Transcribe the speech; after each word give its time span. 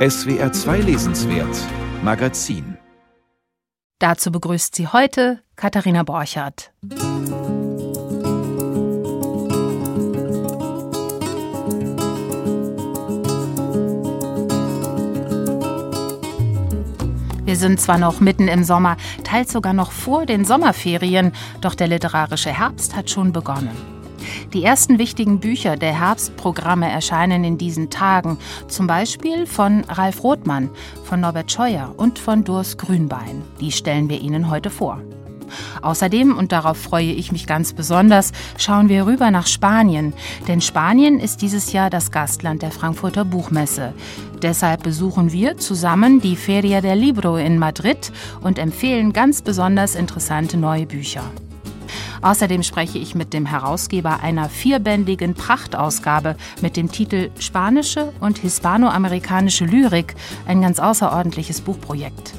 SWR 0.00 0.50
2 0.50 0.78
Lesenswert 0.78 1.54
Magazin 2.02 2.78
Dazu 3.98 4.32
begrüßt 4.32 4.74
sie 4.74 4.88
heute 4.88 5.42
Katharina 5.56 6.04
Borchardt. 6.04 6.72
Wir 17.44 17.56
sind 17.56 17.78
zwar 17.78 17.98
noch 17.98 18.20
mitten 18.20 18.48
im 18.48 18.64
Sommer, 18.64 18.96
teils 19.22 19.52
sogar 19.52 19.74
noch 19.74 19.92
vor 19.92 20.24
den 20.24 20.46
Sommerferien, 20.46 21.32
doch 21.60 21.74
der 21.74 21.88
literarische 21.88 22.50
Herbst 22.50 22.96
hat 22.96 23.10
schon 23.10 23.34
begonnen. 23.34 23.99
Die 24.52 24.64
ersten 24.64 24.98
wichtigen 24.98 25.38
Bücher 25.38 25.76
der 25.76 25.92
Herbstprogramme 25.92 26.90
erscheinen 26.90 27.44
in 27.44 27.56
diesen 27.56 27.88
Tagen, 27.88 28.36
zum 28.66 28.88
Beispiel 28.88 29.46
von 29.46 29.84
Ralf 29.84 30.24
Rothmann, 30.24 30.70
von 31.04 31.20
Norbert 31.20 31.52
Scheuer 31.52 31.94
und 31.96 32.18
von 32.18 32.42
Durs 32.42 32.76
Grünbein. 32.76 33.42
Die 33.60 33.70
stellen 33.70 34.08
wir 34.08 34.20
Ihnen 34.20 34.50
heute 34.50 34.70
vor. 34.70 35.00
Außerdem, 35.82 36.36
und 36.36 36.50
darauf 36.50 36.78
freue 36.78 37.12
ich 37.12 37.30
mich 37.30 37.46
ganz 37.46 37.72
besonders, 37.72 38.32
schauen 38.58 38.88
wir 38.88 39.06
rüber 39.06 39.30
nach 39.30 39.46
Spanien. 39.46 40.14
Denn 40.48 40.60
Spanien 40.60 41.20
ist 41.20 41.42
dieses 41.42 41.72
Jahr 41.72 41.90
das 41.90 42.10
Gastland 42.10 42.62
der 42.62 42.72
Frankfurter 42.72 43.24
Buchmesse. 43.24 43.94
Deshalb 44.42 44.82
besuchen 44.82 45.32
wir 45.32 45.58
zusammen 45.58 46.20
die 46.20 46.36
Feria 46.36 46.80
del 46.80 46.98
Libro 46.98 47.36
in 47.36 47.58
Madrid 47.58 48.10
und 48.40 48.58
empfehlen 48.58 49.12
ganz 49.12 49.42
besonders 49.42 49.94
interessante 49.94 50.56
neue 50.56 50.86
Bücher. 50.86 51.22
Außerdem 52.22 52.62
spreche 52.62 52.98
ich 52.98 53.14
mit 53.14 53.32
dem 53.32 53.46
Herausgeber 53.46 54.20
einer 54.20 54.48
vierbändigen 54.48 55.34
Prachtausgabe 55.34 56.36
mit 56.60 56.76
dem 56.76 56.90
Titel 56.90 57.30
Spanische 57.38 58.12
und 58.20 58.38
hispanoamerikanische 58.38 59.64
Lyrik, 59.64 60.14
ein 60.46 60.62
ganz 60.62 60.78
außerordentliches 60.78 61.60
Buchprojekt. 61.60 62.34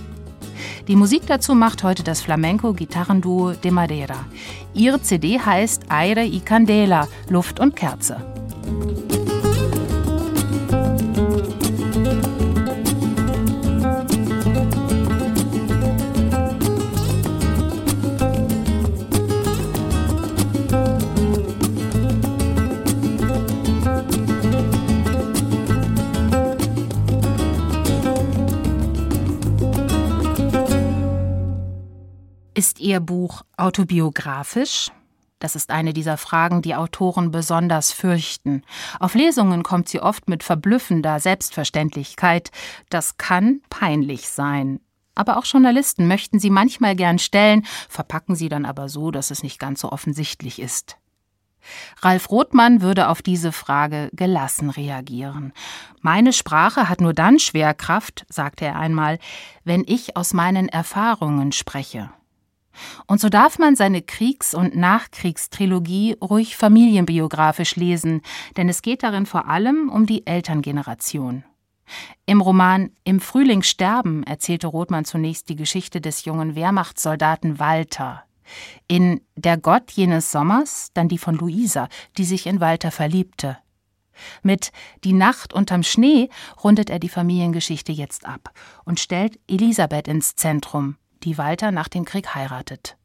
Die 0.88 0.96
Musik 0.96 1.24
dazu 1.28 1.54
macht 1.54 1.84
heute 1.84 2.04
das 2.04 2.22
Flamenco-Gitarrenduo 2.22 3.54
De 3.54 3.72
Madeira. 3.72 4.26
Ihre 4.74 5.02
CD 5.02 5.40
heißt 5.40 5.84
Aire 5.90 6.26
y 6.26 6.44
Candela, 6.44 7.08
Luft 7.30 7.60
und 7.60 7.76
Kerze. 7.76 8.18
Ist 32.62 32.80
Ihr 32.80 33.00
Buch 33.00 33.42
autobiografisch? 33.58 34.92
Das 35.40 35.56
ist 35.56 35.72
eine 35.72 35.94
dieser 35.94 36.16
Fragen, 36.18 36.62
die 36.62 36.76
Autoren 36.76 37.32
besonders 37.32 37.92
fürchten. 37.92 38.62
Auf 39.00 39.16
Lesungen 39.16 39.64
kommt 39.64 39.90
sie 39.90 40.00
oft 40.00 40.30
mit 40.30 40.44
verblüffender 40.44 41.20
Selbstverständlichkeit. 41.20 42.52
Das 42.92 43.18
kann 43.18 43.62
peinlich 43.72 44.30
sein. 44.30 44.80
Aber 45.16 45.38
auch 45.38 45.46
Journalisten 45.46 46.08
möchten 46.08 46.38
sie 46.38 46.52
manchmal 46.52 46.96
gern 46.96 47.18
stellen, 47.18 47.66
verpacken 47.90 48.36
sie 48.36 48.48
dann 48.48 48.66
aber 48.66 48.90
so, 48.90 49.10
dass 49.10 49.32
es 49.32 49.42
nicht 49.42 49.58
ganz 49.58 49.82
so 49.82 49.92
offensichtlich 49.92 50.62
ist. 50.62 50.98
Ralf 52.04 52.30
Rothmann 52.30 52.84
würde 52.84 53.08
auf 53.08 53.24
diese 53.24 53.52
Frage 53.52 54.12
gelassen 54.14 54.70
reagieren. 54.70 55.52
Meine 56.02 56.32
Sprache 56.32 56.90
hat 56.90 57.02
nur 57.02 57.16
dann 57.16 57.40
Schwerkraft, 57.40 58.24
sagte 58.30 58.66
er 58.66 58.76
einmal, 58.76 59.18
wenn 59.64 59.84
ich 59.88 60.16
aus 60.16 60.34
meinen 60.34 60.70
Erfahrungen 60.70 61.54
spreche. 61.54 62.12
Und 63.08 63.20
so 63.20 63.30
darf 63.30 63.60
man 63.60 63.76
seine 63.76 64.02
Kriegs- 64.02 64.54
und 64.54 64.76
Nachkriegstrilogie 64.76 66.18
ruhig 66.22 66.56
familienbiografisch 66.58 67.76
lesen, 67.76 68.22
denn 68.58 68.70
es 68.70 68.82
geht 68.82 69.04
darin 69.04 69.26
vor 69.26 69.48
allem 69.48 69.90
um 69.90 70.06
die 70.06 70.26
Elterngeneration. 70.26 71.44
Im 72.26 72.42
Roman 72.42 72.92
Im 73.04 73.20
Frühling 73.20 73.64
sterben 73.64 74.24
erzählte 74.24 74.68
Rothmann 74.68 75.06
zunächst 75.06 75.50
die 75.50 75.56
Geschichte 75.56 76.00
des 76.00 76.26
jungen 76.26 76.56
Wehrmachtssoldaten 76.56 77.60
Walter. 77.60 78.24
In 78.88 79.22
Der 79.36 79.58
Gott 79.58 79.92
jenes 79.92 80.32
Sommers 80.32 80.90
dann 80.94 81.08
die 81.08 81.18
von 81.18 81.36
Luisa, 81.36 81.88
die 82.18 82.26
sich 82.26 82.48
in 82.48 82.60
Walter 82.60 82.92
verliebte. 82.92 83.58
Mit 84.44 84.72
Die 85.04 85.14
Nacht 85.14 85.54
unterm 85.54 85.84
Schnee 85.84 86.30
rundet 86.64 86.90
er 86.90 87.00
die 87.00 87.10
Familiengeschichte 87.10 87.92
jetzt 87.92 88.26
ab 88.26 88.52
und 88.86 89.00
stellt 89.00 89.40
Elisabeth 89.48 90.08
ins 90.08 90.36
Zentrum, 90.36 90.98
die 91.22 91.38
Walter 91.38 91.72
nach 91.72 91.88
dem 91.88 92.06
Krieg 92.06 92.36
heiratet. 92.36 92.98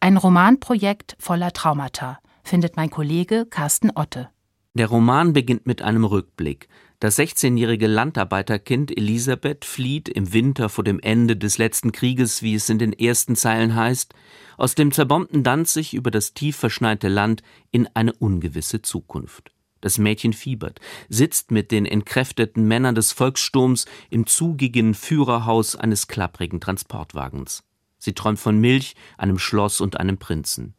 Ein 0.00 0.16
Romanprojekt 0.16 1.16
voller 1.18 1.52
Traumata, 1.52 2.18
findet 2.42 2.76
mein 2.76 2.90
Kollege 2.90 3.46
Carsten 3.48 3.90
Otte. 3.94 4.30
Der 4.74 4.86
Roman 4.86 5.32
beginnt 5.32 5.66
mit 5.66 5.82
einem 5.82 6.04
Rückblick. 6.04 6.68
Das 7.00 7.18
16-jährige 7.18 7.86
Landarbeiterkind 7.86 8.96
Elisabeth 8.96 9.64
flieht 9.64 10.08
im 10.08 10.32
Winter 10.32 10.68
vor 10.68 10.84
dem 10.84 11.00
Ende 11.00 11.36
des 11.36 11.58
letzten 11.58 11.92
Krieges, 11.92 12.42
wie 12.42 12.54
es 12.54 12.68
in 12.68 12.78
den 12.78 12.92
ersten 12.92 13.36
Zeilen 13.36 13.74
heißt, 13.74 14.14
aus 14.58 14.74
dem 14.74 14.92
zerbombten 14.92 15.42
Danzig 15.42 15.94
über 15.94 16.10
das 16.10 16.34
tief 16.34 16.56
verschneite 16.56 17.08
Land 17.08 17.42
in 17.70 17.88
eine 17.94 18.12
ungewisse 18.12 18.82
Zukunft. 18.82 19.50
Das 19.80 19.98
Mädchen 19.98 20.32
fiebert, 20.32 20.80
sitzt 21.08 21.50
mit 21.50 21.70
den 21.70 21.86
entkräfteten 21.86 22.66
Männern 22.66 22.94
des 22.94 23.12
Volkssturms 23.12 23.86
im 24.10 24.26
zugigen 24.26 24.94
Führerhaus 24.94 25.76
eines 25.76 26.06
klapprigen 26.06 26.60
Transportwagens. 26.60 27.62
Sie 28.02 28.14
träumt 28.14 28.38
von 28.38 28.58
Milch, 28.58 28.94
einem 29.18 29.38
Schloss 29.38 29.80
und 29.80 30.00
einem 30.00 30.16
Prinzen. 30.16 30.74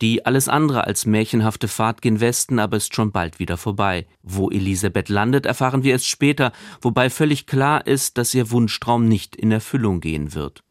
Die 0.00 0.24
alles 0.24 0.48
andere 0.48 0.86
als 0.86 1.04
märchenhafte 1.04 1.68
Fahrt 1.68 2.00
gen 2.00 2.20
Westen 2.20 2.58
aber 2.58 2.78
ist 2.78 2.94
schon 2.94 3.12
bald 3.12 3.38
wieder 3.38 3.58
vorbei. 3.58 4.06
Wo 4.22 4.50
Elisabeth 4.50 5.10
landet, 5.10 5.44
erfahren 5.44 5.82
wir 5.82 5.92
erst 5.92 6.08
später, 6.08 6.50
wobei 6.80 7.10
völlig 7.10 7.46
klar 7.46 7.86
ist, 7.86 8.16
dass 8.16 8.32
ihr 8.32 8.50
Wunschtraum 8.50 9.06
nicht 9.06 9.36
in 9.36 9.52
Erfüllung 9.52 10.00
gehen 10.00 10.34
wird. 10.34 10.64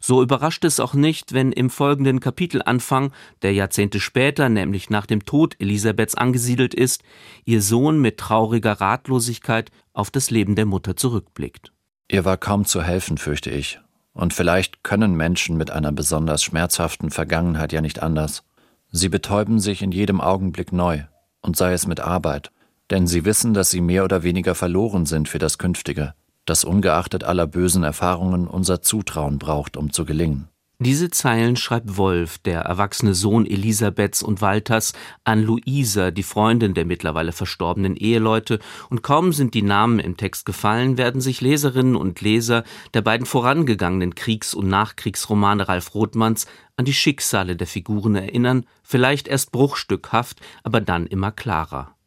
So 0.00 0.22
überrascht 0.22 0.64
es 0.64 0.80
auch 0.80 0.94
nicht, 0.94 1.32
wenn 1.32 1.52
im 1.52 1.70
folgenden 1.70 2.20
Kapitelanfang, 2.20 3.12
der 3.42 3.52
Jahrzehnte 3.52 4.00
später, 4.00 4.48
nämlich 4.48 4.90
nach 4.90 5.06
dem 5.06 5.24
Tod 5.24 5.56
Elisabeths 5.58 6.14
angesiedelt 6.14 6.74
ist, 6.74 7.02
ihr 7.44 7.62
Sohn 7.62 8.00
mit 8.00 8.18
trauriger 8.18 8.80
Ratlosigkeit 8.80 9.70
auf 9.92 10.10
das 10.10 10.30
Leben 10.30 10.54
der 10.54 10.66
Mutter 10.66 10.96
zurückblickt. 10.96 11.72
Ihr 12.10 12.24
war 12.24 12.36
kaum 12.36 12.64
zu 12.64 12.82
helfen, 12.82 13.18
fürchte 13.18 13.50
ich. 13.50 13.80
Und 14.12 14.34
vielleicht 14.34 14.82
können 14.82 15.14
Menschen 15.14 15.56
mit 15.56 15.70
einer 15.70 15.92
besonders 15.92 16.42
schmerzhaften 16.42 17.10
Vergangenheit 17.10 17.72
ja 17.72 17.80
nicht 17.80 18.02
anders. 18.02 18.42
Sie 18.90 19.08
betäuben 19.08 19.60
sich 19.60 19.82
in 19.82 19.92
jedem 19.92 20.20
Augenblick 20.20 20.72
neu, 20.72 21.04
und 21.40 21.56
sei 21.56 21.72
es 21.72 21.86
mit 21.86 22.00
Arbeit, 22.00 22.50
denn 22.90 23.06
sie 23.06 23.24
wissen, 23.24 23.54
dass 23.54 23.70
sie 23.70 23.80
mehr 23.80 24.04
oder 24.04 24.22
weniger 24.22 24.54
verloren 24.54 25.06
sind 25.06 25.28
für 25.28 25.38
das 25.38 25.58
Künftige 25.58 26.14
das 26.48 26.64
ungeachtet 26.64 27.24
aller 27.24 27.46
bösen 27.46 27.82
Erfahrungen 27.82 28.46
unser 28.46 28.82
Zutrauen 28.82 29.38
braucht, 29.38 29.76
um 29.76 29.92
zu 29.92 30.04
gelingen. 30.04 30.48
Diese 30.80 31.10
Zeilen 31.10 31.56
schreibt 31.56 31.96
Wolf, 31.96 32.38
der 32.38 32.60
erwachsene 32.60 33.12
Sohn 33.12 33.46
Elisabeths 33.46 34.22
und 34.22 34.40
Walters, 34.40 34.92
an 35.24 35.42
Luisa, 35.42 36.12
die 36.12 36.22
Freundin 36.22 36.72
der 36.72 36.84
mittlerweile 36.84 37.32
verstorbenen 37.32 37.96
Eheleute, 37.96 38.60
und 38.88 39.02
kaum 39.02 39.32
sind 39.32 39.54
die 39.54 39.62
Namen 39.62 39.98
im 39.98 40.16
Text 40.16 40.46
gefallen, 40.46 40.96
werden 40.96 41.20
sich 41.20 41.40
Leserinnen 41.40 41.96
und 41.96 42.20
Leser 42.20 42.62
der 42.94 43.02
beiden 43.02 43.26
vorangegangenen 43.26 44.14
Kriegs- 44.14 44.54
und 44.54 44.68
Nachkriegsromane 44.68 45.66
Ralf 45.66 45.96
Rothmanns 45.96 46.46
an 46.76 46.84
die 46.84 46.94
Schicksale 46.94 47.56
der 47.56 47.66
Figuren 47.66 48.14
erinnern, 48.14 48.64
vielleicht 48.84 49.26
erst 49.26 49.50
bruchstückhaft, 49.50 50.40
aber 50.62 50.80
dann 50.80 51.08
immer 51.08 51.32
klarer. 51.32 51.97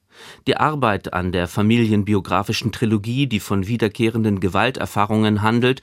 Die 0.48 0.58
Arbeit 0.58 1.14
an 1.14 1.32
der 1.32 1.48
familienbiografischen 1.48 2.72
Trilogie, 2.72 3.28
die 3.28 3.40
von 3.40 3.68
wiederkehrenden 3.68 4.40
Gewalterfahrungen 4.40 5.42
handelt, 5.42 5.82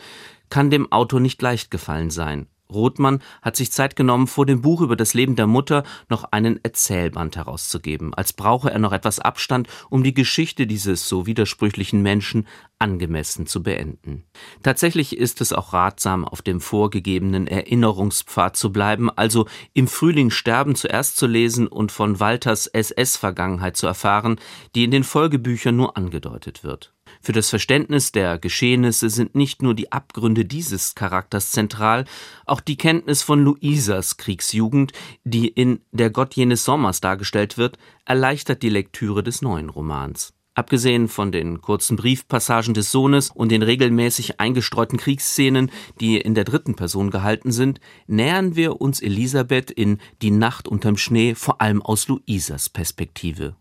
kann 0.51 0.71
dem 0.71 0.91
Autor 0.93 1.21
nicht 1.21 1.41
leicht 1.43 1.71
gefallen 1.71 2.11
sein. 2.11 2.47
Rothmann 2.73 3.21
hat 3.43 3.57
sich 3.57 3.73
Zeit 3.73 3.97
genommen, 3.97 4.27
vor 4.27 4.47
dem 4.47 4.61
Buch 4.61 4.81
über 4.81 4.97
das 4.97 5.15
Leben 5.15 5.37
der 5.37 5.47
Mutter 5.47 5.85
noch 6.09 6.25
einen 6.33 6.63
Erzählband 6.63 7.37
herauszugeben, 7.37 8.15
als 8.15 8.33
brauche 8.33 8.71
er 8.71 8.79
noch 8.79 8.93
etwas 8.93 9.21
Abstand, 9.21 9.69
um 9.91 10.03
die 10.03 10.15
Geschichte 10.15 10.67
dieses 10.67 11.09
so 11.09 11.27
widersprüchlichen 11.27 12.03
Menschen 12.03 12.47
angemessen 12.79 13.47
zu 13.47 13.63
beenden. 13.63 14.25
Tatsächlich 14.63 15.17
ist 15.17 15.41
es 15.41 15.53
auch 15.53 15.73
ratsam, 15.73 16.25
auf 16.25 16.43
dem 16.43 16.61
vorgegebenen 16.61 17.47
Erinnerungspfad 17.47 18.57
zu 18.57 18.73
bleiben, 18.73 19.11
also 19.11 19.47
im 19.73 19.89
Frühling 19.89 20.31
sterben 20.31 20.75
zuerst 20.75 21.17
zu 21.17 21.27
lesen 21.27 21.67
und 21.67 21.91
von 21.93 22.21
Walters 22.21 22.67
SS-Vergangenheit 22.67 23.77
zu 23.77 23.87
erfahren, 23.87 24.39
die 24.75 24.85
in 24.85 24.91
den 24.91 25.05
Folgebüchern 25.05 25.77
nur 25.77 25.97
angedeutet 25.97 26.65
wird. 26.65 26.95
Für 27.21 27.33
das 27.33 27.51
Verständnis 27.51 28.13
der 28.13 28.39
Geschehnisse 28.39 29.11
sind 29.11 29.35
nicht 29.35 29.63
nur 29.63 29.75
die 29.75 29.93
Abgründe 29.93 30.45
dieses 30.45 30.95
Charakters 30.95 31.51
zentral, 31.51 32.05
auch 32.47 32.61
die 32.61 32.77
Kenntnis 32.77 33.23
von 33.23 33.43
Luisas 33.43 34.17
Kriegsjugend, 34.17 34.93
die 35.25 35.49
in 35.49 35.81
Der 35.93 36.11
Gott 36.11 36.35
jenes 36.35 36.65
Sommers 36.65 37.01
dargestellt 37.01 37.59
wird, 37.59 37.79
erleichtert 38.05 38.63
die 38.63 38.71
Lektüre 38.71 39.23
des 39.23 39.43
neuen 39.43 39.69
Romans. 39.69 40.33
Abgesehen 40.59 41.07
von 41.07 41.31
den 41.31 41.61
kurzen 41.61 41.97
Briefpassagen 41.97 42.75
des 42.75 42.91
Sohnes 42.91 43.31
und 43.31 43.53
den 43.53 43.63
regelmäßig 43.63 44.41
eingestreuten 44.41 44.99
Kriegsszenen, 44.99 45.71
die 46.01 46.21
in 46.21 46.35
der 46.35 46.43
dritten 46.43 46.75
Person 46.75 47.11
gehalten 47.11 47.53
sind, 47.53 47.79
nähern 48.09 48.57
wir 48.57 48.81
uns 48.81 49.01
Elisabeth 49.01 49.71
in 49.71 49.99
Die 50.21 50.33
Nacht 50.33 50.67
unterm 50.67 50.97
Schnee 50.97 51.37
vor 51.37 51.61
allem 51.61 51.81
aus 51.81 52.09
Luisas 52.09 52.69
Perspektive. 52.71 53.55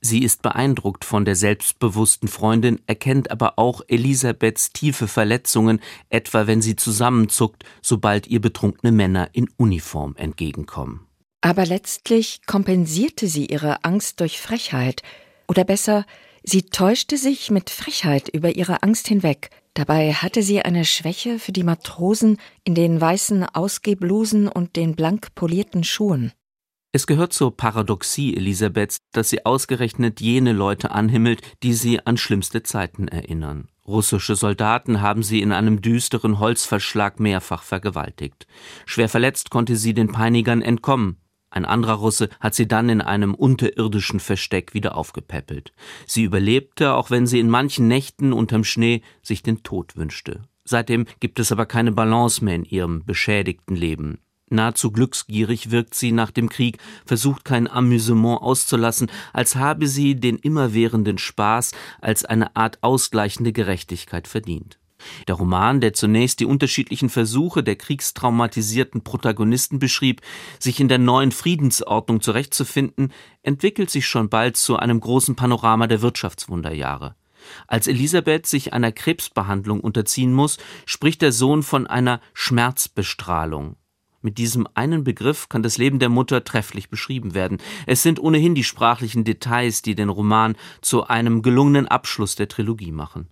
Sie 0.00 0.22
ist 0.22 0.42
beeindruckt 0.42 1.04
von 1.04 1.24
der 1.24 1.36
selbstbewussten 1.36 2.28
Freundin, 2.28 2.80
erkennt 2.86 3.30
aber 3.30 3.58
auch 3.58 3.82
Elisabeths 3.88 4.72
tiefe 4.72 5.08
Verletzungen, 5.08 5.80
etwa 6.10 6.46
wenn 6.46 6.62
sie 6.62 6.76
zusammenzuckt, 6.76 7.64
sobald 7.80 8.26
ihr 8.26 8.40
betrunkene 8.40 8.92
Männer 8.92 9.28
in 9.32 9.48
Uniform 9.56 10.14
entgegenkommen. 10.16 11.06
Aber 11.40 11.66
letztlich 11.66 12.46
kompensierte 12.46 13.26
sie 13.26 13.46
ihre 13.46 13.84
Angst 13.84 14.20
durch 14.20 14.40
Frechheit, 14.40 15.02
oder 15.48 15.64
besser, 15.64 16.06
sie 16.42 16.62
täuschte 16.62 17.16
sich 17.16 17.50
mit 17.50 17.68
Frechheit 17.68 18.28
über 18.28 18.54
ihre 18.56 18.82
Angst 18.82 19.08
hinweg. 19.08 19.50
Dabei 19.74 20.12
hatte 20.12 20.42
sie 20.42 20.62
eine 20.62 20.84
Schwäche 20.84 21.38
für 21.38 21.52
die 21.52 21.64
Matrosen 21.64 22.38
in 22.64 22.74
den 22.74 23.00
weißen 23.00 23.44
Ausgehblusen 23.44 24.48
und 24.48 24.76
den 24.76 24.94
blank 24.94 25.34
polierten 25.34 25.82
Schuhen. 25.82 26.32
Es 26.94 27.06
gehört 27.06 27.32
zur 27.32 27.56
Paradoxie 27.56 28.36
Elisabeths, 28.36 28.98
dass 29.12 29.30
sie 29.30 29.46
ausgerechnet 29.46 30.20
jene 30.20 30.52
Leute 30.52 30.90
anhimmelt, 30.90 31.40
die 31.62 31.72
sie 31.72 32.06
an 32.06 32.18
schlimmste 32.18 32.62
Zeiten 32.62 33.08
erinnern. 33.08 33.68
Russische 33.86 34.36
Soldaten 34.36 35.00
haben 35.00 35.22
sie 35.22 35.40
in 35.40 35.52
einem 35.52 35.80
düsteren 35.80 36.38
Holzverschlag 36.38 37.18
mehrfach 37.18 37.62
vergewaltigt. 37.62 38.46
Schwer 38.84 39.08
verletzt 39.08 39.48
konnte 39.48 39.76
sie 39.76 39.94
den 39.94 40.12
Peinigern 40.12 40.60
entkommen. 40.60 41.16
Ein 41.48 41.64
anderer 41.64 41.94
Russe 41.94 42.28
hat 42.40 42.54
sie 42.54 42.68
dann 42.68 42.90
in 42.90 43.00
einem 43.00 43.34
unterirdischen 43.34 44.20
Versteck 44.20 44.74
wieder 44.74 44.94
aufgepäppelt. 44.94 45.72
Sie 46.06 46.24
überlebte, 46.24 46.92
auch 46.92 47.10
wenn 47.10 47.26
sie 47.26 47.40
in 47.40 47.48
manchen 47.48 47.88
Nächten 47.88 48.34
unterm 48.34 48.64
Schnee 48.64 49.00
sich 49.22 49.42
den 49.42 49.62
Tod 49.62 49.96
wünschte. 49.96 50.42
Seitdem 50.64 51.06
gibt 51.20 51.38
es 51.38 51.52
aber 51.52 51.64
keine 51.64 51.92
Balance 51.92 52.44
mehr 52.44 52.54
in 52.54 52.64
ihrem 52.64 53.04
beschädigten 53.04 53.76
Leben. 53.76 54.18
Nahezu 54.52 54.92
glücksgierig 54.92 55.70
wirkt 55.70 55.94
sie 55.94 56.12
nach 56.12 56.30
dem 56.30 56.48
Krieg, 56.48 56.78
versucht 57.04 57.44
kein 57.44 57.68
Amüsement 57.68 58.40
auszulassen, 58.40 59.10
als 59.32 59.56
habe 59.56 59.86
sie 59.86 60.14
den 60.14 60.36
immerwährenden 60.36 61.18
Spaß 61.18 61.72
als 62.00 62.24
eine 62.24 62.54
Art 62.54 62.78
ausgleichende 62.82 63.52
Gerechtigkeit 63.52 64.28
verdient. 64.28 64.78
Der 65.26 65.34
Roman, 65.34 65.80
der 65.80 65.92
zunächst 65.92 66.40
die 66.40 66.46
unterschiedlichen 66.46 67.08
Versuche 67.08 67.62
der 67.62 67.76
kriegstraumatisierten 67.76 69.02
Protagonisten 69.02 69.78
beschrieb, 69.78 70.20
sich 70.58 70.80
in 70.80 70.88
der 70.88 70.98
neuen 70.98 71.32
Friedensordnung 71.32 72.20
zurechtzufinden, 72.20 73.12
entwickelt 73.42 73.90
sich 73.90 74.06
schon 74.06 74.28
bald 74.28 74.56
zu 74.56 74.76
einem 74.76 75.00
großen 75.00 75.34
Panorama 75.34 75.86
der 75.86 76.02
Wirtschaftswunderjahre. 76.02 77.16
Als 77.66 77.88
Elisabeth 77.88 78.46
sich 78.46 78.72
einer 78.72 78.92
Krebsbehandlung 78.92 79.80
unterziehen 79.80 80.32
muss, 80.32 80.58
spricht 80.86 81.22
der 81.22 81.32
Sohn 81.32 81.64
von 81.64 81.88
einer 81.88 82.20
Schmerzbestrahlung. 82.34 83.76
Mit 84.22 84.38
diesem 84.38 84.68
einen 84.74 85.02
Begriff 85.02 85.48
kann 85.48 85.64
das 85.64 85.78
Leben 85.78 85.98
der 85.98 86.08
Mutter 86.08 86.44
trefflich 86.44 86.88
beschrieben 86.88 87.34
werden. 87.34 87.58
Es 87.86 88.02
sind 88.02 88.20
ohnehin 88.20 88.54
die 88.54 88.64
sprachlichen 88.64 89.24
Details, 89.24 89.82
die 89.82 89.96
den 89.96 90.08
Roman 90.08 90.56
zu 90.80 91.08
einem 91.08 91.42
gelungenen 91.42 91.88
Abschluss 91.88 92.36
der 92.36 92.48
Trilogie 92.48 92.92
machen. 92.92 93.28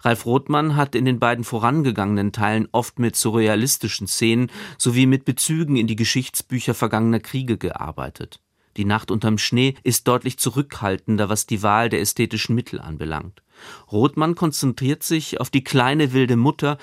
Ralf 0.00 0.26
Rothmann 0.26 0.76
hat 0.76 0.94
in 0.94 1.04
den 1.04 1.18
beiden 1.18 1.44
vorangegangenen 1.44 2.32
Teilen 2.32 2.68
oft 2.72 2.98
mit 2.98 3.16
surrealistischen 3.16 4.06
Szenen 4.06 4.50
sowie 4.78 5.06
mit 5.06 5.24
Bezügen 5.24 5.76
in 5.76 5.86
die 5.86 5.96
Geschichtsbücher 5.96 6.74
vergangener 6.74 7.20
Kriege 7.20 7.58
gearbeitet. 7.58 8.40
Die 8.76 8.84
Nacht 8.84 9.10
unterm 9.10 9.38
Schnee 9.38 9.74
ist 9.84 10.06
deutlich 10.06 10.38
zurückhaltender, 10.38 11.28
was 11.30 11.46
die 11.46 11.62
Wahl 11.62 11.88
der 11.88 12.00
ästhetischen 12.00 12.54
Mittel 12.54 12.78
anbelangt. 12.78 13.42
Rothmann 13.90 14.34
konzentriert 14.34 15.02
sich 15.02 15.40
auf 15.40 15.48
die 15.48 15.64
kleine 15.64 16.12
wilde 16.12 16.36
Mutter, 16.36 16.76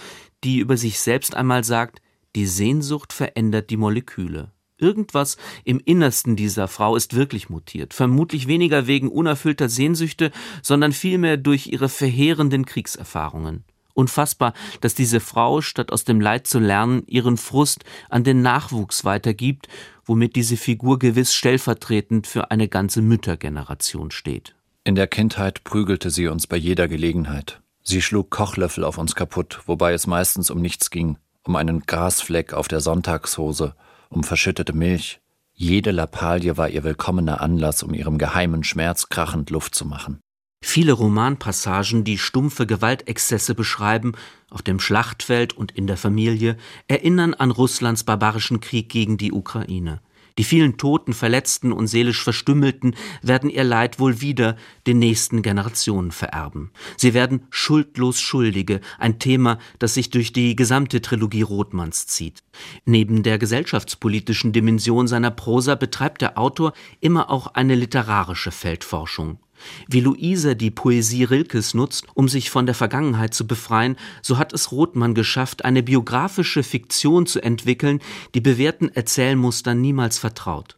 die 0.44 0.57
über 0.57 0.75
sich 0.75 0.99
selbst 0.99 1.35
einmal 1.35 1.63
sagt, 1.63 2.01
die 2.35 2.45
Sehnsucht 2.45 3.13
verändert 3.13 3.69
die 3.69 3.77
Moleküle. 3.77 4.51
Irgendwas 4.77 5.38
im 5.63 5.80
Innersten 5.80 6.35
dieser 6.35 6.68
Frau 6.68 6.95
ist 6.95 7.15
wirklich 7.15 7.50
mutiert, 7.50 7.94
vermutlich 7.94 8.47
weniger 8.47 8.88
wegen 8.88 9.07
unerfüllter 9.07 9.69
Sehnsüchte, 9.69 10.31
sondern 10.62 10.91
vielmehr 10.91 11.38
durch 11.38 11.68
ihre 11.68 11.89
verheerenden 11.89 12.65
Kriegserfahrungen. 12.65 13.63
Unfassbar, 13.94 14.53
dass 14.81 14.95
diese 14.95 15.19
Frau, 15.19 15.62
statt 15.62 15.91
aus 15.91 16.03
dem 16.03 16.19
Leid 16.19 16.47
zu 16.47 16.59
lernen, 16.59 17.03
ihren 17.06 17.38
Frust 17.38 17.85
an 18.09 18.24
den 18.24 18.41
Nachwuchs 18.41 19.06
weitergibt, 19.06 19.68
womit 20.03 20.35
diese 20.35 20.57
Figur 20.57 20.97
gewiss 20.97 21.33
stellvertretend 21.33 22.25
für 22.25 22.50
eine 22.50 22.68
ganze 22.68 23.03
Müttergeneration 23.03 24.09
steht. 24.09 24.56
In 24.83 24.95
der 24.95 25.07
Kindheit 25.07 25.63
prügelte 25.63 26.09
sie 26.09 26.27
uns 26.27 26.47
bei 26.47 26.57
jeder 26.57 26.88
Gelegenheit. 26.88 27.62
Sie 27.83 28.01
schlug 28.01 28.31
Kochlöffel 28.31 28.83
auf 28.83 28.97
uns 28.97 29.13
kaputt, 29.13 29.62
wobei 29.68 29.94
es 29.94 30.07
meistens 30.07 30.50
um 30.50 30.59
nichts 30.59 30.89
ging 30.89 31.18
um 31.45 31.56
einen 31.56 31.81
Grasfleck 31.81 32.54
auf 32.54 32.68
der 32.68 32.80
Sonntagshose, 32.80 33.75
um 34.10 34.24
verschüttete 34.24 34.74
Milch. 34.74 35.19
Jede 35.54 35.92
Lappalie 35.92 36.57
war 36.57 36.69
ihr 36.69 36.84
willkommener 36.84 37.42
Anlass, 37.42 37.84
um 37.84 37.94
ihrem 37.94 38.18
geheimen 38.18 38.63
Schmerz 38.63 39.10
krachend 39.10 39.50
Luft 39.50 39.75
zu 39.75 39.86
machen. 39.86 40.19
Viele 40.63 40.94
Romanpassagen, 40.94 42.06
die 42.06 42.18
stumpfe 42.18 42.66
Gewaltexzesse 42.66 43.54
beschreiben, 43.54 44.13
auf 44.50 44.62
dem 44.62 44.80
Schlachtfeld 44.80 45.51
und 45.54 45.74
in 45.74 45.88
der 45.88 45.98
Familie, 45.98 46.57
erinnern 46.88 47.34
an 47.34 47.51
Russlands 47.51 48.06
barbarischen 48.06 48.62
Krieg 48.62 48.88
gegen 48.90 49.18
die 49.18 49.34
Ukraine. 49.34 50.00
Die 50.38 50.44
vielen 50.44 50.77
Toten, 50.77 51.13
Verletzten 51.13 51.71
und 51.71 51.88
seelisch 51.88 52.24
Verstümmelten 52.24 52.95
werden 53.21 53.50
ihr 53.50 53.63
Leid 53.63 54.00
wohl 54.00 54.21
wieder 54.21 54.57
den 54.88 55.00
nächsten 55.00 55.41
Generationen 55.41 56.12
vererben. 56.12 56.71
Sie 56.97 57.13
werden 57.13 57.45
schuldlos 57.50 58.19
Schuldige, 58.19 58.81
ein 58.97 59.19
Thema, 59.19 59.59
das 59.80 59.94
sich 59.94 60.09
durch 60.09 60.33
die 60.33 60.56
gesamte 60.56 61.01
Trilogie 61.01 61.44
Rothmanns 61.44 62.07
zieht. 62.07 62.44
Neben 62.85 63.24
der 63.24 63.38
gesellschaftspolitischen 63.38 64.53
Dimension 64.53 65.07
seiner 65.07 65.31
Prosa 65.31 65.75
betreibt 65.75 66.21
der 66.21 66.38
Autor 66.38 66.74
immer 67.00 67.30
auch 67.30 67.47
eine 67.47 67.75
literarische 67.75 68.51
Feldforschung. 68.51 69.39
Wie 69.88 70.01
Luise 70.01 70.56
die 70.56 70.71
Poesie 70.71 71.24
Rilkes 71.24 71.74
nutzt, 71.74 72.06
um 72.13 72.27
sich 72.27 72.50
von 72.50 72.65
der 72.65 72.75
Vergangenheit 72.75 73.33
zu 73.33 73.48
befreien, 73.48 73.95
so 74.21 74.38
hat 74.38 74.54
es 74.54 74.71
Rothmann 74.71 75.13
geschafft, 75.13 75.65
eine 75.65 75.83
biografische 75.83 76.63
Fiktion 76.63 77.25
zu 77.25 77.42
entwickeln, 77.42 78.00
die 78.33 78.42
bewährten 78.42 78.89
Erzählmustern 78.89 79.81
niemals 79.81 80.18
vertraut. 80.18 80.77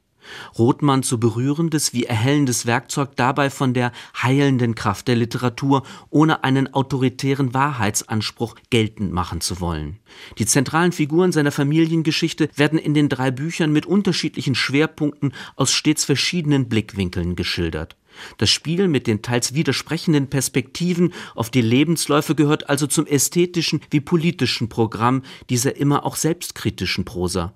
Rothmann 0.57 1.03
zu 1.03 1.19
berührendes 1.19 1.93
wie 1.93 2.05
erhellendes 2.05 2.65
Werkzeug 2.65 3.15
dabei 3.15 3.49
von 3.49 3.73
der 3.73 3.91
heilenden 4.21 4.75
Kraft 4.75 5.07
der 5.07 5.15
Literatur, 5.15 5.83
ohne 6.09 6.43
einen 6.43 6.73
autoritären 6.73 7.53
Wahrheitsanspruch 7.53 8.55
geltend 8.69 9.11
machen 9.11 9.41
zu 9.41 9.59
wollen. 9.59 9.99
Die 10.37 10.45
zentralen 10.45 10.91
Figuren 10.91 11.31
seiner 11.31 11.51
Familiengeschichte 11.51 12.49
werden 12.55 12.79
in 12.79 12.93
den 12.93 13.09
drei 13.09 13.31
Büchern 13.31 13.71
mit 13.71 13.85
unterschiedlichen 13.85 14.55
Schwerpunkten 14.55 15.33
aus 15.55 15.71
stets 15.71 16.05
verschiedenen 16.05 16.69
Blickwinkeln 16.69 17.35
geschildert. 17.35 17.95
Das 18.37 18.49
Spiel 18.49 18.87
mit 18.87 19.07
den 19.07 19.21
teils 19.21 19.53
widersprechenden 19.53 20.29
Perspektiven 20.29 21.13
auf 21.35 21.49
die 21.49 21.61
Lebensläufe 21.61 22.35
gehört 22.35 22.69
also 22.69 22.87
zum 22.87 23.05
ästhetischen 23.05 23.81
wie 23.89 24.01
politischen 24.01 24.69
Programm 24.69 25.23
dieser 25.49 25.75
immer 25.77 26.05
auch 26.05 26.15
selbstkritischen 26.15 27.05
Prosa. 27.05 27.53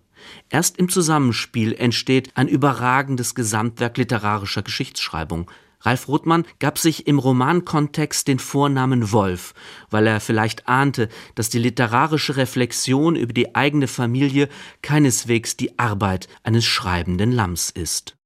Erst 0.50 0.78
im 0.78 0.90
Zusammenspiel 0.90 1.74
entsteht 1.74 2.32
ein 2.36 2.48
überragendes 2.48 3.36
Gesamtwerk 3.36 3.98
literarischer 3.98 4.62
Geschichtsschreibung. 4.62 5.50
Ralf 5.82 6.10
Rothmann 6.10 6.46
gab 6.60 6.78
sich 6.78 7.08
im 7.08 7.20
Romankontext 7.20 8.28
den 8.28 8.40
Vornamen 8.40 9.14
Wolf, 9.14 9.54
weil 9.90 10.08
er 10.08 10.20
vielleicht 10.20 10.68
ahnte, 10.68 11.08
dass 11.36 11.50
die 11.50 11.60
literarische 11.60 12.36
Reflexion 12.36 13.16
über 13.16 13.32
die 13.32 13.56
eigene 13.56 13.88
Familie 13.88 14.50
keineswegs 14.82 15.56
die 15.56 15.80
Arbeit 15.80 16.28
eines 16.44 16.66
schreibenden 16.66 17.32
Lamms 17.32 17.70
ist. 17.70 18.18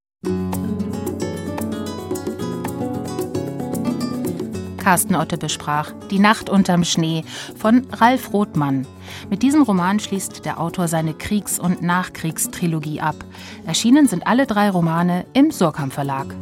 Carsten 4.83 5.15
Otte 5.15 5.37
besprach 5.37 5.93
Die 6.11 6.19
Nacht 6.19 6.49
unterm 6.49 6.83
Schnee 6.83 7.23
von 7.55 7.87
Ralf 7.93 8.33
Rothmann. 8.33 8.85
Mit 9.29 9.41
diesem 9.41 9.61
Roman 9.61 10.01
schließt 10.01 10.43
der 10.43 10.59
Autor 10.59 10.89
seine 10.89 11.13
Kriegs- 11.13 11.57
und 11.57 11.81
Nachkriegstrilogie 11.81 12.99
ab. 12.99 13.15
Erschienen 13.65 14.09
sind 14.09 14.27
alle 14.27 14.45
drei 14.45 14.69
Romane 14.69 15.25
im 15.31 15.51
Surkamp 15.51 15.93
Verlag. 15.93 16.35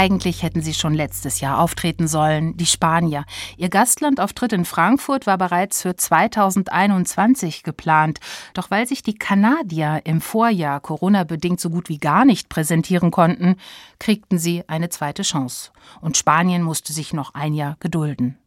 Eigentlich 0.00 0.42
hätten 0.42 0.62
sie 0.62 0.72
schon 0.72 0.94
letztes 0.94 1.40
Jahr 1.40 1.58
auftreten 1.58 2.08
sollen, 2.08 2.56
die 2.56 2.64
Spanier. 2.64 3.26
Ihr 3.58 3.68
Gastlandauftritt 3.68 4.54
in 4.54 4.64
Frankfurt 4.64 5.26
war 5.26 5.36
bereits 5.36 5.82
für 5.82 5.94
2021 5.94 7.64
geplant. 7.64 8.18
Doch 8.54 8.70
weil 8.70 8.88
sich 8.88 9.02
die 9.02 9.18
Kanadier 9.18 10.00
im 10.04 10.22
Vorjahr 10.22 10.80
Corona-bedingt 10.80 11.60
so 11.60 11.68
gut 11.68 11.90
wie 11.90 11.98
gar 11.98 12.24
nicht 12.24 12.48
präsentieren 12.48 13.10
konnten, 13.10 13.56
kriegten 13.98 14.38
sie 14.38 14.66
eine 14.70 14.88
zweite 14.88 15.20
Chance. 15.20 15.70
Und 16.00 16.16
Spanien 16.16 16.62
musste 16.62 16.94
sich 16.94 17.12
noch 17.12 17.34
ein 17.34 17.52
Jahr 17.52 17.76
gedulden. 17.78 18.38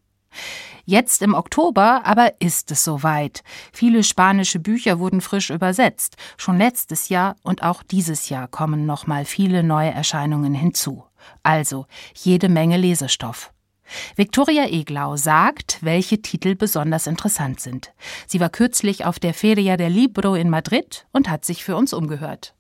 Jetzt 0.86 1.22
im 1.22 1.36
Oktober 1.36 2.02
aber 2.04 2.42
ist 2.42 2.72
es 2.72 2.84
soweit. 2.84 3.44
Viele 3.72 4.04
spanische 4.04 4.58
Bücher 4.58 4.98
wurden 4.98 5.22
frisch 5.22 5.52
übersetzt. 5.52 6.18
Schon 6.36 6.58
letztes 6.58 7.10
Jahr 7.10 7.36
und 7.44 7.62
auch 7.62 7.84
dieses 7.84 8.30
Jahr 8.30 8.48
kommen 8.48 8.88
noch 8.88 9.06
mal 9.06 9.24
viele 9.24 9.62
neue 9.62 9.92
Erscheinungen 9.92 10.56
hinzu. 10.56 11.04
Also 11.44 11.86
jede 12.16 12.50
Menge 12.50 12.78
Lesestoff. 12.78 13.52
Viktoria 14.16 14.66
Eglau 14.68 15.18
sagt, 15.18 15.80
welche 15.82 16.22
Titel 16.22 16.56
besonders 16.56 17.08
interessant 17.08 17.60
sind. 17.60 17.94
Sie 18.28 18.40
war 18.40 18.50
kürzlich 18.50 19.06
auf 19.06 19.20
der 19.20 19.34
Feria 19.34 19.78
del 19.78 19.92
Libro 19.92 20.36
in 20.36 20.50
Madrid 20.50 21.06
und 21.12 21.30
hat 21.30 21.46
sich 21.46 21.64
für 21.64 21.76
uns 21.76 21.94
umgehört. 21.94 22.56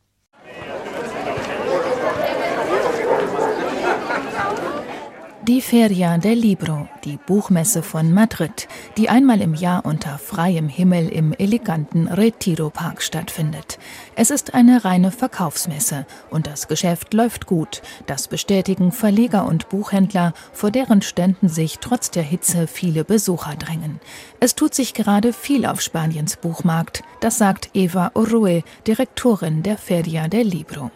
Die 5.45 5.59
Feria 5.59 6.17
del 6.19 6.39
Libro, 6.39 6.87
die 7.03 7.17
Buchmesse 7.17 7.83
von 7.83 8.13
Madrid, 8.13 8.69
die 8.95 9.09
einmal 9.09 9.41
im 9.41 9.53
Jahr 9.53 9.85
unter 9.85 10.17
freiem 10.17 10.69
Himmel 10.69 11.09
im 11.09 11.33
eleganten 11.33 12.07
Retiro 12.07 12.69
Park 12.69 13.01
stattfindet. 13.01 13.77
Es 14.15 14.31
ist 14.31 14.53
eine 14.53 14.85
reine 14.85 15.11
Verkaufsmesse 15.11 16.05
und 16.29 16.47
das 16.47 16.69
Geschäft 16.69 17.13
läuft 17.13 17.45
gut. 17.45 17.81
Das 18.05 18.29
bestätigen 18.29 18.93
Verleger 18.93 19.45
und 19.45 19.67
Buchhändler, 19.67 20.33
vor 20.53 20.71
deren 20.71 21.01
Ständen 21.01 21.49
sich 21.49 21.79
trotz 21.79 22.09
der 22.09 22.23
Hitze 22.23 22.65
viele 22.65 23.03
Besucher 23.03 23.57
drängen. 23.57 23.99
Es 24.39 24.55
tut 24.55 24.73
sich 24.73 24.93
gerade 24.93 25.33
viel 25.33 25.65
auf 25.65 25.81
Spaniens 25.81 26.37
Buchmarkt, 26.37 27.03
das 27.19 27.37
sagt 27.37 27.71
Eva 27.73 28.11
Orue, 28.13 28.63
Direktorin 28.87 29.61
der 29.61 29.77
Feria 29.77 30.29
del 30.29 30.47
Libro. 30.47 30.89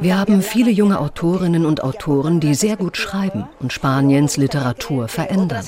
Wir 0.00 0.18
haben 0.18 0.42
viele 0.42 0.70
junge 0.70 1.00
Autorinnen 1.00 1.66
und 1.66 1.82
Autoren, 1.82 2.38
die 2.38 2.54
sehr 2.54 2.76
gut 2.76 2.96
schreiben 2.96 3.48
und 3.58 3.72
Spaniens 3.72 4.36
Literatur 4.36 5.08
verändern. 5.08 5.64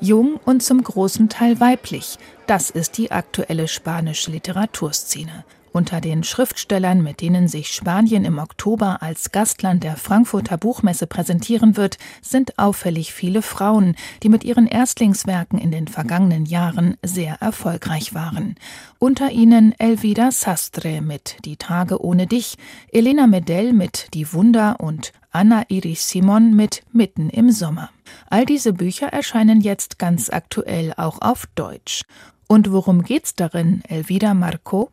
Jung 0.00 0.38
und 0.44 0.62
zum 0.62 0.82
großen 0.82 1.28
Teil 1.28 1.58
weiblich, 1.60 2.18
das 2.46 2.70
ist 2.70 2.98
die 2.98 3.10
aktuelle 3.10 3.66
spanische 3.66 4.30
Literaturszene. 4.30 5.44
Unter 5.76 6.00
den 6.00 6.22
Schriftstellern, 6.22 7.02
mit 7.02 7.20
denen 7.20 7.48
sich 7.48 7.72
Spanien 7.72 8.24
im 8.24 8.38
Oktober 8.38 9.02
als 9.02 9.32
Gastland 9.32 9.82
der 9.82 9.96
Frankfurter 9.96 10.56
Buchmesse 10.56 11.08
präsentieren 11.08 11.76
wird, 11.76 11.98
sind 12.22 12.60
auffällig 12.60 13.12
viele 13.12 13.42
Frauen, 13.42 13.96
die 14.22 14.28
mit 14.28 14.44
ihren 14.44 14.68
Erstlingswerken 14.68 15.58
in 15.58 15.72
den 15.72 15.88
vergangenen 15.88 16.46
Jahren 16.46 16.96
sehr 17.02 17.42
erfolgreich 17.42 18.14
waren. 18.14 18.54
Unter 19.00 19.32
ihnen 19.32 19.74
Elvira 19.76 20.30
Sastre 20.30 21.00
mit 21.00 21.38
Die 21.44 21.56
Tage 21.56 22.00
ohne 22.00 22.28
dich, 22.28 22.54
Elena 22.92 23.26
Medell 23.26 23.72
mit 23.72 24.14
Die 24.14 24.32
Wunder 24.32 24.76
und 24.78 25.12
Anna 25.32 25.64
Iris 25.66 26.08
Simon 26.08 26.54
mit 26.54 26.82
Mitten 26.92 27.30
im 27.30 27.50
Sommer. 27.50 27.90
All 28.30 28.46
diese 28.46 28.74
Bücher 28.74 29.08
erscheinen 29.08 29.60
jetzt 29.60 29.98
ganz 29.98 30.30
aktuell 30.30 30.94
auch 30.96 31.20
auf 31.20 31.48
Deutsch. 31.56 32.04
Und 32.46 32.70
worum 32.70 33.02
geht's 33.02 33.34
darin, 33.34 33.82
Elvira 33.88 34.34
Marco? 34.34 34.92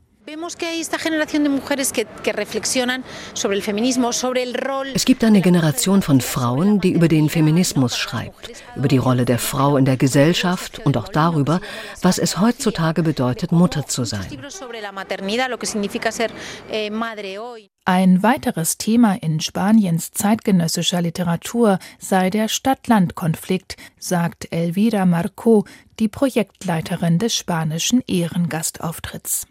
Es 4.94 5.06
gibt 5.06 5.24
eine 5.26 5.42
Generation 5.42 6.02
von 6.02 6.22
Frauen, 6.22 6.80
die 6.80 6.92
über 6.92 7.08
den 7.10 7.30
Feminismus 7.30 7.98
schreibt, 7.98 8.52
über 8.78 8.88
die 8.88 8.98
Rolle 8.98 9.26
der 9.26 9.40
Frau 9.40 9.76
in 9.76 9.84
der 9.84 9.98
Gesellschaft 9.98 10.80
und 10.86 10.96
auch 10.96 11.10
darüber, 11.10 11.60
was 12.02 12.18
es 12.18 12.40
heutzutage 12.40 13.04
bedeutet, 13.04 13.52
Mutter 13.52 13.88
zu 13.88 14.06
sein. 14.06 14.26
Eh, 16.72 16.90
Ein 17.84 18.24
weiteres 18.24 18.78
Thema 18.78 19.16
in 19.22 19.42
Spaniens 19.42 20.12
zeitgenössischer 20.12 21.02
Literatur 21.02 21.80
sei 22.00 22.30
der 22.30 22.48
Stadt-Land-Konflikt, 22.48 23.76
sagt 24.00 24.48
Elvira 24.54 25.06
Marco, 25.06 25.66
die 26.00 26.08
Projektleiterin 26.08 27.20
des 27.20 27.36
spanischen 27.36 28.02
Ehrengastauftritts. 28.08 29.48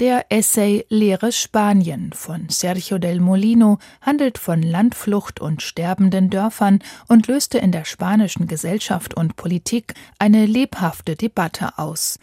Der 0.00 0.24
Essay 0.30 0.86
Leere 0.88 1.30
Spanien 1.30 2.14
von 2.14 2.48
Sergio 2.48 2.96
del 2.96 3.20
Molino 3.20 3.78
handelt 4.00 4.38
von 4.38 4.62
Landflucht 4.62 5.40
und 5.40 5.60
sterbenden 5.60 6.30
Dörfern 6.30 6.78
und 7.06 7.26
löste 7.26 7.58
in 7.58 7.70
der 7.70 7.84
spanischen 7.84 8.46
Gesellschaft 8.46 9.12
und 9.12 9.36
Politik 9.36 9.92
eine 10.18 10.46
lebhafte 10.46 11.16
Debatte 11.16 11.76
aus. 11.76 12.18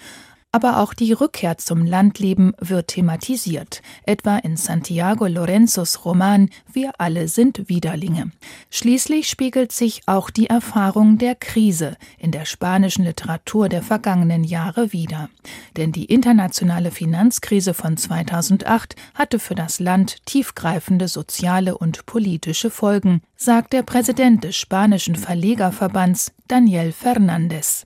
Aber 0.53 0.79
auch 0.79 0.93
die 0.93 1.11
Rückkehr 1.11 1.57
zum 1.57 1.85
Landleben 1.85 2.53
wird 2.59 2.87
thematisiert, 2.87 3.81
etwa 4.05 4.37
in 4.37 4.55
Santiago 4.55 5.27
Lorenzos 5.27 6.05
Roman 6.05 6.49
Wir 6.71 6.93
alle 6.99 7.27
sind 7.27 7.67
Widerlinge. 7.67 8.31
Schließlich 8.69 9.27
spiegelt 9.27 9.73
sich 9.73 10.01
auch 10.05 10.29
die 10.29 10.47
Erfahrung 10.47 11.17
der 11.17 11.35
Krise 11.35 11.97
in 12.17 12.31
der 12.31 12.45
spanischen 12.45 13.03
Literatur 13.03 13.67
der 13.67 13.83
vergangenen 13.83 14.45
Jahre 14.45 14.93
wider. 14.93 15.29
Denn 15.75 15.91
die 15.91 16.05
internationale 16.05 16.91
Finanzkrise 16.91 17.73
von 17.73 17.97
2008 17.97 18.95
hatte 19.15 19.39
für 19.39 19.55
das 19.55 19.81
Land 19.81 20.25
tiefgreifende 20.25 21.09
soziale 21.09 21.77
und 21.77 22.05
politische 22.05 22.69
Folgen, 22.69 23.21
sagt 23.35 23.73
der 23.73 23.83
Präsident 23.83 24.45
des 24.45 24.55
spanischen 24.55 25.17
Verlegerverbands 25.17 26.31
Daniel 26.47 26.93
Fernandez. 26.93 27.85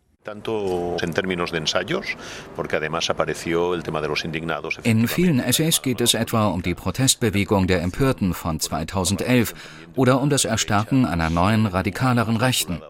In 4.84 5.08
vielen 5.08 5.40
Essays 5.40 5.82
geht 5.82 6.00
es 6.02 6.14
etwa 6.14 6.48
um 6.48 6.62
die 6.62 6.76
Protestbewegung 6.76 7.66
der 7.66 7.82
Empörten 7.82 8.36
von 8.36 8.60
2011 8.60 9.56
oder 9.96 10.22
um 10.22 10.30
das 10.30 10.46
Erstarken 10.46 11.06
einer 11.08 11.32
neuen, 11.32 11.66
radikaleren 11.66 12.38
Rechten. 12.38 12.82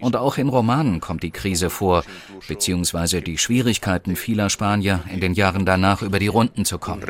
Und 0.00 0.16
auch 0.16 0.38
in 0.38 0.48
Romanen 0.48 1.00
kommt 1.00 1.22
die 1.22 1.30
Krise 1.30 1.70
vor, 1.70 2.04
beziehungsweise 2.46 3.22
die 3.22 3.38
Schwierigkeiten 3.38 4.16
vieler 4.16 4.50
Spanier 4.50 5.02
in 5.12 5.20
den 5.20 5.34
Jahren 5.34 5.66
danach 5.66 6.02
über 6.02 6.18
die 6.18 6.28
Runden 6.28 6.64
zu 6.64 6.78
kommen. 6.78 7.02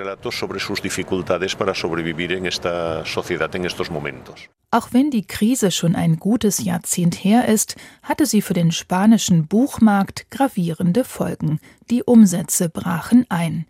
Auch 4.70 4.88
wenn 4.92 5.10
die 5.10 5.26
Krise 5.26 5.70
schon 5.70 5.96
ein 5.96 6.16
gutes 6.18 6.62
Jahrzehnt 6.62 7.24
her 7.24 7.48
ist, 7.48 7.76
hatte 8.02 8.26
sie 8.26 8.42
für 8.42 8.54
den 8.54 8.70
spanischen 8.70 9.46
Buchmarkt 9.46 10.30
gravierende 10.30 11.04
Folgen. 11.04 11.58
Die 11.90 12.02
Umsätze 12.02 12.68
brachen 12.68 13.24
ein. 13.30 13.66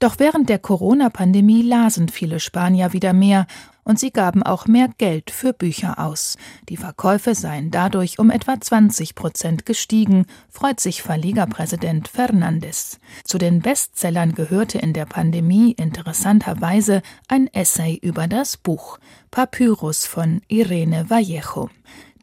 Doch 0.00 0.14
während 0.18 0.48
der 0.48 0.58
Corona-Pandemie 0.58 1.62
lasen 1.62 2.08
viele 2.08 2.40
Spanier 2.40 2.92
wieder 2.94 3.12
mehr 3.12 3.46
und 3.90 3.98
sie 3.98 4.12
gaben 4.12 4.44
auch 4.44 4.68
mehr 4.68 4.88
Geld 4.98 5.32
für 5.32 5.52
Bücher 5.52 5.98
aus. 5.98 6.38
Die 6.68 6.76
Verkäufe 6.76 7.34
seien 7.34 7.72
dadurch 7.72 8.20
um 8.20 8.30
etwa 8.30 8.60
20 8.60 9.16
Prozent 9.16 9.66
gestiegen, 9.66 10.26
freut 10.48 10.78
sich 10.78 11.02
Verlegerpräsident 11.02 12.06
Fernandes. 12.06 13.00
Zu 13.24 13.38
den 13.38 13.60
Bestsellern 13.60 14.36
gehörte 14.36 14.78
in 14.78 14.92
der 14.92 15.06
Pandemie 15.06 15.72
interessanterweise 15.72 17.02
ein 17.26 17.48
Essay 17.52 17.98
über 18.00 18.28
das 18.28 18.56
Buch 18.56 19.00
Papyrus 19.32 20.06
von 20.06 20.40
Irene 20.46 21.10
Vallejo. 21.10 21.68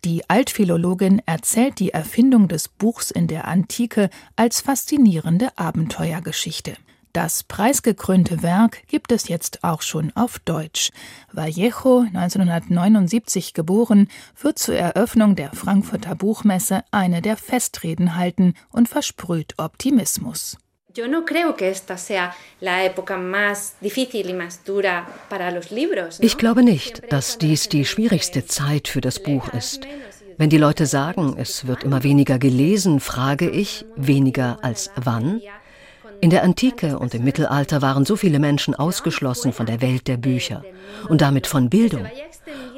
Die 0.06 0.30
Altphilologin 0.30 1.22
erzählt 1.26 1.80
die 1.80 1.90
Erfindung 1.90 2.48
des 2.48 2.70
Buchs 2.70 3.12
in 3.12 3.28
der 3.28 3.46
Antike 3.46 4.10
als 4.38 4.62
faszinierende 4.62 5.50
Abenteuergeschichte. 5.58 6.78
Das 7.18 7.42
preisgekrönte 7.42 8.44
Werk 8.44 8.88
gibt 8.88 9.12
es 9.12 9.28
jetzt 9.28 9.64
auch 9.64 9.82
schon 9.82 10.12
auf 10.16 10.38
Deutsch. 10.38 10.92
Vallejo, 11.34 12.02
1979 12.14 13.56
geboren, 13.56 14.08
wird 14.40 14.60
zur 14.60 14.76
Eröffnung 14.76 15.36
der 15.36 15.52
Frankfurter 15.54 16.14
Buchmesse 16.14 16.84
eine 16.92 17.24
der 17.24 17.36
Festreden 17.36 18.18
halten 18.18 18.54
und 18.70 18.88
versprüht 18.88 19.56
Optimismus. 19.58 20.58
Ich 26.20 26.38
glaube 26.38 26.62
nicht, 26.64 27.12
dass 27.12 27.40
dies 27.40 27.68
die 27.68 27.86
schwierigste 27.86 28.46
Zeit 28.46 28.88
für 28.88 29.02
das 29.02 29.24
Buch 29.24 29.52
ist. 29.56 29.88
Wenn 30.38 30.52
die 30.52 30.60
Leute 30.60 30.86
sagen, 30.86 31.36
es 31.40 31.66
wird 31.66 31.84
immer 31.84 32.04
weniger 32.04 32.38
gelesen, 32.38 33.00
frage 33.00 33.50
ich, 33.50 33.86
weniger 33.96 34.60
als 34.62 34.92
wann? 34.96 35.42
In 36.22 36.30
der 36.30 36.44
Antike 36.44 36.98
und 37.00 37.14
im 37.14 37.24
Mittelalter 37.24 37.82
waren 37.82 38.06
so 38.06 38.16
viele 38.16 38.40
Menschen 38.40 38.76
ausgeschlossen 38.76 39.54
von 39.54 39.66
der 39.66 39.82
Welt 39.82 40.08
der 40.08 40.18
Bücher 40.18 40.64
und 41.10 41.22
damit 41.22 41.48
von 41.48 41.70
Bildung. 41.70 42.08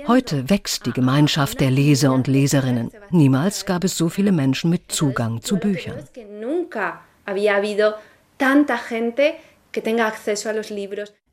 Heute 0.08 0.50
wächst 0.50 0.86
die 0.86 0.91
Gemeinschaft 0.91 1.60
der 1.60 1.72
Leser 1.72 2.13
und 2.13 2.27
Leserinnen. 2.27 2.91
Niemals 3.12 3.65
gab 3.65 3.84
es 3.84 3.98
so 3.98 4.10
viele 4.10 4.31
Menschen 4.31 4.69
mit 4.69 4.91
Zugang 4.91 5.41
zu 5.41 5.58
Büchern. 5.58 6.03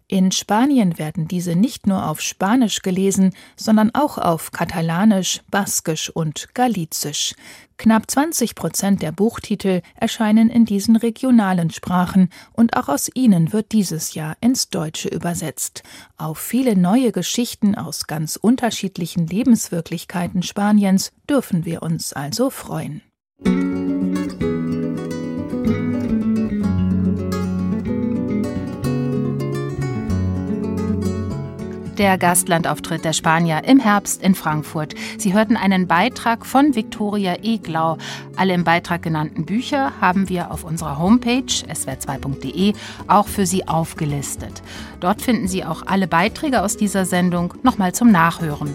In 0.08 0.30
Spanien 0.30 0.98
werden 0.98 1.26
diese 1.26 1.56
nicht 1.56 1.88
nur 1.88 2.08
auf 2.08 2.20
Spanisch 2.20 2.82
gelesen, 2.82 3.34
sondern 3.56 3.92
auch 3.92 4.18
auf 4.18 4.52
Katalanisch, 4.52 5.40
Baskisch 5.50 6.10
und 6.10 6.54
Galizisch. 6.54 7.34
Knapp 7.76 8.08
20 8.08 8.54
Prozent 8.54 9.02
der 9.02 9.10
Buchtitel 9.10 9.82
erscheinen 9.96 10.48
in 10.48 10.64
diesen 10.64 10.94
regionalen 10.94 11.70
Sprachen 11.70 12.30
und 12.52 12.76
auch 12.76 12.88
aus 12.88 13.10
ihnen 13.14 13.52
wird 13.52 13.72
dieses 13.72 14.14
Jahr 14.14 14.36
ins 14.40 14.70
Deutsche 14.70 15.08
übersetzt. 15.08 15.82
Auf 16.16 16.38
viele 16.38 16.76
neue 16.76 17.10
Geschichten 17.10 17.75
aus 17.75 18.06
ganz 18.06 18.36
unterschiedlichen 18.36 19.26
Lebenswirklichkeiten 19.26 20.44
Spaniens 20.44 21.10
dürfen 21.28 21.64
wir 21.64 21.82
uns 21.82 22.12
also 22.12 22.50
freuen. 22.50 23.02
Der 31.98 32.18
Gastlandauftritt 32.18 33.04
der 33.04 33.12
Spanier 33.12 33.64
im 33.64 33.80
Herbst 33.80 34.22
in 34.22 34.34
Frankfurt. 34.34 34.94
Sie 35.18 35.34
hörten 35.34 35.56
einen 35.56 35.86
Beitrag 35.86 36.46
von 36.46 36.74
Viktoria 36.74 37.36
Eglau. 37.42 37.98
Alle 38.36 38.54
im 38.54 38.64
Beitrag 38.64 39.02
genannten 39.02 39.44
Bücher 39.46 39.92
haben 40.00 40.28
wir 40.28 40.50
auf 40.50 40.64
unserer 40.64 40.98
Homepage 40.98 41.42
swr2.de 41.42 42.74
auch 43.06 43.28
für 43.28 43.46
Sie 43.46 43.66
aufgelistet. 43.68 44.62
Dort 45.00 45.22
finden 45.22 45.48
Sie 45.48 45.64
auch 45.64 45.82
alle 45.86 46.06
Beiträge 46.06 46.62
aus 46.62 46.76
dieser 46.76 47.04
Sendung 47.04 47.54
nochmal 47.62 47.94
zum 47.94 48.10
Nachhören. 48.10 48.74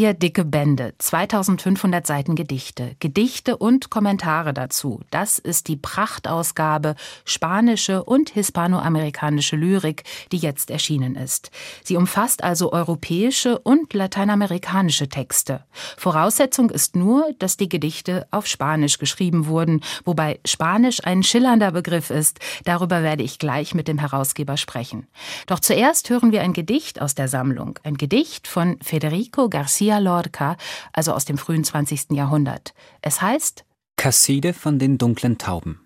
Vier 0.00 0.14
dicke 0.14 0.46
Bände, 0.46 0.94
2500 0.96 2.06
Seiten 2.06 2.34
Gedichte, 2.34 2.96
Gedichte 3.00 3.58
und 3.58 3.90
Kommentare 3.90 4.54
dazu. 4.54 5.00
Das 5.10 5.38
ist 5.38 5.68
die 5.68 5.76
Prachtausgabe 5.76 6.94
spanische 7.26 8.02
und 8.02 8.30
hispanoamerikanische 8.30 9.56
Lyrik, 9.56 10.04
die 10.32 10.38
jetzt 10.38 10.70
erschienen 10.70 11.16
ist. 11.16 11.50
Sie 11.84 11.98
umfasst 11.98 12.42
also 12.42 12.72
europäische 12.72 13.58
und 13.58 13.92
lateinamerikanische 13.92 15.10
Texte. 15.10 15.66
Voraussetzung 15.98 16.70
ist 16.70 16.96
nur, 16.96 17.34
dass 17.38 17.58
die 17.58 17.68
Gedichte 17.68 18.26
auf 18.30 18.46
Spanisch 18.46 18.96
geschrieben 18.96 19.48
wurden, 19.48 19.82
wobei 20.06 20.40
Spanisch 20.46 21.04
ein 21.04 21.22
schillernder 21.22 21.72
Begriff 21.72 22.08
ist. 22.08 22.38
Darüber 22.64 23.02
werde 23.02 23.22
ich 23.22 23.38
gleich 23.38 23.74
mit 23.74 23.86
dem 23.86 23.98
Herausgeber 23.98 24.56
sprechen. 24.56 25.08
Doch 25.46 25.60
zuerst 25.60 26.08
hören 26.08 26.32
wir 26.32 26.40
ein 26.40 26.54
Gedicht 26.54 27.02
aus 27.02 27.14
der 27.14 27.28
Sammlung, 27.28 27.78
ein 27.82 27.98
Gedicht 27.98 28.48
von 28.48 28.78
Federico 28.80 29.50
Garcia 29.50 29.89
Garcia 29.90 29.98
Lorca, 29.98 30.56
also 30.92 31.12
aus 31.12 31.24
dem 31.24 31.36
frühen 31.36 31.64
20. 31.64 32.12
Jahrhundert. 32.12 32.74
Es 33.02 33.20
heißt 33.20 33.64
Kasside 33.96 34.52
von 34.52 34.78
den 34.78 34.98
dunklen 34.98 35.36
Tauben. 35.36 35.80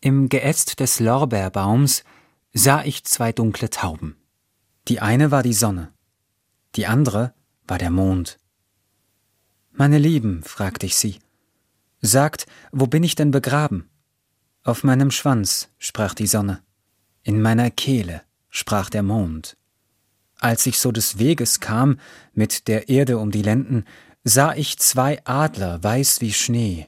Im 0.00 0.30
Geäst 0.30 0.80
des 0.80 0.98
Lorbeerbaums 0.98 2.02
sah 2.54 2.82
ich 2.84 3.04
zwei 3.04 3.32
dunkle 3.32 3.68
Tauben. 3.68 4.16
Die 4.88 5.00
eine 5.00 5.30
war 5.30 5.42
die 5.42 5.52
Sonne, 5.52 5.92
die 6.76 6.86
andere 6.86 7.34
war 7.66 7.76
der 7.76 7.90
Mond. 7.90 8.38
Meine 9.72 9.98
Lieben, 9.98 10.42
fragte 10.42 10.86
ich 10.86 10.96
sie, 10.96 11.18
sagt, 12.00 12.46
wo 12.72 12.86
bin 12.86 13.02
ich 13.02 13.16
denn 13.16 13.30
begraben? 13.30 13.90
Auf 14.64 14.82
meinem 14.82 15.10
Schwanz, 15.10 15.68
sprach 15.78 16.14
die 16.14 16.26
Sonne. 16.26 16.62
In 17.22 17.42
meiner 17.42 17.70
Kehle, 17.70 18.22
sprach 18.48 18.88
der 18.88 19.02
Mond. 19.02 19.57
Als 20.40 20.66
ich 20.66 20.78
so 20.78 20.92
des 20.92 21.18
Weges 21.18 21.60
kam, 21.60 21.98
mit 22.32 22.68
der 22.68 22.88
Erde 22.88 23.18
um 23.18 23.30
die 23.30 23.42
Lenden, 23.42 23.84
sah 24.24 24.54
ich 24.54 24.78
zwei 24.78 25.24
Adler 25.24 25.82
weiß 25.82 26.20
wie 26.20 26.32
Schnee 26.32 26.86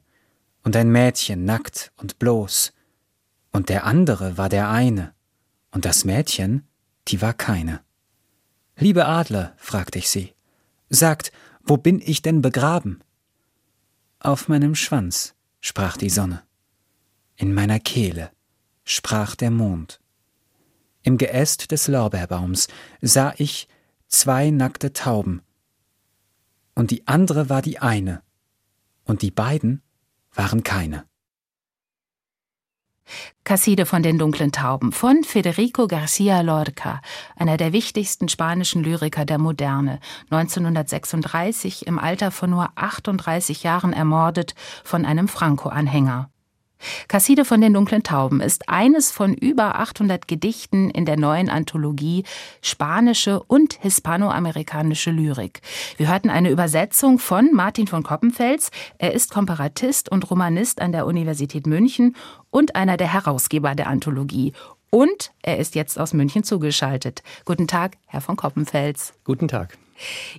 und 0.62 0.76
ein 0.76 0.90
Mädchen 0.90 1.44
nackt 1.44 1.92
und 1.96 2.18
bloß. 2.18 2.72
Und 3.50 3.68
der 3.68 3.84
andere 3.84 4.36
war 4.36 4.48
der 4.48 4.68
eine, 4.68 5.14
und 5.72 5.84
das 5.84 6.04
Mädchen, 6.04 6.66
die 7.08 7.20
war 7.22 7.34
keine. 7.34 7.80
Liebe 8.76 9.06
Adler, 9.06 9.54
fragte 9.56 9.98
ich 9.98 10.08
sie, 10.08 10.34
sagt, 10.88 11.32
wo 11.62 11.76
bin 11.76 12.00
ich 12.00 12.22
denn 12.22 12.42
begraben? 12.42 13.02
Auf 14.20 14.48
meinem 14.48 14.74
Schwanz, 14.74 15.34
sprach 15.60 15.96
die 15.96 16.10
Sonne. 16.10 16.42
In 17.36 17.54
meiner 17.54 17.80
Kehle, 17.80 18.30
sprach 18.84 19.34
der 19.34 19.50
Mond. 19.50 19.99
Im 21.02 21.16
Geäst 21.16 21.70
des 21.70 21.88
Lorbeerbaums 21.88 22.68
sah 23.00 23.32
ich 23.38 23.68
zwei 24.08 24.50
nackte 24.50 24.92
Tauben, 24.92 25.42
und 26.74 26.90
die 26.90 27.06
andere 27.06 27.48
war 27.48 27.62
die 27.62 27.78
eine, 27.78 28.22
und 29.04 29.22
die 29.22 29.30
beiden 29.30 29.82
waren 30.34 30.62
keine. 30.62 31.04
Casside 33.44 33.86
von 33.86 34.02
den 34.02 34.18
dunklen 34.18 34.52
Tauben 34.52 34.92
von 34.92 35.24
Federico 35.24 35.84
García 35.84 36.42
Lorca, 36.42 37.00
einer 37.34 37.56
der 37.56 37.72
wichtigsten 37.72 38.28
spanischen 38.28 38.84
Lyriker 38.84 39.24
der 39.24 39.38
Moderne, 39.38 39.98
1936 40.30 41.86
im 41.86 41.98
Alter 41.98 42.30
von 42.30 42.50
nur 42.50 42.70
38 42.76 43.62
Jahren 43.62 43.92
ermordet 43.92 44.54
von 44.84 45.04
einem 45.04 45.26
Franco-Anhänger. 45.26 46.30
Casside 47.08 47.44
von 47.44 47.60
den 47.60 47.74
dunklen 47.74 48.02
Tauben 48.02 48.40
ist 48.40 48.68
eines 48.68 49.10
von 49.10 49.34
über 49.34 49.78
800 49.78 50.28
Gedichten 50.28 50.90
in 50.90 51.04
der 51.04 51.18
neuen 51.18 51.50
Anthologie 51.50 52.24
Spanische 52.62 53.42
und 53.42 53.74
hispanoamerikanische 53.74 55.10
Lyrik. 55.10 55.60
Wir 55.96 56.08
hörten 56.08 56.30
eine 56.30 56.50
Übersetzung 56.50 57.18
von 57.18 57.50
Martin 57.52 57.86
von 57.86 58.02
Koppenfels. 58.02 58.70
Er 58.98 59.12
ist 59.12 59.30
Komparatist 59.30 60.10
und 60.10 60.30
Romanist 60.30 60.80
an 60.80 60.92
der 60.92 61.06
Universität 61.06 61.66
München 61.66 62.16
und 62.50 62.76
einer 62.76 62.96
der 62.96 63.12
Herausgeber 63.12 63.74
der 63.74 63.88
Anthologie. 63.88 64.52
Und 64.90 65.30
er 65.42 65.58
ist 65.58 65.76
jetzt 65.76 65.98
aus 65.98 66.12
München 66.12 66.42
zugeschaltet. 66.42 67.22
Guten 67.44 67.68
Tag, 67.68 67.96
Herr 68.06 68.20
von 68.20 68.36
Koppenfels. 68.36 69.12
Guten 69.24 69.46
Tag. 69.46 69.78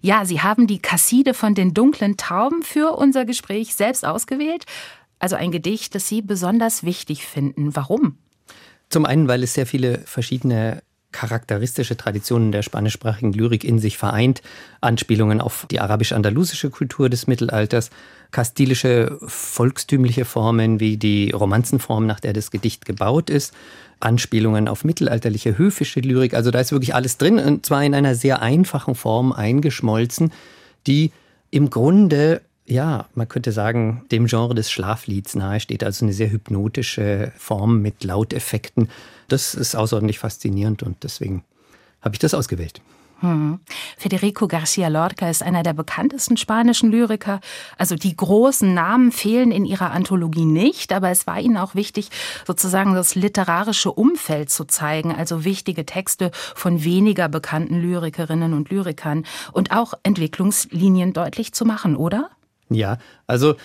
Ja, 0.01 0.25
Sie 0.25 0.41
haben 0.41 0.67
die 0.67 0.79
Kasside 0.79 1.33
von 1.33 1.53
den 1.53 1.73
dunklen 1.73 2.17
Tauben 2.17 2.63
für 2.63 2.97
unser 2.97 3.25
Gespräch 3.25 3.75
selbst 3.75 4.05
ausgewählt. 4.05 4.65
Also 5.21 5.35
ein 5.35 5.51
Gedicht, 5.51 5.93
das 5.93 6.07
Sie 6.07 6.23
besonders 6.23 6.83
wichtig 6.83 7.27
finden. 7.27 7.75
Warum? 7.75 8.17
Zum 8.89 9.05
einen, 9.05 9.27
weil 9.27 9.43
es 9.43 9.53
sehr 9.53 9.67
viele 9.67 9.99
verschiedene 9.99 10.81
charakteristische 11.11 11.95
Traditionen 11.95 12.51
der 12.51 12.63
spanischsprachigen 12.63 13.31
Lyrik 13.31 13.63
in 13.63 13.77
sich 13.77 13.99
vereint, 13.99 14.41
Anspielungen 14.79 15.39
auf 15.39 15.67
die 15.69 15.79
arabisch-andalusische 15.79 16.71
Kultur 16.71 17.07
des 17.07 17.27
Mittelalters, 17.27 17.91
kastilische 18.31 19.19
volkstümliche 19.21 20.25
Formen 20.25 20.79
wie 20.79 20.97
die 20.97 21.29
Romanzenform, 21.29 22.07
nach 22.07 22.19
der 22.19 22.33
das 22.33 22.49
Gedicht 22.49 22.85
gebaut 22.85 23.29
ist, 23.29 23.53
Anspielungen 23.99 24.67
auf 24.67 24.83
mittelalterliche 24.83 25.55
höfische 25.55 25.99
Lyrik, 25.99 26.33
also 26.33 26.49
da 26.49 26.61
ist 26.61 26.71
wirklich 26.71 26.95
alles 26.95 27.17
drin 27.17 27.37
und 27.37 27.63
zwar 27.63 27.83
in 27.83 27.93
einer 27.93 28.15
sehr 28.15 28.41
einfachen 28.41 28.95
Form 28.95 29.33
eingeschmolzen, 29.33 30.31
die 30.87 31.11
im 31.51 31.69
Grunde 31.69 32.41
ja, 32.65 33.07
man 33.15 33.27
könnte 33.27 33.51
sagen, 33.51 34.05
dem 34.11 34.27
Genre 34.27 34.55
des 34.55 34.71
Schlaflieds 34.71 35.35
nahesteht, 35.35 35.83
also 35.83 36.05
eine 36.05 36.13
sehr 36.13 36.31
hypnotische 36.31 37.31
Form 37.37 37.81
mit 37.81 38.03
Lauteffekten. 38.03 38.89
Das 39.27 39.55
ist 39.55 39.75
außerordentlich 39.75 40.19
faszinierend 40.19 40.83
und 40.83 41.03
deswegen 41.03 41.43
habe 42.01 42.15
ich 42.15 42.19
das 42.19 42.33
ausgewählt. 42.33 42.81
Hm. 43.21 43.59
Federico 43.97 44.45
García 44.45 44.89
Lorca 44.89 45.29
ist 45.29 45.43
einer 45.43 45.61
der 45.61 45.73
bekanntesten 45.73 46.37
spanischen 46.37 46.91
Lyriker. 46.91 47.39
Also 47.77 47.95
die 47.95 48.17
großen 48.17 48.73
Namen 48.73 49.11
fehlen 49.11 49.51
in 49.51 49.63
ihrer 49.63 49.91
Anthologie 49.91 50.45
nicht, 50.45 50.91
aber 50.91 51.11
es 51.11 51.27
war 51.27 51.39
ihnen 51.39 51.57
auch 51.57 51.75
wichtig, 51.75 52.09
sozusagen 52.47 52.95
das 52.95 53.13
literarische 53.13 53.91
Umfeld 53.91 54.49
zu 54.49 54.65
zeigen, 54.65 55.13
also 55.13 55.45
wichtige 55.45 55.85
Texte 55.85 56.31
von 56.33 56.83
weniger 56.83 57.29
bekannten 57.29 57.79
Lyrikerinnen 57.79 58.53
und 58.53 58.71
Lyrikern 58.71 59.23
und 59.51 59.71
auch 59.71 59.93
Entwicklungslinien 60.01 61.13
deutlich 61.13 61.53
zu 61.53 61.63
machen, 61.63 61.95
oder? 61.95 62.31
Ja, 62.73 62.97
also 63.27 63.55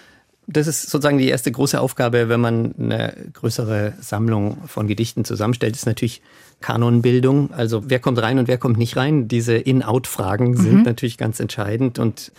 das 0.47 0.67
ist 0.67 0.83
sozusagen 0.83 1.19
die 1.19 1.29
erste 1.29 1.51
große 1.51 1.81
Aufgabe, 1.81 2.29
wenn 2.29 2.41
man 2.41 2.75
eine 2.79 3.15
größere 3.33 3.95
Sammlung 4.01 4.59
von 4.67 4.87
Gedichten 4.87 5.25
zusammenstellt, 5.25 5.75
ist 5.75 5.87
natürlich 5.87 6.23
Kanonbildung. 6.61 7.53
Also 7.53 7.91
wer 7.91 7.99
kommt 7.99 8.21
rein 8.23 8.39
und 8.39 8.47
wer 8.47 8.59
kommt 8.59 8.79
nicht 8.79 8.97
rein. 8.97 9.29
Diese 9.29 9.57
In-Out-Fragen 9.57 10.57
sind 10.57 10.79
mhm. 10.79 10.83
natürlich 10.83 11.19
ganz 11.19 11.41
entscheidend. 11.41 11.99
Und 11.99 12.33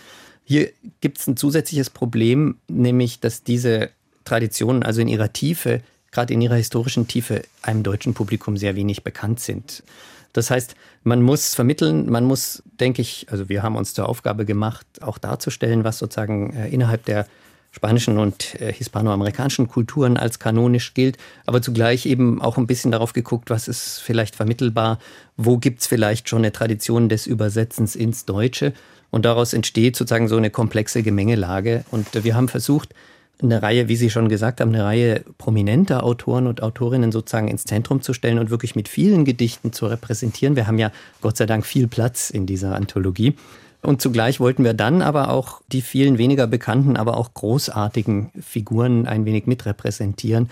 hier 0.44 0.70
gibt 1.00 1.18
es 1.18 1.26
ein 1.26 1.36
zusätzliches 1.36 1.90
Problem, 1.90 2.56
nämlich 2.68 3.20
dass 3.20 3.42
diese 3.42 3.90
Traditionen, 4.24 4.82
also 4.82 5.02
in 5.02 5.08
ihrer 5.08 5.32
Tiefe, 5.32 5.82
gerade 6.10 6.32
in 6.32 6.40
ihrer 6.40 6.56
historischen 6.56 7.08
Tiefe, 7.08 7.42
einem 7.60 7.82
deutschen 7.82 8.14
Publikum 8.14 8.56
sehr 8.56 8.74
wenig 8.74 9.04
bekannt 9.04 9.40
sind. 9.40 9.82
Das 10.32 10.50
heißt, 10.50 10.74
man 11.04 11.22
muss 11.22 11.54
vermitteln, 11.54 12.10
man 12.10 12.24
muss, 12.24 12.62
denke 12.80 13.02
ich, 13.02 13.26
also 13.30 13.48
wir 13.48 13.62
haben 13.62 13.76
uns 13.76 13.94
zur 13.94 14.08
Aufgabe 14.08 14.44
gemacht, 14.44 14.86
auch 15.00 15.18
darzustellen, 15.18 15.84
was 15.84 15.98
sozusagen 15.98 16.52
äh, 16.54 16.68
innerhalb 16.68 17.04
der 17.04 17.26
spanischen 17.70 18.18
und 18.18 18.60
äh, 18.60 18.72
hispanoamerikanischen 18.72 19.68
Kulturen 19.68 20.16
als 20.16 20.38
kanonisch 20.38 20.94
gilt, 20.94 21.18
aber 21.46 21.62
zugleich 21.62 22.06
eben 22.06 22.40
auch 22.40 22.56
ein 22.56 22.66
bisschen 22.66 22.90
darauf 22.90 23.12
geguckt, 23.12 23.50
was 23.50 23.68
ist 23.68 23.98
vielleicht 23.98 24.36
vermittelbar, 24.36 24.98
wo 25.36 25.58
gibt 25.58 25.80
es 25.80 25.86
vielleicht 25.86 26.28
schon 26.28 26.40
eine 26.40 26.52
Tradition 26.52 27.08
des 27.08 27.26
Übersetzens 27.26 27.94
ins 27.94 28.24
Deutsche. 28.24 28.72
Und 29.10 29.24
daraus 29.24 29.54
entsteht 29.54 29.96
sozusagen 29.96 30.28
so 30.28 30.36
eine 30.36 30.50
komplexe 30.50 31.02
Gemengelage. 31.02 31.84
Und 31.90 32.14
äh, 32.14 32.24
wir 32.24 32.34
haben 32.34 32.48
versucht, 32.48 32.94
eine 33.40 33.62
Reihe, 33.62 33.88
wie 33.88 33.96
Sie 33.96 34.10
schon 34.10 34.28
gesagt 34.28 34.60
haben, 34.60 34.74
eine 34.74 34.84
Reihe 34.84 35.24
prominenter 35.38 36.02
Autoren 36.02 36.46
und 36.46 36.62
Autorinnen 36.62 37.12
sozusagen 37.12 37.48
ins 37.48 37.64
Zentrum 37.64 38.02
zu 38.02 38.12
stellen 38.12 38.38
und 38.38 38.50
wirklich 38.50 38.74
mit 38.74 38.88
vielen 38.88 39.24
Gedichten 39.24 39.72
zu 39.72 39.86
repräsentieren. 39.86 40.56
Wir 40.56 40.66
haben 40.66 40.78
ja 40.78 40.90
Gott 41.20 41.36
sei 41.36 41.46
Dank 41.46 41.64
viel 41.64 41.86
Platz 41.86 42.30
in 42.30 42.46
dieser 42.46 42.74
Anthologie. 42.74 43.36
Und 43.80 44.02
zugleich 44.02 44.40
wollten 44.40 44.64
wir 44.64 44.74
dann 44.74 45.02
aber 45.02 45.30
auch 45.30 45.60
die 45.70 45.82
vielen 45.82 46.18
weniger 46.18 46.48
bekannten, 46.48 46.96
aber 46.96 47.16
auch 47.16 47.32
großartigen 47.34 48.32
Figuren 48.40 49.06
ein 49.06 49.24
wenig 49.24 49.46
mitrepräsentieren, 49.46 50.50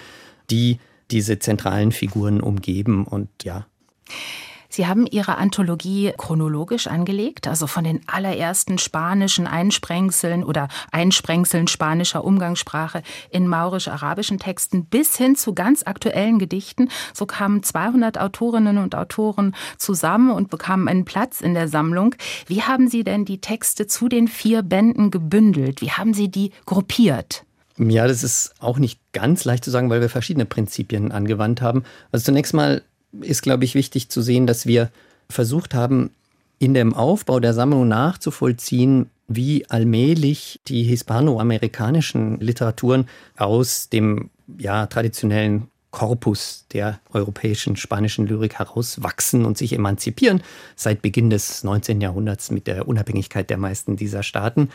die 0.50 0.78
diese 1.10 1.38
zentralen 1.38 1.90
Figuren 1.90 2.40
umgeben 2.40 3.04
und 3.04 3.28
ja. 3.42 3.66
Sie 4.68 4.86
haben 4.86 5.06
Ihre 5.06 5.36
Anthologie 5.36 6.12
chronologisch 6.16 6.86
angelegt, 6.86 7.46
also 7.46 7.66
von 7.66 7.84
den 7.84 8.00
allerersten 8.06 8.78
spanischen 8.78 9.46
Einsprengseln 9.46 10.44
oder 10.44 10.68
Einsprengseln 10.92 11.66
spanischer 11.66 12.24
Umgangssprache 12.24 13.02
in 13.30 13.48
maurisch-arabischen 13.48 14.38
Texten 14.38 14.84
bis 14.86 15.16
hin 15.16 15.36
zu 15.36 15.54
ganz 15.54 15.82
aktuellen 15.84 16.38
Gedichten. 16.38 16.88
So 17.14 17.26
kamen 17.26 17.62
200 17.62 18.18
Autorinnen 18.18 18.78
und 18.78 18.94
Autoren 18.94 19.54
zusammen 19.78 20.30
und 20.30 20.50
bekamen 20.50 20.88
einen 20.88 21.04
Platz 21.04 21.40
in 21.40 21.54
der 21.54 21.68
Sammlung. 21.68 22.14
Wie 22.46 22.62
haben 22.62 22.88
Sie 22.88 23.04
denn 23.04 23.24
die 23.24 23.40
Texte 23.40 23.86
zu 23.86 24.08
den 24.08 24.28
vier 24.28 24.62
Bänden 24.62 25.10
gebündelt? 25.10 25.80
Wie 25.80 25.90
haben 25.90 26.14
Sie 26.14 26.28
die 26.28 26.52
gruppiert? 26.64 27.44
Ja, 27.78 28.08
das 28.08 28.22
ist 28.22 28.54
auch 28.58 28.78
nicht 28.78 29.00
ganz 29.12 29.44
leicht 29.44 29.64
zu 29.64 29.70
sagen, 29.70 29.90
weil 29.90 30.00
wir 30.00 30.08
verschiedene 30.08 30.46
Prinzipien 30.46 31.12
angewandt 31.12 31.60
haben. 31.60 31.84
Also 32.10 32.24
zunächst 32.24 32.54
mal 32.54 32.82
ist, 33.20 33.42
glaube 33.42 33.64
ich, 33.64 33.74
wichtig 33.74 34.08
zu 34.08 34.22
sehen, 34.22 34.46
dass 34.46 34.66
wir 34.66 34.90
versucht 35.28 35.74
haben, 35.74 36.10
in 36.58 36.74
dem 36.74 36.94
Aufbau 36.94 37.40
der 37.40 37.54
Sammlung 37.54 37.88
nachzuvollziehen, 37.88 39.10
wie 39.28 39.68
allmählich 39.68 40.60
die 40.68 40.84
hispanoamerikanischen 40.84 42.40
Literaturen 42.40 43.08
aus 43.36 43.88
dem 43.88 44.30
ja, 44.58 44.86
traditionellen 44.86 45.68
Korpus 45.90 46.66
der 46.72 47.00
europäischen 47.12 47.76
spanischen 47.76 48.26
Lyrik 48.26 48.58
herauswachsen 48.58 49.44
und 49.44 49.56
sich 49.56 49.72
emanzipieren 49.72 50.42
seit 50.76 51.02
Beginn 51.02 51.30
des 51.30 51.64
19. 51.64 52.00
Jahrhunderts 52.00 52.50
mit 52.50 52.66
der 52.66 52.86
Unabhängigkeit 52.86 53.48
der 53.48 53.56
meisten 53.56 53.96
dieser 53.96 54.22
Staaten. 54.22 54.68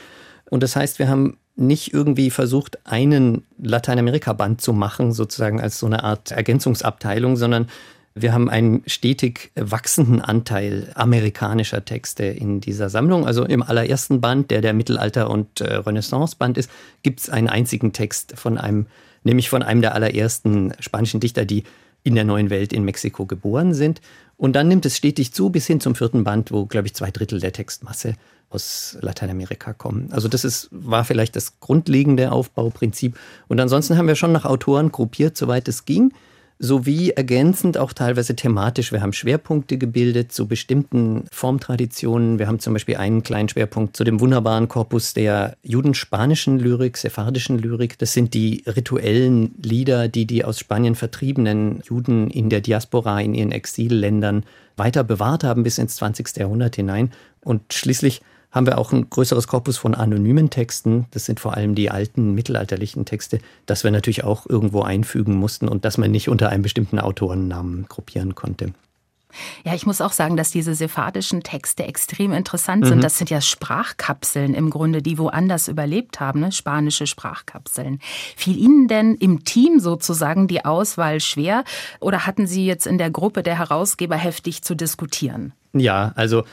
Und 0.50 0.64
das 0.64 0.76
heißt, 0.76 1.00
wir 1.00 1.08
haben 1.08 1.38
nicht 1.56 1.94
irgendwie 1.94 2.30
versucht, 2.32 2.80
einen 2.86 3.44
Lateinamerika-Band 3.62 4.62
zu 4.62 4.74
machen, 4.74 5.14
sozusagen 5.14 5.62
als 5.62 5.78
so 5.78 5.86
eine 5.86 6.04
Art 6.04 6.32
Ergänzungsabteilung, 6.32 7.38
sondern 7.38 7.68
wir 8.14 8.34
haben 8.34 8.50
einen 8.50 8.84
stetig 8.88 9.52
wachsenden 9.56 10.22
Anteil 10.22 10.92
amerikanischer 10.96 11.86
Texte 11.86 12.26
in 12.26 12.60
dieser 12.60 12.90
Sammlung. 12.90 13.26
Also 13.26 13.46
im 13.46 13.64
allerersten 13.64 14.20
Band, 14.20 14.52
der 14.52 14.62
der 14.62 14.74
Mittelalter- 14.74 15.30
und 15.30 15.62
äh, 15.62 15.76
Renaissance-Band 15.76 16.58
ist, 16.58 16.70
gibt 17.04 17.22
es 17.22 17.30
einen 17.30 17.48
einzigen 17.48 17.94
Text 17.94 18.34
von 18.38 18.58
einem, 18.58 18.88
nämlich 19.24 19.50
von 19.50 19.64
einem 19.64 19.82
der 19.82 19.96
allerersten 19.96 20.74
spanischen 20.80 21.22
Dichter, 21.22 21.46
die 21.46 21.64
in 22.04 22.16
der 22.16 22.26
neuen 22.26 22.50
Welt 22.50 22.74
in 22.74 22.84
Mexiko 22.84 23.26
geboren 23.26 23.74
sind. 23.74 24.02
Und 24.36 24.54
dann 24.54 24.68
nimmt 24.68 24.86
es 24.86 24.98
stetig 24.98 25.34
zu 25.34 25.50
bis 25.50 25.68
hin 25.68 25.80
zum 25.80 25.96
vierten 25.96 26.24
Band, 26.24 26.52
wo, 26.52 26.66
glaube 26.66 26.88
ich, 26.88 26.96
zwei 26.96 27.12
Drittel 27.12 27.40
der 27.40 27.54
Textmasse 27.54 28.16
aus 28.50 28.98
Lateinamerika 29.00 29.72
kommen. 29.72 30.10
Also 30.12 30.28
das 30.28 30.44
ist, 30.44 30.68
war 30.72 31.06
vielleicht 31.06 31.38
das 31.38 31.62
grundlegende 31.62 32.34
Aufbauprinzip. 32.34 33.18
Und 33.48 33.62
ansonsten 33.62 33.98
haben 33.98 34.08
wir 34.08 34.16
schon 34.16 34.34
nach 34.34 34.44
Autoren 34.44 34.92
gruppiert, 34.92 35.38
soweit 35.38 35.70
es 35.70 35.86
ging 35.86 36.12
sowie 36.62 37.10
ergänzend 37.10 37.78
auch 37.80 37.92
teilweise 37.92 38.36
thematisch. 38.36 38.92
Wir 38.92 39.02
haben 39.02 39.14
Schwerpunkte 39.14 39.80
gebildet 39.80 40.32
zu 40.32 40.48
bestimmten 40.48 41.26
Formtraditionen. 41.32 42.38
Wir 42.38 42.48
haben 42.48 42.60
zum 42.60 42.74
Beispiel 42.74 42.98
einen 42.98 43.24
kleinen 43.24 43.50
Schwerpunkt 43.50 43.98
zu 43.98 44.04
dem 44.04 44.20
wunderbaren 44.20 44.68
Korpus 44.68 45.16
der 45.16 45.58
judenspanischen 45.64 46.60
Lyrik, 46.60 46.98
sephardischen 46.98 47.58
Lyrik. 47.58 47.98
Das 47.98 48.14
sind 48.14 48.36
die 48.36 48.64
rituellen 48.68 49.56
Lieder, 49.62 50.08
die 50.08 50.28
die 50.28 50.46
aus 50.46 50.60
Spanien 50.60 50.94
vertriebenen 50.94 51.82
Juden 51.84 52.30
in 52.30 52.50
der 52.52 52.62
Diaspora, 52.62 53.20
in 53.20 53.34
ihren 53.34 53.52
Exilländern 53.52 54.44
weiter 54.78 55.04
bewahrt 55.04 55.44
haben 55.44 55.64
bis 55.64 55.80
ins 55.80 55.96
20. 55.96 56.38
Jahrhundert 56.38 56.76
hinein. 56.76 57.12
Und 57.44 57.74
schließlich 57.74 58.22
haben 58.52 58.66
wir 58.66 58.78
auch 58.78 58.92
ein 58.92 59.10
größeres 59.10 59.48
Korpus 59.48 59.78
von 59.78 59.96
anonymen 59.96 60.50
Texten. 60.50 61.06
Das 61.12 61.26
sind 61.26 61.40
vor 61.40 61.56
allem 61.56 61.74
die 61.74 61.90
alten 61.90 62.34
mittelalterlichen 62.36 63.06
Texte, 63.06 63.40
das 63.66 63.84
wir 63.84 63.92
natürlich 63.92 64.24
auch 64.24 64.46
irgendwo 64.48 64.82
einfügen 64.82 65.36
mussten 65.36 65.68
und 65.68 65.86
dass 65.86 65.98
man 65.98 66.12
nicht 66.12 66.30
unter 66.30 66.50
einem 66.50 66.64
bestimmten 66.64 67.00
Autorennamen 67.00 67.86
gruppieren 67.88 68.36
konnte. 68.36 68.74
Ja, 69.64 69.74
ich 69.74 69.86
muss 69.86 70.02
auch 70.02 70.12
sagen, 70.12 70.38
dass 70.38 70.52
diese 70.52 70.76
sephardischen 70.76 71.44
Texte 71.44 71.84
extrem 71.84 72.34
interessant 72.34 72.86
sind. 72.86 72.98
Mhm. 72.98 73.02
Das 73.02 73.18
sind 73.18 73.30
ja 73.30 73.42
Sprachkapseln 73.42 74.54
im 74.54 74.70
Grunde, 74.70 75.02
die 75.02 75.18
woanders 75.18 75.68
überlebt 75.68 76.20
haben, 76.20 76.42
ne? 76.42 76.52
spanische 76.52 77.08
Sprachkapseln. 77.08 78.00
Fiel 78.36 78.58
Ihnen 78.58 78.88
denn 78.88 79.16
im 79.16 79.44
Team 79.44 79.80
sozusagen 79.80 80.48
die 80.48 80.66
Auswahl 80.66 81.20
schwer 81.20 81.64
oder 82.00 82.26
hatten 82.26 82.48
Sie 82.48 82.66
jetzt 82.66 82.88
in 82.88 82.98
der 82.98 83.10
Gruppe 83.10 83.44
der 83.44 83.58
Herausgeber 83.58 84.18
heftig 84.18 84.64
zu 84.64 84.76
diskutieren? 84.76 85.54
Ja, 85.74 86.12
also 86.16 86.44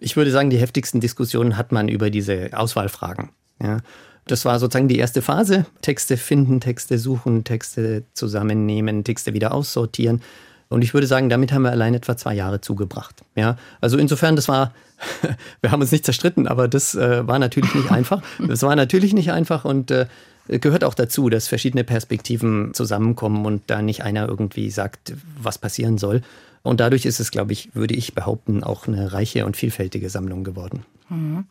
ich 0.00 0.16
würde 0.16 0.30
sagen, 0.30 0.50
die 0.50 0.58
heftigsten 0.58 1.00
Diskussionen 1.00 1.56
hat 1.56 1.72
man 1.72 1.88
über 1.88 2.10
diese 2.10 2.50
Auswahlfragen. 2.52 3.30
Ja. 3.62 3.78
Das 4.26 4.44
war 4.44 4.58
sozusagen 4.58 4.88
die 4.88 4.98
erste 4.98 5.22
Phase. 5.22 5.66
Texte 5.82 6.16
finden, 6.16 6.60
Texte 6.60 6.98
suchen, 6.98 7.44
Texte 7.44 8.04
zusammennehmen, 8.12 9.04
Texte 9.04 9.34
wieder 9.34 9.54
aussortieren. 9.54 10.20
Und 10.68 10.82
ich 10.82 10.94
würde 10.94 11.06
sagen, 11.06 11.28
damit 11.28 11.52
haben 11.52 11.62
wir 11.62 11.70
allein 11.70 11.94
etwa 11.94 12.16
zwei 12.16 12.34
Jahre 12.34 12.60
zugebracht. 12.60 13.22
Ja, 13.36 13.56
also 13.80 13.98
insofern, 13.98 14.34
das 14.34 14.48
war, 14.48 14.74
wir 15.60 15.70
haben 15.70 15.80
uns 15.80 15.92
nicht 15.92 16.04
zerstritten, 16.04 16.48
aber 16.48 16.66
das 16.66 16.96
äh, 16.96 17.26
war 17.26 17.38
natürlich 17.38 17.72
nicht 17.74 17.92
einfach. 17.92 18.20
Das 18.46 18.62
war 18.62 18.74
natürlich 18.74 19.14
nicht 19.14 19.30
einfach 19.30 19.64
und 19.64 19.92
äh, 19.92 20.06
gehört 20.48 20.82
auch 20.82 20.94
dazu, 20.94 21.28
dass 21.28 21.46
verschiedene 21.46 21.84
Perspektiven 21.84 22.74
zusammenkommen 22.74 23.46
und 23.46 23.62
da 23.68 23.80
nicht 23.80 24.02
einer 24.02 24.28
irgendwie 24.28 24.70
sagt, 24.70 25.14
was 25.40 25.58
passieren 25.58 25.98
soll. 25.98 26.22
Und 26.66 26.80
dadurch 26.80 27.06
ist 27.06 27.20
es, 27.20 27.30
glaube 27.30 27.52
ich, 27.52 27.74
würde 27.74 27.94
ich 27.94 28.14
behaupten, 28.14 28.64
auch 28.64 28.88
eine 28.88 29.12
reiche 29.12 29.46
und 29.46 29.56
vielfältige 29.56 30.10
Sammlung 30.10 30.42
geworden. 30.42 30.84
Mhm. 31.08 31.44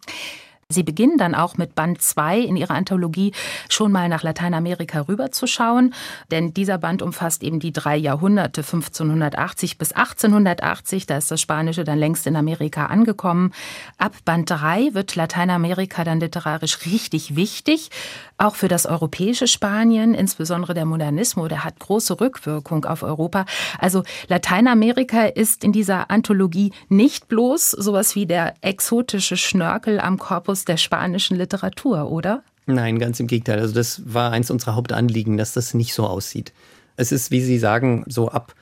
Sie 0.69 0.82
beginnen 0.82 1.19
dann 1.19 1.36
auch 1.36 1.58
mit 1.58 1.75
Band 1.75 2.01
2 2.01 2.39
in 2.39 2.56
Ihrer 2.58 2.73
Anthologie 2.73 3.34
schon 3.69 3.91
mal 3.91 4.10
nach 4.10 4.23
Lateinamerika 4.23 5.01
rüberzuschauen, 5.01 5.93
denn 6.32 6.56
dieser 6.56 6.80
Band 6.80 7.04
umfasst 7.04 7.43
eben 7.43 7.60
die 7.60 7.71
drei 7.71 7.95
Jahrhunderte 7.95 8.62
1580 8.62 9.78
bis 9.78 9.91
1880, 9.91 11.06
da 11.06 11.17
ist 11.17 11.30
das 11.30 11.39
Spanische 11.39 11.84
dann 11.84 11.99
längst 11.99 12.25
in 12.25 12.36
Amerika 12.36 12.88
angekommen. 12.88 13.54
Ab 13.99 14.13
Band 14.25 14.49
3 14.49 14.95
wird 14.95 15.15
Lateinamerika 15.15 16.04
dann 16.04 16.19
literarisch 16.19 16.88
richtig 16.88 17.36
wichtig, 17.36 17.91
auch 18.39 18.56
für 18.56 18.67
das 18.67 18.88
europäische 18.88 19.45
Spanien, 19.45 20.15
insbesondere 20.15 20.73
der 20.73 20.86
Modernismus, 20.86 21.47
der 21.47 21.63
hat 21.63 21.78
große 21.78 22.19
Rückwirkung 22.19 22.86
auf 22.86 23.04
Europa. 23.04 23.45
Also 23.78 24.01
Lateinamerika 24.30 25.25
ist 25.25 25.63
in 25.63 25.73
dieser 25.73 26.10
Anthologie 26.10 26.73
nicht 26.89 27.28
bloß 27.28 27.69
sowas 27.69 28.15
wie 28.15 28.25
der 28.25 28.56
exotische 28.62 29.38
Schnörkel 29.38 29.99
am 29.99 30.17
Korpus 30.17 30.55
Fokus 30.56 30.65
der 30.65 30.78
spanischen 30.78 31.38
Literatur, 31.38 32.10
oder? 32.10 32.44
Nein, 32.65 32.98
ganz 32.98 33.20
im 33.20 33.28
Gegenteil. 33.28 33.60
Also 33.60 33.74
das 33.74 34.02
war 34.06 34.32
eins 34.32 34.50
unserer 34.50 34.76
Hauptanliegen, 34.76 35.38
dass 35.38 35.54
das 35.54 35.74
nicht 35.74 35.94
so 35.94 36.08
aussieht. 36.08 36.54
Es 36.96 37.12
ist, 37.12 37.30
wie 37.30 37.41
Sie 37.41 37.60
sagen, 37.60 38.06
so 38.08 38.30
ab 38.30 38.56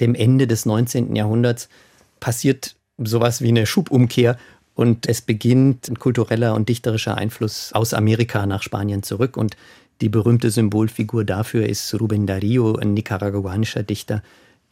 dem 0.00 0.14
Ende 0.14 0.46
des 0.46 0.66
19. 0.66 1.14
Jahrhunderts 1.14 1.68
passiert 2.18 2.74
sowas 2.98 3.40
wie 3.42 3.48
eine 3.48 3.64
Schubumkehr 3.64 4.36
und 4.74 5.08
es 5.08 5.22
beginnt 5.22 5.88
ein 5.88 5.98
kultureller 5.98 6.54
und 6.54 6.68
dichterischer 6.68 7.16
Einfluss 7.16 7.72
aus 7.72 7.94
Amerika 7.94 8.44
nach 8.46 8.62
Spanien 8.62 9.02
zurück 9.02 9.36
und 9.36 9.56
die 10.00 10.08
berühmte 10.08 10.50
Symbolfigur 10.50 11.24
dafür 11.24 11.66
ist 11.66 11.94
Rubén 11.94 12.26
Darío, 12.26 12.76
ein 12.78 12.92
nicaraguanischer 12.92 13.82
Dichter, 13.82 14.22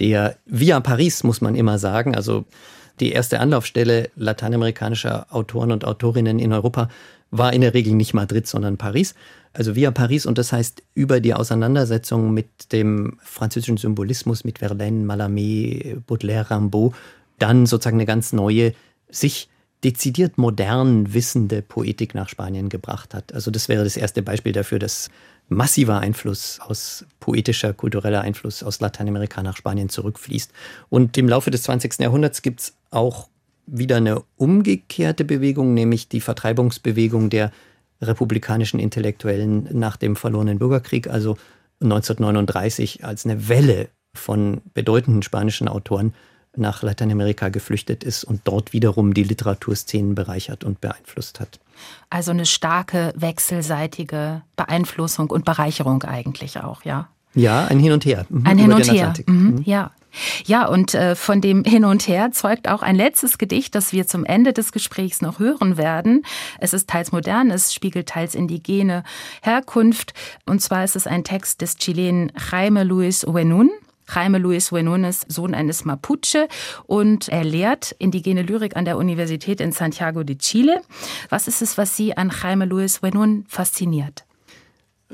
der 0.01 0.37
via 0.45 0.81
Paris, 0.81 1.23
muss 1.23 1.41
man 1.41 1.55
immer 1.55 1.79
sagen, 1.79 2.15
also 2.15 2.45
Die 3.01 3.13
erste 3.13 3.41
Anlaufstelle 3.41 4.11
lateinamerikanischer 4.17 5.27
Autoren 5.31 5.73
und 5.73 5.85
Autorinnen 5.85 6.39
in 6.39 6.53
Europa 6.53 6.89
war 7.31 7.53
in 7.53 7.63
der 7.63 7.75
Regel 7.75 7.95
nicht 7.95 8.15
Madrid, 8.15 8.47
sondern 8.47 8.77
Paris. 8.77 9.15
Also 9.53 9.75
via 9.75 9.91
Paris 9.91 10.27
und 10.27 10.39
das 10.39 10.53
heißt 10.53 10.83
über 10.95 11.21
die 11.21 11.35
Auseinandersetzung 11.35 12.33
mit 12.33 12.73
dem 12.73 13.19
französischen 13.23 13.77
Symbolismus, 13.77 14.45
mit 14.45 14.59
Verlaine, 14.59 15.05
Mallarmé, 15.05 16.01
Baudelaire, 16.07 16.51
Rimbaud, 16.51 16.95
dann 17.39 17.67
sozusagen 17.67 17.97
eine 17.97 18.07
ganz 18.07 18.33
neue, 18.33 18.75
sich 19.09 19.49
dezidiert 19.85 20.39
modern 20.39 21.13
wissende 21.13 21.61
Poetik 21.61 22.15
nach 22.15 22.29
Spanien 22.29 22.69
gebracht 22.69 23.15
hat. 23.15 23.35
Also 23.35 23.51
das 23.51 23.69
wäre 23.69 23.85
das 23.85 23.97
erste 23.97 24.23
Beispiel 24.23 24.53
dafür, 24.53 24.79
dass 24.79 25.11
massiver 25.49 26.01
Einfluss 26.01 26.59
aus 26.61 27.05
poetischer, 27.21 27.75
kultureller 27.75 28.23
Einfluss 28.23 28.63
aus 28.63 28.81
Lateinamerika 28.81 29.43
nach 29.43 29.57
Spanien 29.57 29.91
zurückfließt. 29.91 30.53
Und 30.89 31.19
im 31.19 31.29
Laufe 31.29 31.51
des 31.51 31.65
20. 31.65 31.99
Jahrhunderts 31.99 32.41
gibt 32.41 32.61
es 32.61 32.73
auch 32.95 33.29
wieder 33.67 33.97
eine 33.97 34.23
umgekehrte 34.37 35.25
Bewegung, 35.25 35.75
nämlich 35.75 36.09
die 36.09 36.21
Vertreibungsbewegung 36.21 37.31
der 37.31 37.51
republikanischen 38.03 38.79
Intellektuellen 38.81 39.69
nach 39.73 39.97
dem 39.97 40.17
verlorenen 40.17 40.59
Bürgerkrieg, 40.59 41.09
also 41.09 41.37
1939 41.83 43.05
als 43.05 43.25
eine 43.25 43.49
Welle 43.49 43.89
von 44.15 44.61
bedeutenden 44.75 45.23
spanischen 45.23 45.69
Autoren 45.69 46.15
nach 46.57 46.83
Lateinamerika 46.83 47.49
geflüchtet 47.49 48.05
ist 48.05 48.23
und 48.23 48.43
dort 48.45 48.73
wiederum 48.73 49.13
die 49.13 49.25
Literaturszenen 49.25 50.15
bereichert 50.15 50.63
und 50.63 50.81
beeinflusst 50.81 51.41
hat. 51.41 51.59
Also 52.11 52.31
eine 52.31 52.47
starke 52.47 53.13
wechselseitige 53.17 54.43
Beeinflussung 54.57 55.31
und 55.31 55.45
Bereicherung 55.45 56.03
eigentlich 56.05 56.59
auch, 56.61 56.85
ja? 56.85 57.09
Ja, 57.35 57.65
ein 57.65 57.81
Hin 57.81 57.93
und 57.93 58.05
Her. 58.05 58.27
Mhm, 58.29 58.47
ein 58.47 58.59
Hin 58.59 58.73
und 58.73 58.89
Her, 58.89 59.15
mhm, 59.27 59.35
mhm, 59.35 59.63
ja. 59.65 59.91
Ja, 60.45 60.67
und 60.67 60.95
äh, 60.95 61.17
von 61.17 61.41
dem 61.41 61.65
Hin 61.65 61.85
und 61.85 62.07
Her 62.09 62.31
zeugt 62.33 62.69
auch 62.69 62.83
ein 62.83 62.97
letztes 62.97 63.39
Gedicht, 63.39 63.75
das 63.75 63.93
wir 63.93 64.07
zum 64.07 64.25
Ende 64.25 64.53
des 64.53 64.73
Gesprächs 64.73 65.21
noch 65.21 65.39
hören 65.39 65.77
werden. 65.77 66.25
Es 66.59 66.73
ist 66.73 66.89
teils 66.89 67.13
modern, 67.13 67.51
es 67.51 67.75
spiegelt 67.75 68.09
teils 68.09 68.35
indigene 68.35 69.05
Herkunft. 69.43 70.15
Und 70.47 70.61
zwar 70.61 70.85
ist 70.85 70.97
es 70.97 71.07
ein 71.07 71.25
Text 71.25 71.61
des 71.61 71.77
Chilenen 71.77 72.33
Jaime 72.51 72.85
Luis 72.85 73.25
Uenun. 73.25 73.71
Jaime 74.13 74.39
Luis 74.39 74.71
Uenun 74.71 75.05
ist 75.05 75.31
Sohn 75.33 75.55
eines 75.55 75.85
Mapuche 75.85 76.49
und 76.87 77.29
er 77.29 77.43
lehrt 77.43 77.95
indigene 77.99 78.43
Lyrik 78.43 78.77
an 78.77 78.85
der 78.85 78.99
Universität 78.99 79.61
in 79.61 79.73
Santiago 79.73 80.25
de 80.25 80.37
Chile. 80.37 80.83
Was 81.31 81.49
ist 81.49 81.63
es, 81.63 81.79
was 81.79 81.97
Sie 81.97 82.17
an 82.17 82.31
Jaime 82.31 82.67
Luis 82.67 83.03
Uenun 83.03 83.47
fasziniert? 83.49 84.25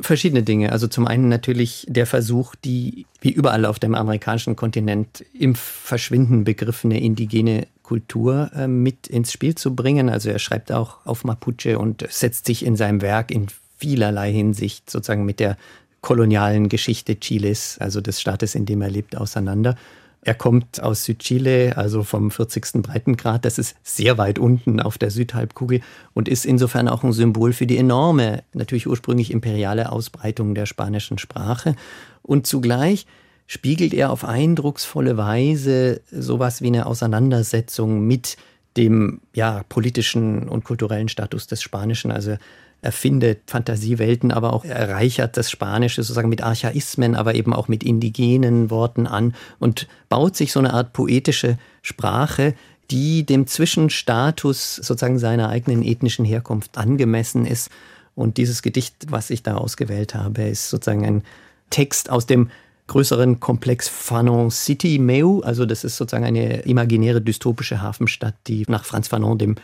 Verschiedene 0.00 0.42
Dinge. 0.42 0.72
Also 0.72 0.86
zum 0.86 1.06
einen 1.06 1.28
natürlich 1.28 1.86
der 1.88 2.06
Versuch, 2.06 2.54
die 2.54 3.06
wie 3.20 3.30
überall 3.30 3.64
auf 3.64 3.78
dem 3.78 3.94
amerikanischen 3.94 4.56
Kontinent 4.56 5.24
im 5.32 5.54
Verschwinden 5.54 6.44
begriffene 6.44 7.00
indigene 7.00 7.66
Kultur 7.82 8.50
äh, 8.54 8.68
mit 8.68 9.08
ins 9.08 9.32
Spiel 9.32 9.54
zu 9.56 9.74
bringen. 9.74 10.08
Also 10.08 10.30
er 10.30 10.38
schreibt 10.38 10.72
auch 10.72 11.04
auf 11.04 11.24
Mapuche 11.24 11.78
und 11.78 12.06
setzt 12.08 12.46
sich 12.46 12.64
in 12.64 12.76
seinem 12.76 13.02
Werk 13.02 13.30
in 13.30 13.48
vielerlei 13.78 14.32
Hinsicht 14.32 14.88
sozusagen 14.88 15.24
mit 15.24 15.40
der 15.40 15.56
kolonialen 16.00 16.68
Geschichte 16.68 17.18
Chiles, 17.18 17.76
also 17.78 18.00
des 18.00 18.20
Staates, 18.20 18.54
in 18.54 18.66
dem 18.66 18.80
er 18.82 18.90
lebt, 18.90 19.16
auseinander. 19.16 19.76
Er 20.22 20.34
kommt 20.34 20.82
aus 20.82 21.04
Südchile, 21.04 21.78
also 21.78 22.02
vom 22.02 22.30
40. 22.30 22.82
Breitengrad. 22.82 23.44
Das 23.46 23.58
ist 23.58 23.74
sehr 23.82 24.18
weit 24.18 24.38
unten 24.38 24.80
auf 24.80 24.98
der 24.98 25.10
Südhalbkugel 25.10 25.80
und 26.12 26.28
ist 26.28 26.44
insofern 26.44 26.88
auch 26.88 27.02
ein 27.02 27.12
Symbol 27.12 27.54
für 27.54 27.66
die 27.66 27.78
enorme, 27.78 28.42
natürlich 28.52 28.86
ursprünglich 28.86 29.30
imperiale 29.30 29.90
Ausbreitung 29.90 30.54
der 30.54 30.66
spanischen 30.66 31.16
Sprache. 31.16 31.74
Und 32.22 32.46
zugleich 32.46 33.06
spiegelt 33.46 33.94
er 33.94 34.12
auf 34.12 34.24
eindrucksvolle 34.24 35.16
Weise 35.16 36.02
sowas 36.10 36.60
wie 36.60 36.68
eine 36.68 36.84
Auseinandersetzung 36.84 38.06
mit 38.06 38.36
dem 38.76 39.22
ja, 39.34 39.64
politischen 39.68 40.48
und 40.48 40.64
kulturellen 40.64 41.08
Status 41.08 41.46
des 41.46 41.62
Spanischen. 41.62 42.12
Also 42.12 42.36
erfindet 42.82 43.42
Fantasiewelten, 43.46 44.32
aber 44.32 44.52
auch 44.52 44.64
erreichert 44.64 45.36
das 45.36 45.50
Spanische 45.50 46.02
sozusagen 46.02 46.28
mit 46.28 46.42
Archaismen, 46.42 47.14
aber 47.14 47.34
eben 47.34 47.52
auch 47.52 47.68
mit 47.68 47.84
indigenen 47.84 48.70
Worten 48.70 49.06
an 49.06 49.34
und 49.58 49.86
baut 50.08 50.36
sich 50.36 50.52
so 50.52 50.60
eine 50.60 50.72
Art 50.72 50.92
poetische 50.92 51.58
Sprache, 51.82 52.54
die 52.90 53.24
dem 53.24 53.46
Zwischenstatus 53.46 54.76
sozusagen 54.76 55.18
seiner 55.18 55.48
eigenen 55.48 55.82
ethnischen 55.82 56.24
Herkunft 56.24 56.76
angemessen 56.76 57.46
ist. 57.46 57.70
Und 58.14 58.36
dieses 58.36 58.62
Gedicht, 58.62 58.94
was 59.08 59.30
ich 59.30 59.42
da 59.42 59.56
ausgewählt 59.56 60.14
habe, 60.14 60.42
ist 60.42 60.70
sozusagen 60.70 61.06
ein 61.06 61.22
Text 61.70 62.10
aus 62.10 62.26
dem 62.26 62.50
größeren 62.88 63.38
Komplex 63.38 63.88
Fanon 63.88 64.50
City 64.50 64.98
Meu. 64.98 65.40
Also 65.40 65.64
das 65.64 65.84
ist 65.84 65.96
sozusagen 65.96 66.24
eine 66.24 66.62
imaginäre 66.62 67.20
dystopische 67.20 67.80
Hafenstadt, 67.80 68.34
die 68.48 68.64
nach 68.66 68.84
Franz 68.84 69.06
Fanon, 69.06 69.38
dem 69.38 69.54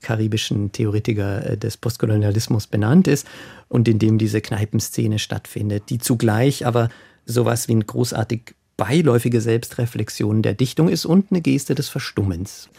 karibischen 0.00 0.72
Theoretiker 0.72 1.50
äh, 1.50 1.56
des 1.56 1.76
Postkolonialismus 1.76 2.66
benannt 2.66 3.08
ist 3.08 3.26
und 3.68 3.88
in 3.88 3.98
dem 3.98 4.18
diese 4.18 4.40
Kneipenszene 4.40 5.18
stattfindet, 5.18 5.84
die 5.90 5.98
zugleich 5.98 6.66
aber 6.66 6.88
sowas 7.26 7.68
wie 7.68 7.72
eine 7.72 7.84
großartig 7.84 8.54
beiläufige 8.76 9.40
Selbstreflexion 9.40 10.42
der 10.42 10.54
Dichtung 10.54 10.88
ist 10.88 11.04
und 11.04 11.30
eine 11.30 11.40
Geste 11.40 11.74
des 11.74 11.88
Verstummens, 11.88 12.70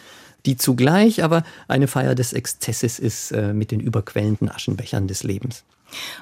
die 0.45 0.55
zugleich 0.55 1.23
aber 1.23 1.43
eine 1.67 1.87
Feier 1.87 2.15
des 2.15 2.33
Exzesses 2.33 2.99
ist 2.99 3.31
äh, 3.31 3.53
mit 3.53 3.71
den 3.71 3.79
überquellenden 3.79 4.49
Aschenbechern 4.49 5.07
des 5.07 5.23
Lebens. 5.23 5.65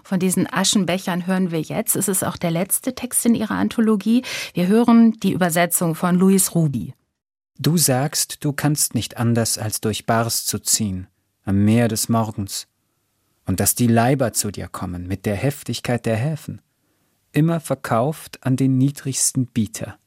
Von 0.03 0.19
diesen 0.19 0.51
Aschenbechern 0.51 1.27
hören 1.27 1.51
wir 1.51 1.61
jetzt. 1.61 1.95
Es 1.95 2.07
ist 2.07 2.23
auch 2.23 2.37
der 2.37 2.51
letzte 2.51 2.95
Text 2.95 3.25
in 3.25 3.35
Ihrer 3.35 3.55
Anthologie. 3.55 4.23
Wir 4.53 4.67
hören 4.67 5.13
die 5.21 5.33
Übersetzung 5.33 5.93
von 5.93 6.15
Louis 6.15 6.55
Ruby. 6.55 6.93
Du 7.59 7.75
sagst, 7.77 8.45
du 8.45 8.53
kannst 8.53 8.93
nicht 8.93 9.17
anders, 9.17 9.57
als 9.57 9.81
durch 9.81 10.05
Bars 10.05 10.45
zu 10.45 10.59
ziehen, 10.59 11.07
am 11.43 11.65
Meer 11.65 11.87
des 11.87 12.07
Morgens, 12.07 12.67
und 13.45 13.59
dass 13.59 13.73
die 13.73 13.87
Leiber 13.87 14.31
zu 14.33 14.51
dir 14.51 14.67
kommen 14.67 15.07
mit 15.07 15.25
der 15.25 15.35
Heftigkeit 15.35 16.05
der 16.05 16.17
Häfen, 16.17 16.61
immer 17.31 17.59
verkauft 17.59 18.45
an 18.45 18.57
den 18.57 18.77
niedrigsten 18.77 19.47
Bieter. 19.47 19.97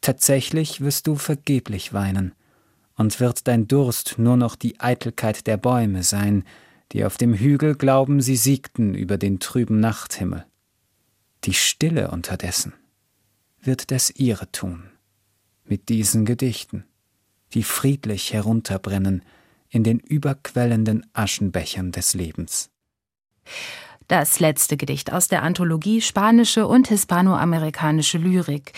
Tatsächlich 0.00 0.80
wirst 0.80 1.06
du 1.06 1.14
vergeblich 1.14 1.92
weinen, 1.92 2.34
und 2.96 3.20
wird 3.20 3.46
dein 3.46 3.68
Durst 3.68 4.18
nur 4.18 4.36
noch 4.36 4.56
die 4.56 4.80
Eitelkeit 4.80 5.46
der 5.46 5.56
Bäume 5.56 6.02
sein, 6.02 6.42
die 6.90 7.04
auf 7.04 7.18
dem 7.18 7.34
Hügel 7.34 7.76
glauben, 7.76 8.20
sie 8.20 8.36
siegten 8.36 8.94
über 8.94 9.16
den 9.16 9.38
trüben 9.38 9.78
Nachthimmel. 9.78 10.44
Die 11.44 11.54
Stille 11.54 12.10
unterdessen 12.10 12.74
wird 13.60 13.92
das 13.92 14.10
ihre 14.10 14.50
tun 14.50 14.91
mit 15.64 15.88
diesen 15.88 16.24
Gedichten, 16.24 16.84
die 17.54 17.62
friedlich 17.62 18.32
herunterbrennen 18.32 19.22
in 19.68 19.84
den 19.84 19.98
überquellenden 19.98 21.06
Aschenbechern 21.12 21.92
des 21.92 22.14
Lebens. 22.14 22.70
Das 24.08 24.40
letzte 24.40 24.76
Gedicht 24.76 25.12
aus 25.12 25.28
der 25.28 25.42
Anthologie 25.42 26.00
Spanische 26.02 26.66
und 26.66 26.88
hispanoamerikanische 26.88 28.18
Lyrik. 28.18 28.72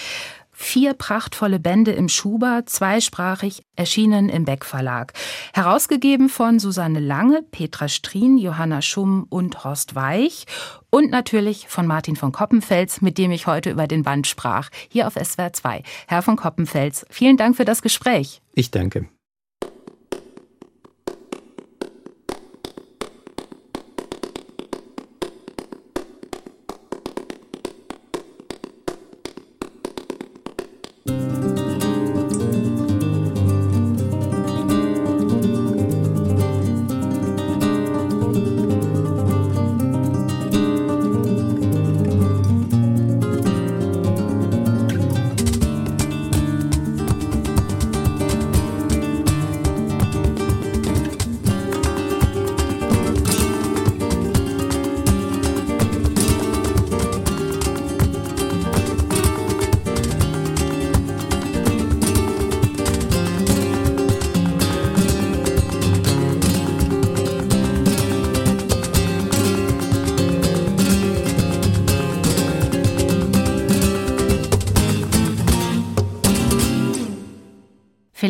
Vier 0.54 0.94
prachtvolle 0.94 1.58
Bände 1.58 1.90
im 1.90 2.08
Schuber, 2.08 2.62
zweisprachig, 2.64 3.64
erschienen 3.76 4.28
im 4.28 4.44
Beck 4.44 4.64
Verlag. 4.64 5.12
Herausgegeben 5.52 6.28
von 6.28 6.58
Susanne 6.58 7.00
Lange, 7.00 7.42
Petra 7.42 7.88
Strien, 7.88 8.38
Johanna 8.38 8.80
Schumm 8.80 9.26
und 9.28 9.64
Horst 9.64 9.94
Weich. 9.94 10.46
Und 10.90 11.10
natürlich 11.10 11.66
von 11.68 11.86
Martin 11.86 12.14
von 12.14 12.30
Koppenfels, 12.30 13.02
mit 13.02 13.18
dem 13.18 13.32
ich 13.32 13.48
heute 13.48 13.70
über 13.70 13.88
den 13.88 14.04
Band 14.04 14.28
sprach, 14.28 14.70
hier 14.88 15.08
auf 15.08 15.14
SWR 15.14 15.52
2. 15.52 15.82
Herr 16.06 16.22
von 16.22 16.36
Koppenfels, 16.36 17.04
vielen 17.10 17.36
Dank 17.36 17.56
für 17.56 17.64
das 17.64 17.82
Gespräch. 17.82 18.40
Ich 18.52 18.70
danke. 18.70 19.08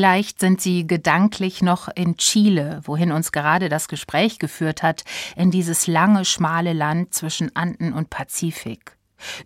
Vielleicht 0.04 0.38
sind 0.38 0.60
Sie 0.60 0.86
gedanklich 0.86 1.62
noch 1.62 1.88
in 1.88 2.18
Chile, 2.18 2.82
wohin 2.84 3.10
uns 3.10 3.32
gerade 3.32 3.70
das 3.70 3.88
Gespräch 3.88 4.38
geführt 4.38 4.82
hat, 4.82 5.02
in 5.34 5.50
dieses 5.50 5.86
lange, 5.86 6.26
schmale 6.26 6.74
Land 6.74 7.14
zwischen 7.14 7.56
Anden 7.56 7.94
und 7.94 8.10
Pazifik. 8.10 8.98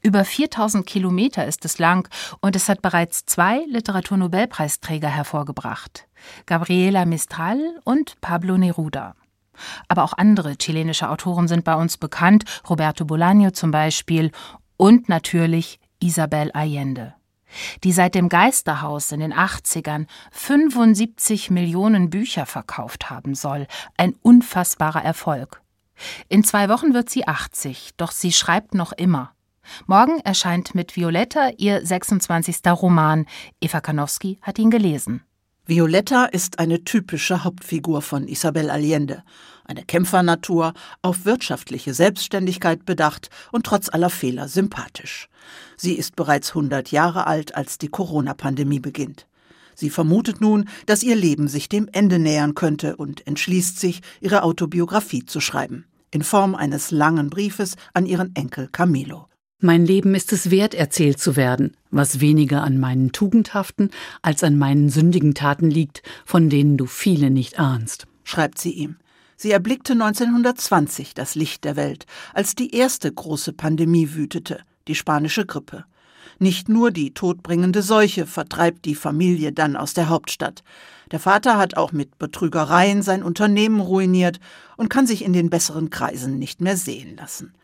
Über 0.02 0.24
4000 0.24 0.84
Kilometer 0.84 1.46
ist 1.46 1.64
es 1.64 1.78
lang 1.78 2.08
und 2.40 2.56
es 2.56 2.68
hat 2.68 2.82
bereits 2.82 3.24
zwei 3.24 3.60
Literaturnobelpreisträger 3.68 5.08
hervorgebracht: 5.08 6.08
Gabriela 6.46 7.04
Mistral 7.04 7.60
und 7.84 8.20
Pablo 8.20 8.58
Neruda. 8.58 9.14
Aber 9.86 10.02
auch 10.02 10.14
andere 10.14 10.56
chilenische 10.56 11.08
Autoren 11.08 11.46
sind 11.46 11.62
bei 11.62 11.76
uns 11.76 11.98
bekannt, 11.98 12.42
Roberto 12.68 13.04
Bolaño 13.04 13.52
zum 13.52 13.70
Beispiel 13.70 14.32
und 14.76 15.08
natürlich 15.08 15.78
Isabel 16.00 16.50
Allende 16.50 17.14
die 17.84 17.92
seit 17.92 18.14
dem 18.14 18.28
Geisterhaus 18.28 19.12
in 19.12 19.20
den 19.20 19.32
80ern 19.32 20.06
75 20.32 21.50
Millionen 21.50 22.10
Bücher 22.10 22.46
verkauft 22.46 23.10
haben 23.10 23.34
soll. 23.34 23.66
Ein 23.96 24.14
unfassbarer 24.22 25.02
Erfolg. 25.02 25.62
In 26.28 26.44
zwei 26.44 26.68
Wochen 26.68 26.94
wird 26.94 27.10
sie 27.10 27.26
80, 27.26 27.90
doch 27.96 28.12
sie 28.12 28.32
schreibt 28.32 28.74
noch 28.74 28.92
immer. 28.92 29.32
Morgen 29.86 30.20
erscheint 30.20 30.74
mit 30.74 30.96
Violetta 30.96 31.50
ihr 31.56 31.84
26. 31.84 32.66
Roman. 32.66 33.26
Eva 33.60 33.80
Kanowski 33.80 34.38
hat 34.42 34.58
ihn 34.58 34.70
gelesen. 34.70 35.22
Violetta 35.66 36.24
ist 36.24 36.58
eine 36.58 36.84
typische 36.84 37.44
Hauptfigur 37.44 38.00
von 38.00 38.26
Isabel 38.26 38.70
Allende. 38.70 39.22
Eine 39.66 39.84
Kämpfernatur, 39.84 40.72
auf 41.02 41.26
wirtschaftliche 41.26 41.92
Selbstständigkeit 41.92 42.86
bedacht 42.86 43.28
und 43.52 43.66
trotz 43.66 43.90
aller 43.90 44.08
Fehler 44.08 44.48
sympathisch. 44.48 45.28
Sie 45.80 45.94
ist 45.94 46.16
bereits 46.16 46.50
100 46.50 46.90
Jahre 46.90 47.26
alt, 47.26 47.54
als 47.54 47.78
die 47.78 47.88
Corona-Pandemie 47.88 48.80
beginnt. 48.80 49.26
Sie 49.76 49.90
vermutet 49.90 50.40
nun, 50.40 50.68
dass 50.86 51.04
ihr 51.04 51.14
Leben 51.14 51.46
sich 51.46 51.68
dem 51.68 51.88
Ende 51.92 52.18
nähern 52.18 52.56
könnte 52.56 52.96
und 52.96 53.24
entschließt 53.28 53.78
sich, 53.78 54.02
ihre 54.20 54.42
Autobiografie 54.42 55.24
zu 55.24 55.40
schreiben. 55.40 55.86
In 56.10 56.22
Form 56.22 56.56
eines 56.56 56.90
langen 56.90 57.30
Briefes 57.30 57.76
an 57.94 58.04
ihren 58.04 58.34
Enkel 58.34 58.68
Camilo. 58.72 59.28
Mein 59.60 59.86
Leben 59.86 60.16
ist 60.16 60.32
es 60.32 60.50
wert, 60.50 60.74
erzählt 60.74 61.20
zu 61.20 61.36
werden, 61.36 61.76
was 61.90 62.20
weniger 62.20 62.64
an 62.64 62.78
meinen 62.78 63.12
tugendhaften 63.12 63.90
als 64.20 64.42
an 64.42 64.58
meinen 64.58 64.88
sündigen 64.88 65.34
Taten 65.34 65.70
liegt, 65.70 66.02
von 66.24 66.48
denen 66.48 66.76
du 66.76 66.86
viele 66.86 67.30
nicht 67.30 67.60
ahnst. 67.60 68.08
Schreibt 68.24 68.58
sie 68.58 68.72
ihm. 68.72 68.96
Sie 69.36 69.52
erblickte 69.52 69.92
1920 69.92 71.14
das 71.14 71.36
Licht 71.36 71.62
der 71.62 71.76
Welt, 71.76 72.06
als 72.34 72.56
die 72.56 72.74
erste 72.74 73.12
große 73.12 73.52
Pandemie 73.52 74.14
wütete, 74.14 74.60
die 74.88 74.94
spanische 74.94 75.46
Grippe. 75.46 75.84
Nicht 76.40 76.68
nur 76.68 76.90
die 76.90 77.14
todbringende 77.14 77.82
Seuche 77.82 78.26
vertreibt 78.26 78.84
die 78.84 78.94
Familie 78.94 79.52
dann 79.52 79.76
aus 79.76 79.92
der 79.92 80.08
Hauptstadt. 80.08 80.62
Der 81.10 81.18
Vater 81.18 81.56
hat 81.56 81.76
auch 81.76 81.90
mit 81.92 82.18
Betrügereien 82.18 83.02
sein 83.02 83.22
Unternehmen 83.22 83.80
ruiniert 83.80 84.38
und 84.76 84.88
kann 84.88 85.06
sich 85.06 85.24
in 85.24 85.32
den 85.32 85.50
besseren 85.50 85.90
Kreisen 85.90 86.38
nicht 86.38 86.60
mehr 86.60 86.76
sehen 86.76 87.16
lassen. 87.16 87.54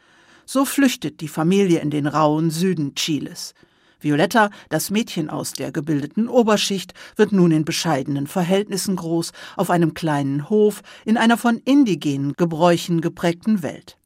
So 0.45 0.65
flüchtet 0.65 1.21
die 1.21 1.29
Familie 1.29 1.81
in 1.81 1.91
den 1.91 2.07
rauen 2.07 2.51
Süden 2.51 2.95
Chiles. 2.95 3.55
Violetta, 4.01 4.51
das 4.69 4.91
Mädchen 4.91 5.31
aus 5.31 5.53
der 5.53 5.73
gebildeten 5.73 6.29
Oberschicht, 6.29 6.93
wird 7.17 7.33
nun 7.33 7.53
in 7.53 7.65
bescheidenen 7.65 8.27
Verhältnissen 8.27 8.97
groß, 8.97 9.33
auf 9.57 9.71
einem 9.71 9.95
kleinen 9.95 10.51
Hof, 10.51 10.83
in 11.07 11.17
einer 11.17 11.39
von 11.39 11.57
indigenen 11.59 12.35
Gebräuchen 12.35 13.01
geprägten 13.01 13.63
Welt. 13.63 13.97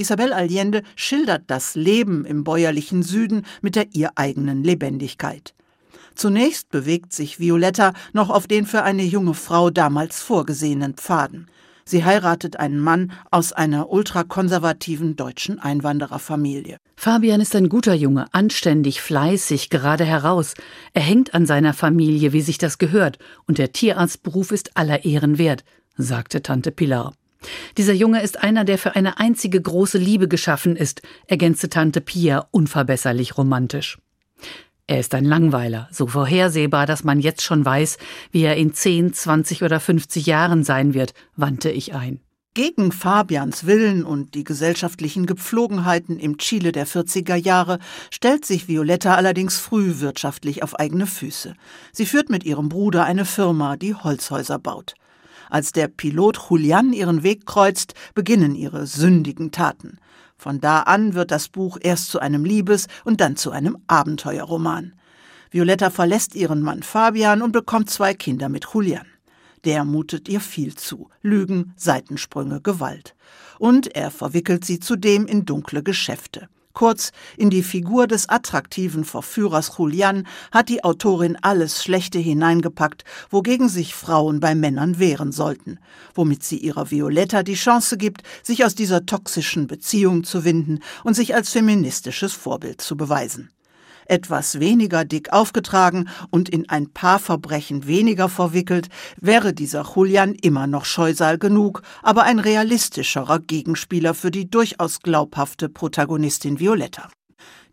Isabel 0.00 0.32
Allende 0.32 0.82
schildert 0.94 1.42
das 1.48 1.74
Leben 1.74 2.24
im 2.24 2.44
bäuerlichen 2.44 3.02
Süden 3.02 3.44
mit 3.62 3.74
der 3.74 3.88
ihr 3.92 4.12
eigenen 4.14 4.62
Lebendigkeit. 4.62 5.54
Zunächst 6.14 6.70
bewegt 6.70 7.12
sich 7.12 7.40
Violetta 7.40 7.92
noch 8.12 8.30
auf 8.30 8.46
den 8.46 8.64
für 8.64 8.84
eine 8.84 9.02
junge 9.02 9.34
Frau 9.34 9.70
damals 9.70 10.22
vorgesehenen 10.22 10.94
Pfaden. 10.94 11.48
Sie 11.84 12.04
heiratet 12.04 12.60
einen 12.60 12.78
Mann 12.78 13.12
aus 13.32 13.52
einer 13.52 13.90
ultrakonservativen 13.90 15.16
deutschen 15.16 15.58
Einwandererfamilie. 15.58 16.76
Fabian 16.96 17.40
ist 17.40 17.56
ein 17.56 17.68
guter 17.68 17.94
Junge, 17.94 18.26
anständig, 18.32 19.00
fleißig, 19.00 19.70
gerade 19.70 20.04
heraus. 20.04 20.54
Er 20.92 21.02
hängt 21.02 21.34
an 21.34 21.46
seiner 21.46 21.72
Familie, 21.74 22.32
wie 22.32 22.42
sich 22.42 22.58
das 22.58 22.78
gehört, 22.78 23.18
und 23.46 23.58
der 23.58 23.72
Tierarztberuf 23.72 24.52
ist 24.52 24.76
aller 24.76 25.04
Ehren 25.04 25.38
wert, 25.38 25.64
sagte 25.96 26.42
Tante 26.42 26.72
Pilar. 26.72 27.14
Dieser 27.76 27.92
Junge 27.92 28.22
ist 28.22 28.42
einer, 28.42 28.64
der 28.64 28.78
für 28.78 28.96
eine 28.96 29.18
einzige 29.18 29.60
große 29.60 29.98
Liebe 29.98 30.28
geschaffen 30.28 30.76
ist, 30.76 31.02
ergänzte 31.26 31.68
Tante 31.68 32.00
Pia 32.00 32.48
unverbesserlich 32.50 33.38
romantisch. 33.38 33.98
Er 34.86 35.00
ist 35.00 35.14
ein 35.14 35.26
Langweiler, 35.26 35.88
so 35.92 36.06
vorhersehbar, 36.06 36.86
dass 36.86 37.04
man 37.04 37.20
jetzt 37.20 37.42
schon 37.42 37.64
weiß, 37.64 37.98
wie 38.32 38.42
er 38.42 38.56
in 38.56 38.72
10, 38.72 39.12
20 39.12 39.62
oder 39.62 39.80
50 39.80 40.24
Jahren 40.24 40.64
sein 40.64 40.94
wird, 40.94 41.12
wandte 41.36 41.70
ich 41.70 41.94
ein. 41.94 42.20
Gegen 42.54 42.90
Fabians 42.90 43.66
Willen 43.66 44.02
und 44.02 44.34
die 44.34 44.44
gesellschaftlichen 44.44 45.26
Gepflogenheiten 45.26 46.18
im 46.18 46.38
Chile 46.38 46.72
der 46.72 46.86
40er 46.86 47.36
Jahre 47.36 47.78
stellt 48.10 48.46
sich 48.46 48.66
Violetta 48.66 49.14
allerdings 49.14 49.58
früh 49.58 50.00
wirtschaftlich 50.00 50.62
auf 50.62 50.76
eigene 50.76 51.06
Füße. 51.06 51.54
Sie 51.92 52.06
führt 52.06 52.30
mit 52.30 52.44
ihrem 52.44 52.70
Bruder 52.70 53.04
eine 53.04 53.26
Firma, 53.26 53.76
die 53.76 53.94
Holzhäuser 53.94 54.58
baut. 54.58 54.94
Als 55.50 55.72
der 55.72 55.88
Pilot 55.88 56.38
Julian 56.48 56.92
ihren 56.92 57.22
Weg 57.22 57.46
kreuzt, 57.46 57.94
beginnen 58.14 58.54
ihre 58.54 58.86
sündigen 58.86 59.50
Taten. 59.50 59.98
Von 60.36 60.60
da 60.60 60.80
an 60.82 61.14
wird 61.14 61.30
das 61.30 61.48
Buch 61.48 61.78
erst 61.80 62.10
zu 62.10 62.20
einem 62.20 62.44
Liebes- 62.44 62.86
und 63.04 63.20
dann 63.20 63.36
zu 63.36 63.50
einem 63.50 63.78
Abenteuerroman. 63.86 64.94
Violetta 65.50 65.90
verlässt 65.90 66.34
ihren 66.34 66.62
Mann 66.62 66.82
Fabian 66.82 67.42
und 67.42 67.52
bekommt 67.52 67.90
zwei 67.90 68.14
Kinder 68.14 68.48
mit 68.48 68.66
Julian. 68.72 69.06
Der 69.64 69.84
mutet 69.84 70.28
ihr 70.28 70.40
viel 70.40 70.74
zu. 70.76 71.08
Lügen, 71.22 71.72
Seitensprünge, 71.76 72.60
Gewalt. 72.60 73.16
Und 73.58 73.94
er 73.96 74.10
verwickelt 74.10 74.64
sie 74.64 74.78
zudem 74.78 75.26
in 75.26 75.44
dunkle 75.44 75.82
Geschäfte. 75.82 76.48
Kurz, 76.78 77.10
in 77.36 77.50
die 77.50 77.64
Figur 77.64 78.06
des 78.06 78.28
attraktiven 78.28 79.02
Verführers 79.02 79.72
Julian 79.76 80.28
hat 80.52 80.68
die 80.68 80.84
Autorin 80.84 81.36
alles 81.42 81.82
Schlechte 81.82 82.20
hineingepackt, 82.20 83.02
wogegen 83.30 83.68
sich 83.68 83.96
Frauen 83.96 84.38
bei 84.38 84.54
Männern 84.54 85.00
wehren 85.00 85.32
sollten, 85.32 85.80
womit 86.14 86.44
sie 86.44 86.58
ihrer 86.58 86.92
Violetta 86.92 87.42
die 87.42 87.54
Chance 87.54 87.96
gibt, 87.96 88.22
sich 88.44 88.64
aus 88.64 88.76
dieser 88.76 89.04
toxischen 89.06 89.66
Beziehung 89.66 90.22
zu 90.22 90.44
winden 90.44 90.78
und 91.02 91.14
sich 91.14 91.34
als 91.34 91.50
feministisches 91.50 92.32
Vorbild 92.32 92.80
zu 92.80 92.96
beweisen 92.96 93.50
etwas 94.08 94.58
weniger 94.58 95.04
dick 95.04 95.32
aufgetragen 95.32 96.08
und 96.30 96.48
in 96.48 96.68
ein 96.68 96.90
paar 96.90 97.18
Verbrechen 97.18 97.86
weniger 97.86 98.28
verwickelt, 98.28 98.88
wäre 99.20 99.52
dieser 99.52 99.86
Julian 99.94 100.34
immer 100.34 100.66
noch 100.66 100.84
Scheusal 100.84 101.38
genug, 101.38 101.82
aber 102.02 102.24
ein 102.24 102.38
realistischerer 102.38 103.38
Gegenspieler 103.38 104.14
für 104.14 104.30
die 104.30 104.50
durchaus 104.50 105.00
glaubhafte 105.00 105.68
Protagonistin 105.68 106.58
Violetta. 106.58 107.08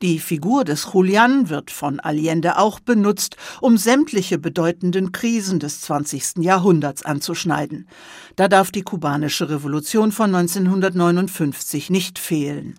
Die 0.01 0.19
Figur 0.19 0.65
des 0.65 0.89
Julian 0.93 1.49
wird 1.49 1.71
von 1.71 2.01
Allende 2.01 2.57
auch 2.57 2.81
benutzt, 2.81 3.37
um 3.61 3.77
sämtliche 3.77 4.37
bedeutenden 4.37 5.13
Krisen 5.13 5.59
des 5.59 5.81
20. 5.81 6.43
Jahrhunderts 6.43 7.03
anzuschneiden. 7.03 7.87
Da 8.35 8.49
darf 8.49 8.71
die 8.71 8.81
kubanische 8.81 9.49
Revolution 9.49 10.11
von 10.11 10.35
1959 10.35 11.89
nicht 11.89 12.19
fehlen. 12.19 12.75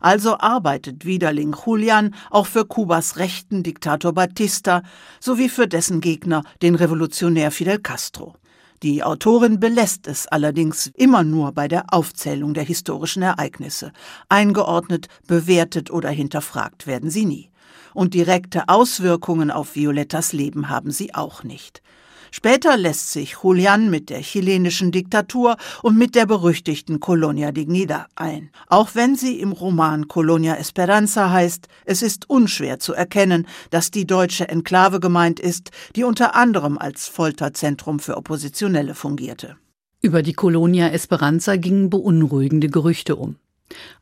Also 0.00 0.38
arbeitet 0.38 1.04
Widerling 1.04 1.54
Julian 1.64 2.14
auch 2.30 2.46
für 2.46 2.64
Kubas 2.64 3.18
rechten 3.18 3.62
Diktator 3.62 4.12
Batista 4.12 4.82
sowie 5.20 5.48
für 5.48 5.68
dessen 5.68 6.00
Gegner, 6.00 6.42
den 6.62 6.74
Revolutionär 6.74 7.50
Fidel 7.50 7.78
Castro. 7.78 8.34
Die 8.82 9.02
Autorin 9.02 9.60
belässt 9.60 10.06
es 10.06 10.26
allerdings 10.26 10.86
immer 10.96 11.22
nur 11.22 11.52
bei 11.52 11.68
der 11.68 11.92
Aufzählung 11.92 12.54
der 12.54 12.64
historischen 12.64 13.22
Ereignisse. 13.22 13.92
Eingeordnet, 14.30 15.08
bewertet 15.26 15.90
oder 15.90 16.08
hinterfragt 16.08 16.86
werden 16.86 17.10
sie 17.10 17.26
nie. 17.26 17.50
Und 17.92 18.14
direkte 18.14 18.68
Auswirkungen 18.68 19.50
auf 19.50 19.76
Violettas 19.76 20.32
Leben 20.32 20.70
haben 20.70 20.92
sie 20.92 21.14
auch 21.14 21.42
nicht. 21.44 21.82
Später 22.30 22.76
lässt 22.76 23.12
sich 23.12 23.36
Julian 23.42 23.90
mit 23.90 24.10
der 24.10 24.20
chilenischen 24.20 24.92
Diktatur 24.92 25.56
und 25.82 25.96
mit 25.96 26.14
der 26.14 26.26
berüchtigten 26.26 27.00
Colonia 27.00 27.52
Dignidad 27.52 28.06
ein. 28.14 28.50
Auch 28.68 28.90
wenn 28.94 29.16
sie 29.16 29.40
im 29.40 29.52
Roman 29.52 30.08
Colonia 30.08 30.54
Esperanza 30.54 31.30
heißt, 31.30 31.68
es 31.84 32.02
ist 32.02 32.30
unschwer 32.30 32.78
zu 32.78 32.94
erkennen, 32.94 33.46
dass 33.70 33.90
die 33.90 34.06
deutsche 34.06 34.48
Enklave 34.48 35.00
gemeint 35.00 35.40
ist, 35.40 35.70
die 35.96 36.04
unter 36.04 36.34
anderem 36.34 36.78
als 36.78 37.08
Folterzentrum 37.08 37.98
für 37.98 38.16
Oppositionelle 38.16 38.94
fungierte. 38.94 39.56
Über 40.02 40.22
die 40.22 40.32
Colonia 40.32 40.88
Esperanza 40.88 41.56
gingen 41.56 41.90
beunruhigende 41.90 42.68
Gerüchte 42.68 43.16
um. 43.16 43.36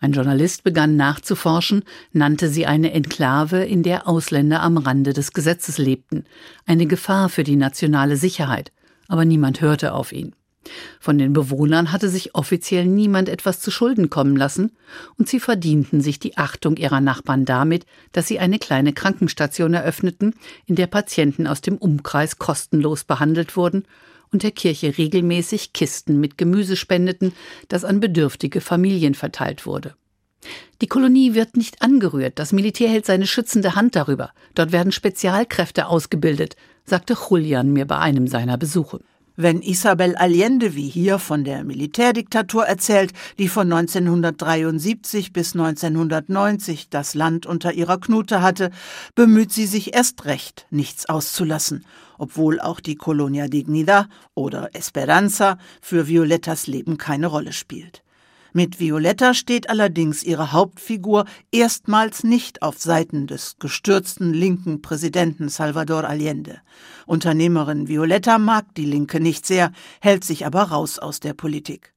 Ein 0.01 0.13
Journalist 0.13 0.65
begann 0.65 0.97
nachzuforschen, 0.97 1.83
nannte 2.13 2.49
sie 2.49 2.67
eine 2.67 2.93
Enklave, 2.93 3.65
in 3.65 3.83
der 3.83 4.09
Ausländer 4.09 4.63
am 4.63 4.77
Rande 4.77 5.13
des 5.13 5.33
Gesetzes 5.33 5.79
lebten, 5.79 6.25
eine 6.67 6.87
Gefahr 6.87 7.29
für 7.29 7.45
die 7.45 7.57
nationale 7.57 8.17
Sicherheit, 8.17 8.73
aber 9.09 9.25
niemand 9.25 9.61
hörte 9.61 9.93
auf 9.93 10.13
ihn. 10.13 10.35
Von 11.01 11.19
den 11.19 11.33
Bewohnern 11.33 11.93
hatte 11.93 12.09
sich 12.09 12.35
offiziell 12.35 12.85
niemand 12.85 13.29
etwas 13.29 13.61
zu 13.61 13.71
Schulden 13.71 14.11
kommen 14.11 14.37
lassen, 14.37 14.73
und 15.17 15.29
sie 15.29 15.41
verdienten 15.41 16.01
sich 16.01 16.19
die 16.19 16.37
Achtung 16.37 16.77
ihrer 16.77 17.01
Nachbarn 17.01 17.45
damit, 17.45 17.87
dass 18.13 18.27
sie 18.27 18.39
eine 18.39 18.59
kleine 18.59 18.93
Krankenstation 18.93 19.75
eröffneten, 19.75 20.35
in 20.67 20.75
der 20.75 20.87
Patienten 20.87 21.47
aus 21.47 21.61
dem 21.61 21.79
Umkreis 21.79 22.39
kostenlos 22.39 23.05
behandelt 23.05 23.57
wurden 23.57 23.85
und 24.33 24.43
der 24.43 24.51
Kirche 24.51 24.97
regelmäßig 24.99 25.73
Kisten 25.73 26.21
mit 26.21 26.39
Gemüse 26.39 26.77
spendeten, 26.77 27.33
das 27.69 27.85
an 27.85 28.01
bedürftige 28.01 28.61
Familien 28.61 29.15
verteilt 29.15 29.67
wurde. 29.67 29.95
Die 30.81 30.87
Kolonie 30.87 31.35
wird 31.35 31.57
nicht 31.57 31.83
angerührt, 31.83 32.39
das 32.39 32.53
Militär 32.53 32.89
hält 32.89 33.07
seine 33.07 33.27
schützende 33.27 33.75
Hand 33.75 33.97
darüber. 33.97 34.33
Dort 34.55 34.71
werden 34.73 34.93
Spezialkräfte 34.93 35.87
ausgebildet, 35.87 36.57
sagte 36.85 37.15
Julian 37.15 37.73
mir 37.73 37.87
bei 37.87 37.99
einem 37.99 38.29
seiner 38.29 38.57
Besuche. 38.57 39.01
Wenn 39.41 39.63
Isabel 39.63 40.17
Allende 40.17 40.75
wie 40.75 40.89
hier 40.89 41.21
von 41.21 41.45
der 41.45 41.63
Militärdiktatur 41.63 42.67
erzählt, 42.67 43.13
die 43.39 43.47
von 43.47 43.73
1973 43.73 45.33
bis 45.33 45.55
1990 45.55 46.89
das 46.91 47.15
Land 47.15 47.47
unter 47.47 47.73
ihrer 47.73 48.01
Knute 48.01 48.43
hatte, 48.43 48.73
bemüht 49.15 49.53
sie 49.53 49.67
sich 49.67 49.95
erst 49.95 50.25
recht, 50.25 50.67
nichts 50.71 51.09
auszulassen, 51.09 51.85
obwohl 52.19 52.59
auch 52.59 52.81
die 52.81 52.97
Colonia 52.97 53.47
Dignidad 53.47 54.09
oder 54.35 54.71
Esperanza 54.75 55.59
für 55.81 56.09
Violettas 56.09 56.67
Leben 56.67 56.99
keine 56.99 57.29
Rolle 57.29 57.53
spielt. 57.53 58.03
Mit 58.53 58.81
Violetta 58.81 59.35
steht 59.35 59.69
allerdings 59.69 60.23
ihre 60.23 60.53
Hauptfigur 60.53 61.27
erstmals 61.53 62.25
nicht 62.25 62.63
auf 62.63 62.79
Seiten 62.79 63.27
des 63.27 63.57
gestürzten 63.59 64.33
linken 64.33 64.81
Präsidenten 64.81 65.49
Salvador 65.51 66.05
Allende. 66.05 66.61
Unternehmerin 67.07 67.89
Violetta 67.89 68.39
mag 68.39 68.75
die 68.75 68.87
Linke 68.87 69.21
nicht 69.21 69.45
sehr, 69.45 69.73
hält 70.01 70.25
sich 70.25 70.47
aber 70.47 70.63
raus 70.63 70.99
aus 70.99 71.21
der 71.21 71.35
Politik. 71.35 71.93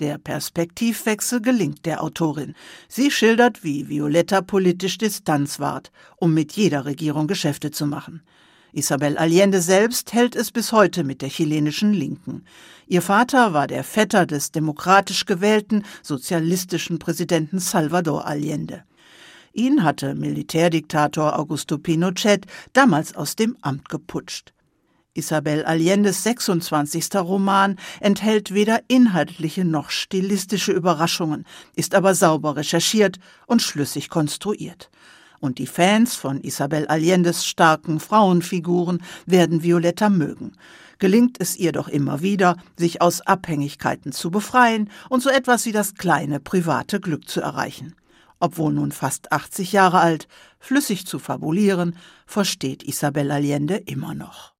Der 0.00 0.16
Perspektivwechsel 0.16 1.42
gelingt 1.42 1.84
der 1.84 2.02
Autorin. 2.02 2.54
Sie 2.88 3.10
schildert, 3.10 3.62
wie 3.62 3.90
Violetta 3.90 4.40
politisch 4.40 4.96
Distanz 4.96 5.60
wahrt, 5.60 5.92
um 6.16 6.32
mit 6.32 6.52
jeder 6.52 6.86
Regierung 6.86 7.26
Geschäfte 7.26 7.70
zu 7.70 7.86
machen. 7.86 8.22
Isabel 8.72 9.18
Allende 9.18 9.60
selbst 9.60 10.12
hält 10.12 10.36
es 10.36 10.52
bis 10.52 10.72
heute 10.72 11.02
mit 11.02 11.22
der 11.22 11.28
chilenischen 11.28 11.92
Linken. 11.92 12.44
Ihr 12.86 13.02
Vater 13.02 13.52
war 13.52 13.66
der 13.66 13.82
Vetter 13.82 14.26
des 14.26 14.52
demokratisch 14.52 15.26
gewählten 15.26 15.84
sozialistischen 16.02 16.98
Präsidenten 16.98 17.58
Salvador 17.58 18.26
Allende. 18.26 18.84
Ihn 19.52 19.82
hatte 19.82 20.14
Militärdiktator 20.14 21.36
Augusto 21.36 21.78
Pinochet 21.78 22.46
damals 22.72 23.16
aus 23.16 23.34
dem 23.34 23.56
Amt 23.60 23.88
geputscht. 23.88 24.52
Isabel 25.14 25.64
Allendes 25.64 26.22
26. 26.22 27.16
Roman 27.16 27.76
enthält 27.98 28.54
weder 28.54 28.82
inhaltliche 28.86 29.64
noch 29.64 29.90
stilistische 29.90 30.70
Überraschungen, 30.70 31.44
ist 31.74 31.96
aber 31.96 32.14
sauber 32.14 32.54
recherchiert 32.54 33.18
und 33.46 33.60
schlüssig 33.62 34.08
konstruiert 34.08 34.90
und 35.40 35.58
die 35.58 35.66
Fans 35.66 36.14
von 36.14 36.40
Isabel 36.40 36.86
Allendes 36.86 37.44
starken 37.46 37.98
Frauenfiguren 37.98 39.02
werden 39.26 39.62
Violetta 39.62 40.08
mögen. 40.08 40.52
Gelingt 40.98 41.40
es 41.40 41.56
ihr 41.56 41.72
doch 41.72 41.88
immer 41.88 42.20
wieder, 42.20 42.56
sich 42.76 43.00
aus 43.00 43.22
Abhängigkeiten 43.22 44.12
zu 44.12 44.30
befreien 44.30 44.90
und 45.08 45.22
so 45.22 45.30
etwas 45.30 45.64
wie 45.64 45.72
das 45.72 45.94
kleine 45.94 46.40
private 46.40 47.00
Glück 47.00 47.28
zu 47.28 47.40
erreichen. 47.40 47.94
Obwohl 48.38 48.72
nun 48.72 48.92
fast 48.92 49.32
80 49.32 49.72
Jahre 49.72 50.00
alt, 50.00 50.28
flüssig 50.58 51.06
zu 51.06 51.18
fabulieren, 51.18 51.96
versteht 52.26 52.82
Isabel 52.82 53.30
Allende 53.30 53.76
immer 53.76 54.14
noch. 54.14 54.54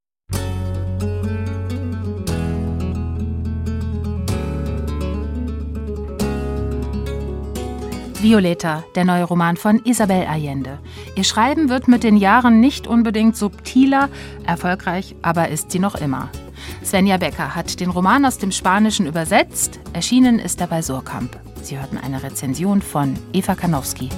Violeta, 8.22 8.84
der 8.94 9.04
neue 9.04 9.24
Roman 9.24 9.56
von 9.56 9.80
Isabel 9.84 10.26
Allende. 10.26 10.78
Ihr 11.16 11.24
Schreiben 11.24 11.70
wird 11.70 11.88
mit 11.88 12.02
den 12.02 12.16
Jahren 12.16 12.60
nicht 12.60 12.86
unbedingt 12.86 13.34
subtiler, 13.34 14.10
erfolgreich 14.44 15.14
aber 15.22 15.48
ist 15.48 15.70
sie 15.70 15.78
noch 15.78 15.94
immer. 15.94 16.28
Svenja 16.84 17.16
Becker 17.16 17.54
hat 17.54 17.80
den 17.80 17.88
Roman 17.88 18.26
aus 18.26 18.36
dem 18.36 18.52
Spanischen 18.52 19.06
übersetzt, 19.06 19.80
erschienen 19.94 20.38
ist 20.38 20.60
er 20.60 20.66
bei 20.66 20.82
Surkamp. 20.82 21.38
Sie 21.62 21.78
hörten 21.78 21.96
eine 21.98 22.22
Rezension 22.22 22.82
von 22.82 23.14
Eva 23.32 23.54
Kanowski. 23.54 24.10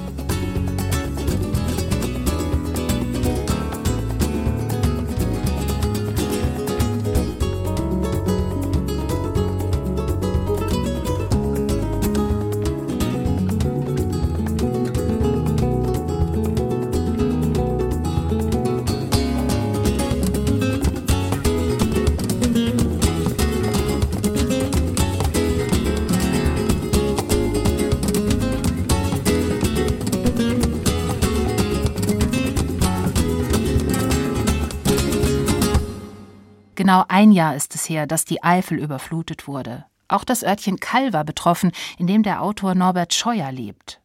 Genau 36.93 37.07
ein 37.09 37.33
Jahr 37.33 37.57
ist 37.57 37.75
es 37.75 37.89
her, 37.89 38.07
dass 38.07 38.27
die 38.27 38.43
Eifel 38.43 38.79
überflutet 38.79 39.49
wurde. 39.49 39.87
Auch 40.09 40.25
das 40.25 40.43
Örtchen 40.43 40.79
Kall 40.79 41.15
war 41.15 41.25
betroffen, 41.25 41.73
in 41.97 42.07
dem 42.07 42.23
der 42.23 42.43
Autor 42.43 42.75
Norbert 42.75 43.15
Scheuer 43.15 43.51
lebt. 43.51 44.03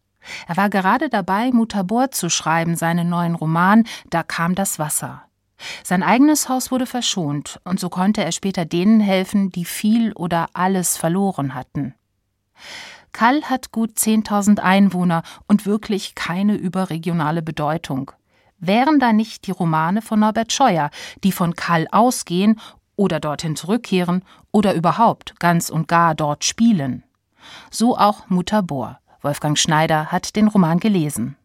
Er 0.47 0.55
war 0.55 0.69
gerade 0.69 1.09
dabei, 1.09 1.51
Mutabor 1.51 2.11
zu 2.11 2.29
schreiben, 2.29 2.77
seinen 2.77 3.09
neuen 3.09 3.35
Roman, 3.35 3.83
da 4.09 4.23
kam 4.23 4.55
das 4.55 4.79
Wasser. 4.79 5.23
Sein 5.83 6.01
eigenes 6.01 6.47
Haus 6.47 6.71
wurde 6.71 6.85
verschont, 6.85 7.59
und 7.65 7.77
so 7.77 7.89
konnte 7.89 8.23
er 8.23 8.31
später 8.31 8.63
denen 8.63 9.01
helfen, 9.01 9.49
die 9.49 9.65
viel 9.65 10.13
oder 10.13 10.47
alles 10.53 10.95
verloren 10.95 11.55
hatten. 11.55 11.93
Kall 13.11 13.43
hat 13.43 13.73
gut 13.73 13.97
10.000 13.97 14.59
Einwohner 14.59 15.23
und 15.45 15.65
wirklich 15.65 16.15
keine 16.15 16.55
überregionale 16.55 17.41
Bedeutung 17.41 18.13
wären 18.60 18.99
da 18.99 19.14
nicht 19.14 19.47
die 19.47 19.51
Romane 19.51 20.01
von 20.01 20.20
Norbert 20.20 20.51
Scheuer, 20.51 20.89
die 21.24 21.32
von 21.32 21.55
Kall 21.55 21.88
ausgehen 21.91 22.60
oder 22.95 23.20
dorthin 23.20 23.55
zurückkehren 23.55 24.24
oder 24.51 24.74
überhaupt 24.74 25.39
ganz 25.39 25.70
und 25.70 25.88
gar 25.88 26.16
dort 26.16 26.43
spielen. 26.43 27.03
So 27.72 27.97
auch 27.97 28.30
Mutabor. 28.30 28.99
Wolfgang 29.22 29.58
Schneider 29.58 30.08
hat 30.08 30.36
den 30.36 30.47
Roman 30.47 30.80
gelesen. 30.80 31.36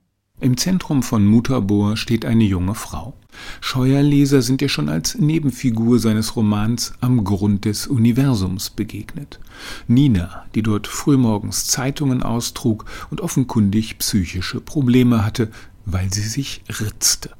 Im 0.40 0.56
Zentrum 0.56 1.04
von 1.04 1.24
Mutabor 1.24 1.96
steht 1.96 2.24
eine 2.24 2.42
junge 2.42 2.74
Frau. 2.74 3.14
Scheuerleser 3.60 4.42
sind 4.42 4.60
ihr 4.60 4.68
schon 4.68 4.88
als 4.88 5.14
Nebenfigur 5.14 6.00
seines 6.00 6.34
Romans 6.34 6.94
Am 7.00 7.22
Grund 7.22 7.64
des 7.64 7.86
Universums 7.86 8.70
begegnet. 8.70 9.38
Nina, 9.86 10.44
die 10.56 10.62
dort 10.62 10.88
frühmorgens 10.88 11.68
Zeitungen 11.68 12.24
austrug 12.24 12.86
und 13.10 13.20
offenkundig 13.20 13.98
psychische 13.98 14.60
Probleme 14.60 15.24
hatte, 15.24 15.48
weil 15.84 16.12
sie 16.12 16.22
sich 16.22 16.62
ritzte. 16.80 17.30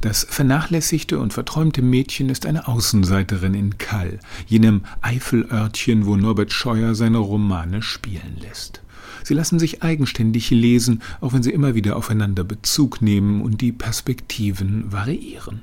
Das 0.00 0.24
vernachlässigte 0.30 1.18
und 1.18 1.32
verträumte 1.32 1.82
Mädchen 1.82 2.28
ist 2.28 2.46
eine 2.46 2.68
Außenseiterin 2.68 3.54
in 3.54 3.78
Kall, 3.78 4.20
jenem 4.46 4.82
Eifelörtchen, 5.00 6.06
wo 6.06 6.16
Norbert 6.16 6.52
Scheuer 6.52 6.94
seine 6.94 7.18
Romane 7.18 7.82
spielen 7.82 8.36
lässt. 8.40 8.82
Sie 9.24 9.34
lassen 9.34 9.58
sich 9.58 9.82
eigenständig 9.82 10.50
lesen, 10.50 11.02
auch 11.20 11.32
wenn 11.32 11.42
sie 11.42 11.50
immer 11.50 11.74
wieder 11.74 11.96
aufeinander 11.96 12.44
Bezug 12.44 13.02
nehmen 13.02 13.42
und 13.42 13.60
die 13.60 13.72
Perspektiven 13.72 14.92
variieren. 14.92 15.62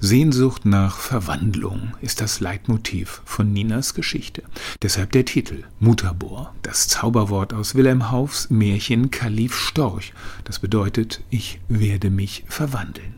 Sehnsucht 0.00 0.64
nach 0.64 0.96
Verwandlung 0.98 1.92
ist 2.00 2.20
das 2.20 2.40
Leitmotiv 2.40 3.22
von 3.24 3.52
Ninas 3.52 3.94
Geschichte. 3.94 4.42
Deshalb 4.82 5.12
der 5.12 5.24
Titel 5.24 5.64
Mutabor, 5.80 6.54
das 6.62 6.88
Zauberwort 6.88 7.54
aus 7.54 7.74
Wilhelm 7.74 8.10
Haufs 8.10 8.50
Märchen 8.50 9.10
Kalif 9.10 9.54
Storch. 9.54 10.12
Das 10.44 10.58
bedeutet, 10.58 11.22
ich 11.30 11.60
werde 11.68 12.10
mich 12.10 12.44
verwandeln. 12.48 13.14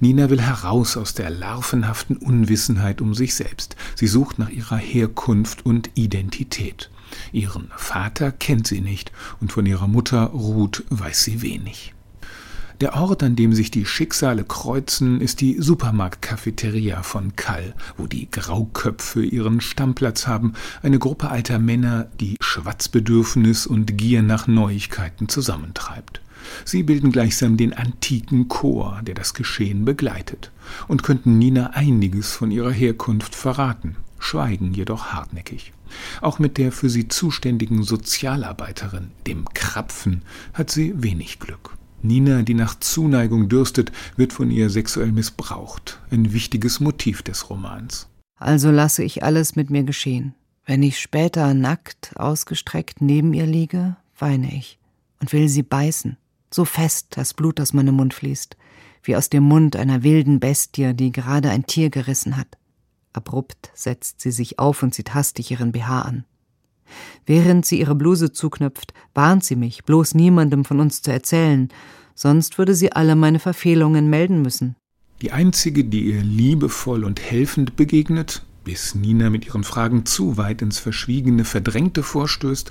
Nina 0.00 0.30
will 0.30 0.40
heraus 0.40 0.96
aus 0.96 1.14
der 1.14 1.30
larvenhaften 1.30 2.16
Unwissenheit 2.16 3.00
um 3.00 3.14
sich 3.14 3.34
selbst. 3.34 3.76
Sie 3.94 4.06
sucht 4.06 4.38
nach 4.38 4.50
ihrer 4.50 4.76
Herkunft 4.76 5.64
und 5.64 5.90
Identität. 5.94 6.90
Ihren 7.32 7.70
Vater 7.76 8.32
kennt 8.32 8.66
sie 8.66 8.80
nicht 8.80 9.12
und 9.40 9.52
von 9.52 9.66
ihrer 9.66 9.88
Mutter 9.88 10.24
Ruth 10.24 10.84
weiß 10.90 11.24
sie 11.24 11.42
wenig. 11.42 11.94
Der 12.80 12.94
Ort, 12.94 13.24
an 13.24 13.34
dem 13.34 13.54
sich 13.54 13.72
die 13.72 13.84
Schicksale 13.84 14.44
kreuzen, 14.44 15.20
ist 15.20 15.40
die 15.40 15.60
Supermarktcafeteria 15.60 17.02
von 17.02 17.34
Kall, 17.34 17.74
wo 17.96 18.06
die 18.06 18.30
Grauköpfe 18.30 19.24
ihren 19.24 19.60
Stammplatz 19.60 20.28
haben, 20.28 20.52
eine 20.80 21.00
Gruppe 21.00 21.28
alter 21.28 21.58
Männer, 21.58 22.06
die 22.20 22.36
Schwatzbedürfnis 22.40 23.66
und 23.66 23.98
Gier 23.98 24.22
nach 24.22 24.46
Neuigkeiten 24.46 25.28
zusammentreibt. 25.28 26.20
Sie 26.64 26.84
bilden 26.84 27.10
gleichsam 27.10 27.56
den 27.56 27.72
antiken 27.72 28.46
Chor, 28.46 29.00
der 29.02 29.16
das 29.16 29.34
Geschehen 29.34 29.84
begleitet, 29.84 30.52
und 30.86 31.02
könnten 31.02 31.36
Nina 31.36 31.70
einiges 31.70 32.32
von 32.32 32.52
ihrer 32.52 32.70
Herkunft 32.70 33.34
verraten. 33.34 33.96
schweigen 34.20 34.72
jedoch 34.72 35.06
hartnäckig. 35.06 35.72
Auch 36.20 36.38
mit 36.38 36.58
der 36.58 36.70
für 36.70 36.90
sie 36.90 37.08
zuständigen 37.08 37.82
Sozialarbeiterin, 37.82 39.10
dem 39.26 39.48
Krapfen, 39.52 40.22
hat 40.54 40.70
sie 40.70 40.92
wenig 41.02 41.40
Glück. 41.40 41.77
Nina, 42.02 42.42
die 42.42 42.54
nach 42.54 42.78
Zuneigung 42.78 43.48
dürstet, 43.48 43.92
wird 44.16 44.32
von 44.32 44.50
ihr 44.50 44.70
sexuell 44.70 45.12
missbraucht, 45.12 46.00
ein 46.10 46.32
wichtiges 46.32 46.80
Motiv 46.80 47.22
des 47.22 47.50
Romans. 47.50 48.08
Also 48.36 48.70
lasse 48.70 49.02
ich 49.02 49.22
alles 49.24 49.56
mit 49.56 49.70
mir 49.70 49.82
geschehen. 49.82 50.34
Wenn 50.64 50.82
ich 50.82 51.00
später 51.00 51.54
nackt, 51.54 52.12
ausgestreckt 52.16 53.00
neben 53.00 53.32
ihr 53.34 53.46
liege, 53.46 53.96
weine 54.18 54.54
ich 54.54 54.78
und 55.20 55.32
will 55.32 55.48
sie 55.48 55.62
beißen, 55.62 56.16
so 56.50 56.64
fest 56.64 57.08
das 57.10 57.34
Blut 57.34 57.60
aus 57.60 57.72
meinem 57.72 57.96
Mund 57.96 58.14
fließt, 58.14 58.56
wie 59.02 59.16
aus 59.16 59.30
dem 59.30 59.44
Mund 59.44 59.76
einer 59.76 60.02
wilden 60.02 60.40
Bestie, 60.40 60.94
die 60.94 61.10
gerade 61.12 61.50
ein 61.50 61.66
Tier 61.66 61.90
gerissen 61.90 62.36
hat. 62.36 62.58
Abrupt 63.12 63.70
setzt 63.74 64.20
sie 64.20 64.30
sich 64.30 64.58
auf 64.58 64.82
und 64.82 64.94
zieht 64.94 65.14
hastig 65.14 65.50
ihren 65.50 65.72
BH 65.72 66.02
an. 66.02 66.24
Während 67.26 67.66
sie 67.66 67.80
ihre 67.80 67.94
Bluse 67.94 68.32
zuknöpft, 68.32 68.92
warnt 69.14 69.44
sie 69.44 69.56
mich, 69.56 69.84
bloß 69.84 70.14
niemandem 70.14 70.64
von 70.64 70.80
uns 70.80 71.02
zu 71.02 71.12
erzählen, 71.12 71.68
sonst 72.14 72.58
würde 72.58 72.74
sie 72.74 72.92
alle 72.92 73.16
meine 73.16 73.38
Verfehlungen 73.38 74.10
melden 74.10 74.42
müssen. 74.42 74.76
Die 75.22 75.32
einzige, 75.32 75.84
die 75.84 76.12
ihr 76.12 76.22
liebevoll 76.22 77.04
und 77.04 77.20
helfend 77.20 77.74
begegnet, 77.76 78.44
bis 78.64 78.94
Nina 78.94 79.30
mit 79.30 79.46
ihren 79.46 79.64
Fragen 79.64 80.04
zu 80.04 80.36
weit 80.36 80.62
ins 80.62 80.78
Verschwiegene, 80.78 81.44
Verdrängte 81.44 82.02
vorstößt, 82.02 82.70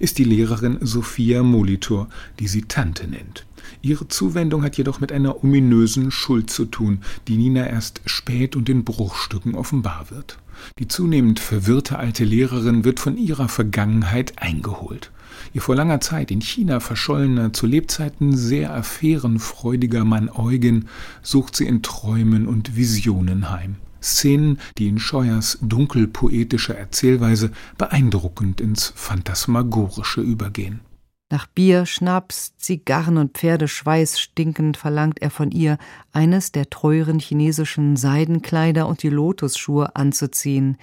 ist 0.00 0.18
die 0.18 0.24
Lehrerin 0.24 0.78
Sophia 0.80 1.42
Molitor, 1.42 2.08
die 2.40 2.48
sie 2.48 2.62
Tante 2.62 3.06
nennt. 3.06 3.45
Ihre 3.82 4.08
Zuwendung 4.08 4.62
hat 4.62 4.76
jedoch 4.76 5.00
mit 5.00 5.12
einer 5.12 5.42
ominösen 5.42 6.10
Schuld 6.10 6.50
zu 6.50 6.64
tun, 6.64 7.00
die 7.28 7.36
Nina 7.36 7.66
erst 7.66 8.00
spät 8.06 8.56
und 8.56 8.68
in 8.68 8.84
Bruchstücken 8.84 9.54
offenbar 9.54 10.06
wird. 10.10 10.38
Die 10.78 10.88
zunehmend 10.88 11.38
verwirrte 11.40 11.98
alte 11.98 12.24
Lehrerin 12.24 12.84
wird 12.84 13.00
von 13.00 13.16
ihrer 13.16 13.48
Vergangenheit 13.48 14.34
eingeholt. 14.38 15.10
Ihr 15.52 15.62
vor 15.62 15.74
langer 15.74 16.00
Zeit 16.00 16.30
in 16.30 16.40
China 16.40 16.80
verschollener, 16.80 17.52
zu 17.52 17.66
Lebzeiten 17.66 18.36
sehr 18.36 18.74
affärenfreudiger 18.74 20.04
Mann 20.04 20.30
Eugen 20.30 20.88
sucht 21.22 21.56
sie 21.56 21.66
in 21.66 21.82
Träumen 21.82 22.46
und 22.46 22.76
Visionen 22.76 23.50
heim. 23.50 23.76
Szenen, 24.02 24.58
die 24.78 24.88
in 24.88 24.98
Scheuers 24.98 25.58
dunkelpoetischer 25.62 26.76
Erzählweise 26.76 27.50
beeindruckend 27.76 28.60
ins 28.60 28.92
Phantasmagorische 28.94 30.20
übergehen. 30.20 30.80
Nach 31.28 31.48
Bier, 31.48 31.86
Schnaps, 31.86 32.56
Zigarren 32.56 33.16
und 33.16 33.36
Pferdeschweiß 33.36 34.20
stinkend 34.20 34.76
verlangt 34.76 35.20
er 35.20 35.30
von 35.30 35.50
ihr, 35.50 35.76
eines 36.12 36.52
der 36.52 36.70
teuren 36.70 37.18
chinesischen 37.18 37.96
Seidenkleider 37.96 38.86
und 38.86 39.02
die 39.02 39.08
Lotusschuhe 39.08 39.96
anzuziehen, 39.96 40.76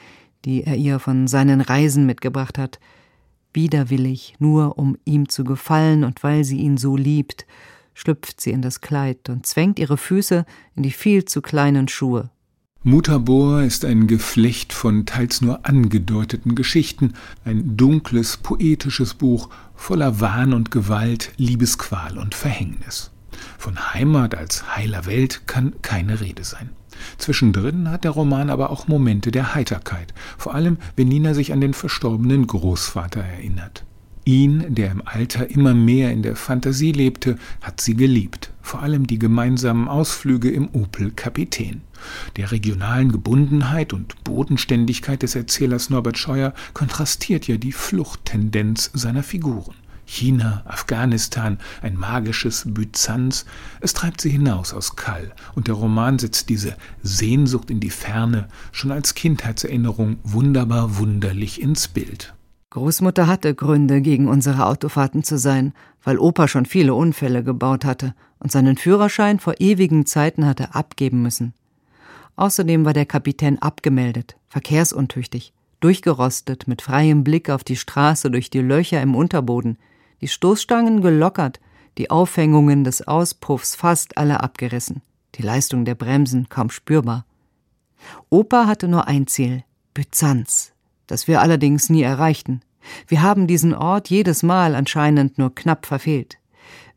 die 0.44 0.66
er 0.66 0.76
ihr 0.76 1.00
von 1.00 1.28
seinen 1.28 1.62
Reisen 1.62 2.06
mitgebracht 2.06 2.58
hat. 2.58 2.82
Widerwillig, 3.54 4.36
nur 4.40 4.78
um 4.78 4.98
ihm 5.06 5.30
zu 5.30 5.46
gefallen 5.46 6.04
und 6.04 6.24
weil 6.24 6.44
sie 6.44 6.58
ihn 6.58 6.76
so 6.76 6.98
liebt, 6.98 7.46
schlüpft 7.94 8.42
sie 8.42 8.52
in 8.52 8.62
das 8.62 8.82
Kleid 8.82 9.30
und 9.30 9.46
zwängt 9.46 9.80
ihre 9.80 9.96
Füße 9.96 10.46
in 10.76 10.84
die 10.84 10.92
viel 10.92 11.24
zu 11.24 11.42
kleinen 11.42 11.88
Schuhe. 11.88 12.32
Mutabor 12.86 13.62
ist 13.62 13.86
ein 13.86 14.08
Geflecht 14.08 14.74
von 14.74 15.06
teils 15.06 15.40
nur 15.40 15.66
angedeuteten 15.66 16.54
Geschichten, 16.54 17.14
ein 17.46 17.78
dunkles, 17.78 18.36
poetisches 18.36 19.14
Buch 19.14 19.48
voller 19.74 20.20
Wahn 20.20 20.52
und 20.52 20.70
Gewalt, 20.70 21.32
Liebesqual 21.38 22.18
und 22.18 22.36
Verhängnis. 22.36 23.12
Von 23.58 23.94
Heimat 23.94 24.36
als 24.36 24.76
heiler 24.76 25.06
Welt 25.06 25.48
kann 25.48 25.76
keine 25.82 26.20
Rede 26.20 26.44
sein. 26.44 26.72
Zwischendrin 27.18 27.90
hat 27.90 28.04
der 28.04 28.12
Roman 28.12 28.50
aber 28.50 28.70
auch 28.70 28.90
Momente 28.90 29.32
der 29.32 29.56
Heiterkeit, 29.56 30.14
vor 30.38 30.54
allem 30.54 30.76
wenn 30.98 31.08
Nina 31.08 31.34
sich 31.34 31.54
an 31.54 31.62
den 31.62 31.74
verstorbenen 31.74 32.48
Großvater 32.48 33.24
erinnert. 33.24 33.86
Ihn, 34.26 34.76
der 34.76 34.92
im 34.92 35.02
Alter 35.06 35.50
immer 35.50 35.74
mehr 35.74 36.12
in 36.12 36.22
der 36.22 36.36
Fantasie 36.36 36.92
lebte, 36.92 37.38
hat 37.62 37.80
sie 37.80 37.96
geliebt, 37.96 38.52
vor 38.62 38.82
allem 38.82 39.08
die 39.08 39.20
gemeinsamen 39.20 39.88
Ausflüge 39.88 40.50
im 40.52 40.68
Opel 40.74 41.12
Kapitän. 41.12 41.82
Der 42.38 42.52
regionalen 42.52 43.12
Gebundenheit 43.12 43.94
und 43.94 44.24
Bodenständigkeit 44.24 45.24
des 45.24 45.36
Erzählers 45.36 45.90
Norbert 45.90 46.18
Scheuer 46.18 46.54
kontrastiert 46.74 47.48
ja 47.48 47.58
die 47.58 47.72
Fluchttendenz 47.72 48.92
seiner 48.94 49.24
Figuren. 49.24 49.76
China, 50.06 50.64
Afghanistan, 50.66 51.58
ein 51.82 51.96
magisches 51.96 52.64
Byzanz, 52.68 53.46
es 53.80 53.94
treibt 53.94 54.22
sie 54.22 54.30
hinaus 54.30 54.74
aus 54.74 54.96
Kall, 54.96 55.34
und 55.56 55.68
der 55.68 55.76
Roman 55.76 56.20
setzt 56.20 56.50
diese 56.50 56.76
Sehnsucht 57.02 57.70
in 57.72 57.80
die 57.80 57.90
Ferne 57.90 58.48
schon 58.72 58.92
als 58.92 59.16
Kindheitserinnerung 59.16 60.18
wunderbar 60.24 60.98
wunderlich 60.98 61.62
ins 61.62 61.88
Bild. 61.88 62.34
Großmutter 62.72 63.28
hatte 63.28 63.54
Gründe, 63.54 64.02
gegen 64.02 64.28
unsere 64.28 64.66
Autofahrten 64.66 65.24
zu 65.24 65.38
sein, 65.38 65.74
weil 66.04 66.18
Opa 66.18 66.48
schon 66.48 66.66
viele 66.66 66.96
Unfälle 66.96 67.44
gebaut 67.44 67.86
hatte 67.86 68.16
und 68.40 68.52
seinen 68.52 68.78
Führerschein 68.78 69.40
vor 69.40 69.56
ewigen 69.60 70.06
Zeiten 70.06 70.46
hatte 70.46 70.74
abgeben 70.74 71.22
müssen. 71.22 71.54
Außerdem 72.36 72.86
war 72.86 72.94
der 72.94 73.06
Kapitän 73.06 73.62
abgemeldet, 73.62 74.38
verkehrsuntüchtig, 74.50 75.54
durchgerostet, 75.80 76.68
mit 76.68 76.82
freiem 76.82 77.24
Blick 77.24 77.50
auf 77.50 77.64
die 77.64 77.76
Straße 77.76 78.32
durch 78.32 78.50
die 78.50 78.62
Löcher 78.62 79.02
im 79.02 79.16
Unterboden, 79.16 79.78
die 80.22 80.28
Stoßstangen 80.28 81.02
gelockert, 81.02 81.60
die 81.98 82.10
Aufhängungen 82.10 82.84
des 82.84 83.08
Auspuffs 83.08 83.76
fast 83.76 84.18
alle 84.18 84.40
abgerissen, 84.42 85.02
die 85.36 85.44
Leistung 85.44 85.86
der 85.86 85.96
Bremsen 85.96 86.50
kaum 86.50 86.70
spürbar. 86.70 87.26
Opa 88.30 88.66
hatte 88.66 88.88
nur 88.88 89.08
ein 89.08 89.28
Ziel, 89.28 89.64
Byzanz, 89.94 90.74
das 91.08 91.28
wir 91.28 91.42
allerdings 91.42 91.90
nie 91.90 92.02
erreichten. 92.02 92.62
Wir 93.08 93.22
haben 93.22 93.48
diesen 93.48 93.74
Ort 93.74 94.10
jedes 94.10 94.44
Mal 94.44 94.76
anscheinend 94.76 95.38
nur 95.38 95.54
knapp 95.54 95.86
verfehlt. 95.86 96.38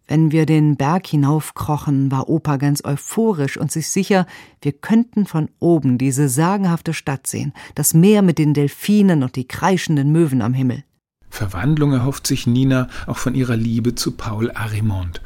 Wenn 0.09 0.31
wir 0.31 0.47
den 0.47 0.77
Berg 0.77 1.07
hinaufkrochen, 1.09 2.13
war 2.13 2.29
Opa 2.29 2.59
ganz 2.59 2.85
euphorisch 2.85 3.57
und 3.57 3.73
sich 3.73 3.89
sicher, 3.89 4.27
wir 4.63 4.73
könnten 4.73 5.27
von 5.27 5.49
oben 5.59 5.99
diese 5.99 6.29
sagenhafte 6.29 6.95
Stadt 6.95 7.27
sehen, 7.27 7.53
das 7.75 7.93
Meer 7.93 8.23
mit 8.23 8.39
den 8.39 8.55
Delfinen 8.55 9.25
und 9.25 9.35
die 9.35 9.49
kreischenden 9.49 10.13
Möwen 10.13 10.43
am 10.43 10.55
Himmel. 10.55 10.85
Verwandlung 11.29 11.93
erhofft 11.93 12.27
sich 12.27 12.47
Nina 12.47 12.89
auch 13.07 13.19
von 13.19 13.35
ihrer 13.35 13.57
Liebe 13.57 13.97
zu 13.97 14.13
Paul 14.13 14.53
Arimont, 14.53 15.21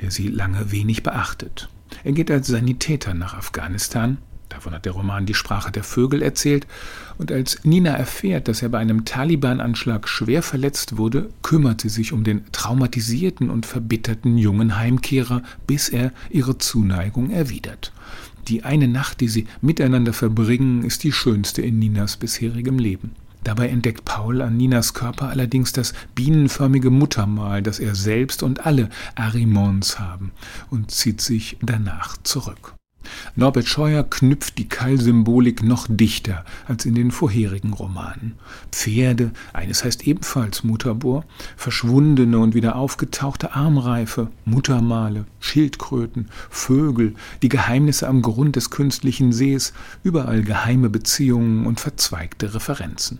der 0.00 0.10
sie 0.10 0.28
lange 0.28 0.70
wenig 0.70 1.02
beachtet. 1.02 1.70
Er 2.04 2.12
geht 2.12 2.30
als 2.30 2.48
Sanitäter 2.48 3.14
nach 3.14 3.34
Afghanistan, 3.34 4.18
Davon 4.48 4.72
hat 4.74 4.84
der 4.84 4.92
Roman 4.92 5.26
die 5.26 5.34
Sprache 5.34 5.72
der 5.72 5.82
Vögel 5.82 6.22
erzählt. 6.22 6.66
Und 7.18 7.32
als 7.32 7.64
Nina 7.64 7.90
erfährt, 7.90 8.48
dass 8.48 8.62
er 8.62 8.68
bei 8.68 8.78
einem 8.78 9.04
Taliban-Anschlag 9.04 10.08
schwer 10.08 10.42
verletzt 10.42 10.98
wurde, 10.98 11.30
kümmert 11.42 11.80
sie 11.80 11.88
sich 11.88 12.12
um 12.12 12.24
den 12.24 12.42
traumatisierten 12.52 13.48
und 13.48 13.64
verbitterten 13.64 14.36
jungen 14.36 14.76
Heimkehrer, 14.76 15.42
bis 15.66 15.88
er 15.88 16.12
ihre 16.30 16.58
Zuneigung 16.58 17.30
erwidert. 17.30 17.92
Die 18.48 18.64
eine 18.64 18.86
Nacht, 18.86 19.20
die 19.20 19.28
sie 19.28 19.46
miteinander 19.60 20.12
verbringen, 20.12 20.84
ist 20.84 21.02
die 21.04 21.12
schönste 21.12 21.62
in 21.62 21.78
Ninas 21.78 22.16
bisherigem 22.16 22.78
Leben. 22.78 23.12
Dabei 23.42 23.68
entdeckt 23.68 24.04
Paul 24.04 24.42
an 24.42 24.56
Ninas 24.56 24.92
Körper 24.92 25.28
allerdings 25.28 25.72
das 25.72 25.94
bienenförmige 26.14 26.90
Muttermal, 26.90 27.62
das 27.62 27.78
er 27.78 27.94
selbst 27.94 28.42
und 28.42 28.66
alle 28.66 28.90
Arimons 29.14 29.98
haben, 29.98 30.32
und 30.68 30.90
zieht 30.90 31.20
sich 31.20 31.56
danach 31.62 32.16
zurück. 32.22 32.75
Norbert 33.34 33.66
Scheuer 33.66 34.02
knüpft 34.04 34.58
die 34.58 34.68
Keilsymbolik 34.68 35.62
noch 35.62 35.86
dichter 35.88 36.44
als 36.66 36.86
in 36.86 36.94
den 36.94 37.10
vorherigen 37.10 37.72
Romanen. 37.72 38.34
Pferde, 38.72 39.32
eines 39.52 39.84
heißt 39.84 40.06
ebenfalls 40.06 40.64
Mutterbohr, 40.64 41.24
verschwundene 41.56 42.38
und 42.38 42.54
wieder 42.54 42.76
aufgetauchte 42.76 43.54
Armreife, 43.54 44.28
Muttermale, 44.44 45.26
Schildkröten, 45.40 46.28
Vögel, 46.50 47.14
die 47.42 47.48
Geheimnisse 47.48 48.08
am 48.08 48.22
Grund 48.22 48.56
des 48.56 48.70
künstlichen 48.70 49.32
Sees, 49.32 49.72
überall 50.02 50.42
geheime 50.42 50.90
Beziehungen 50.90 51.66
und 51.66 51.80
verzweigte 51.80 52.54
Referenzen. 52.54 53.18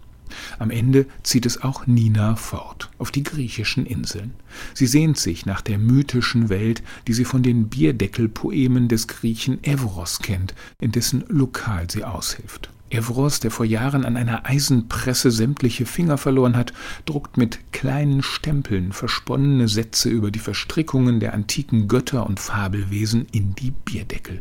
Am 0.59 0.71
Ende 0.71 1.07
zieht 1.23 1.47
es 1.47 1.63
auch 1.63 1.87
Nina 1.87 2.37
fort, 2.37 2.91
auf 2.99 3.11
die 3.11 3.23
griechischen 3.23 3.87
Inseln. 3.87 4.35
Sie 4.75 4.87
sehnt 4.87 5.19
sich 5.19 5.47
nach 5.47 5.61
der 5.61 5.79
mythischen 5.79 6.49
Welt, 6.49 6.83
die 7.07 7.13
sie 7.13 7.25
von 7.25 7.43
den 7.43 7.69
Bierdeckelpoemen 7.69 8.89
des 8.89 9.09
Griechen 9.09 9.63
Evros 9.65 10.21
kennt, 10.21 10.55
in 10.81 10.93
dessen 10.93 11.25
Lokal 11.29 11.91
sie 11.91 12.05
aushilft. 12.05 12.71
Evros, 12.89 13.41
der 13.41 13.51
vor 13.51 13.67
Jahren 13.67 14.05
an 14.05 14.17
einer 14.17 14.47
Eisenpresse 14.47 15.33
sämtliche 15.33 15.87
Finger 15.87 16.19
verloren 16.19 16.57
hat, 16.57 16.73
druckt 17.05 17.37
mit 17.37 17.73
kleinen 17.73 18.23
Stempeln 18.23 18.93
versponnene 18.93 19.67
Sätze 19.67 20.09
über 20.09 20.31
die 20.31 20.39
Verstrickungen 20.39 21.19
der 21.19 21.35
antiken 21.35 21.89
Götter 21.89 22.27
und 22.27 22.39
Fabelwesen 22.39 23.27
in 23.33 23.55
die 23.57 23.73
Bierdeckel. 23.73 24.41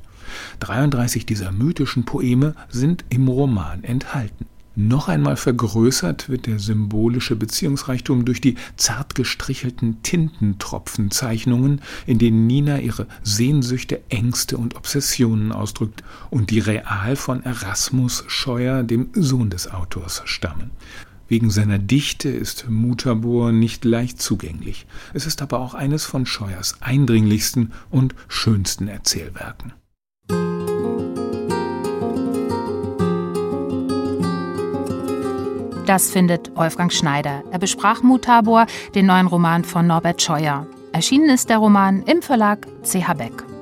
33 0.60 1.26
dieser 1.26 1.52
mythischen 1.52 2.06
Poeme 2.06 2.56
sind 2.70 3.04
im 3.10 3.28
Roman 3.28 3.84
enthalten. 3.84 4.46
Noch 4.78 5.08
einmal 5.08 5.38
vergrößert 5.38 6.28
wird 6.28 6.48
der 6.48 6.60
symbolische 6.60 7.38
Beziehungsreichtum 7.38 8.26
durch 8.26 8.42
die 8.42 8.56
zart 8.76 9.16
gestrichelten 9.16 10.04
Tintentropfenzeichnungen, 10.04 11.82
in 12.06 12.20
denen 12.20 12.46
Nina 12.46 12.80
ihre 12.80 13.08
Sehnsüchte, 13.24 14.02
Ängste 14.10 14.58
und 14.58 14.76
Obsessionen 14.76 15.54
ausdrückt 15.54 16.04
und 16.30 16.50
die 16.50 16.60
real 16.60 17.16
von 17.16 17.42
Erasmus 17.44 18.26
Scheuer, 18.28 18.84
dem 18.84 19.12
Sohn 19.14 19.50
des 19.50 19.72
Autors, 19.72 20.24
stammen. 20.26 20.72
Wegen 21.30 21.50
seiner 21.50 21.80
Dichte 21.80 22.28
ist 22.30 22.70
Mutabor 22.70 23.54
nicht 23.54 23.86
leicht 23.86 24.22
zugänglich. 24.22 24.86
Es 25.14 25.26
ist 25.26 25.42
aber 25.42 25.60
auch 25.60 25.74
eines 25.74 26.06
von 26.06 26.26
Scheuers 26.26 26.82
eindringlichsten 26.82 27.72
und 27.90 28.14
schönsten 28.28 28.90
Erzählwerken. 28.90 29.74
Das 35.86 36.10
findet 36.10 36.56
Wolfgang 36.56 36.92
Schneider. 36.92 37.44
Er 37.52 37.60
besprach 37.60 38.02
Mutabor, 38.02 38.66
den 38.96 39.06
neuen 39.06 39.28
Roman 39.28 39.64
von 39.64 39.86
Norbert 39.86 40.20
Scheuer. 40.22 40.66
Erschienen 40.94 41.30
ist 41.30 41.50
der 41.50 41.60
Roman 41.60 42.02
im 42.04 42.24
Verlag 42.24 42.68
CH 42.84 43.14
Beck. 43.14 43.55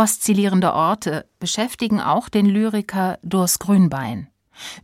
Oszillierende 0.00 0.72
Orte 0.72 1.26
beschäftigen 1.40 2.00
auch 2.00 2.30
den 2.30 2.46
Lyriker 2.46 3.18
Durs 3.22 3.58
Grünbein. 3.58 4.28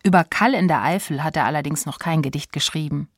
Über 0.04 0.24
Kall 0.24 0.52
in 0.52 0.68
der 0.68 0.82
Eifel 0.82 1.24
hat 1.24 1.36
er 1.36 1.46
allerdings 1.46 1.86
noch 1.86 1.98
kein 1.98 2.20
Gedicht 2.20 2.52
geschrieben. 2.52 3.08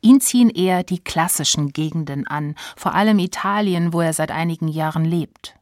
Ihn 0.00 0.20
ziehen 0.20 0.50
eher 0.50 0.84
die 0.84 1.00
klassischen 1.00 1.72
Gegenden 1.72 2.28
an, 2.28 2.54
vor 2.76 2.94
allem 2.94 3.18
Italien, 3.18 3.92
wo 3.92 4.00
er 4.00 4.12
seit 4.12 4.30
einigen 4.30 4.68
Jahren 4.68 5.04
lebt. 5.04 5.56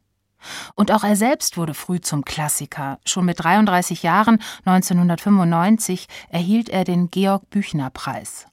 Und 0.74 0.92
auch 0.92 1.03
er 1.03 1.16
selbst 1.16 1.57
wurde 1.57 1.72
früh 1.72 1.99
zum 1.99 2.26
Klassiker. 2.26 2.99
Schon 3.07 3.24
mit 3.24 3.42
33 3.42 4.03
Jahren, 4.03 4.38
1995, 4.66 6.09
erhielt 6.28 6.68
er 6.68 6.84
den 6.84 7.11
Georg 7.11 7.49
Büchner 7.49 7.88
Preis. 7.88 8.47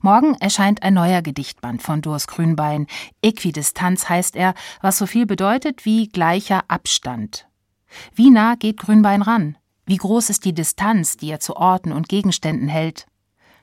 Morgen 0.00 0.34
erscheint 0.34 0.82
ein 0.82 0.94
neuer 0.94 1.22
Gedichtband 1.22 1.82
von 1.82 2.02
Durs 2.02 2.26
Grünbein. 2.26 2.86
Äquidistanz 3.22 4.08
heißt 4.08 4.36
er, 4.36 4.54
was 4.80 4.98
so 4.98 5.06
viel 5.06 5.26
bedeutet 5.26 5.84
wie 5.84 6.08
gleicher 6.08 6.64
Abstand. 6.68 7.46
Wie 8.14 8.30
nah 8.30 8.54
geht 8.54 8.78
Grünbein 8.78 9.22
ran? 9.22 9.56
Wie 9.86 9.96
groß 9.96 10.30
ist 10.30 10.44
die 10.44 10.54
Distanz, 10.54 11.16
die 11.16 11.30
er 11.30 11.40
zu 11.40 11.56
Orten 11.56 11.92
und 11.92 12.08
Gegenständen 12.08 12.68
hält? 12.68 13.06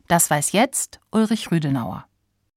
Das 0.07 0.30
weiß 0.30 0.51
jetzt 0.51 0.99
Ulrich 1.12 1.51
Rüdenauer. 1.51 2.05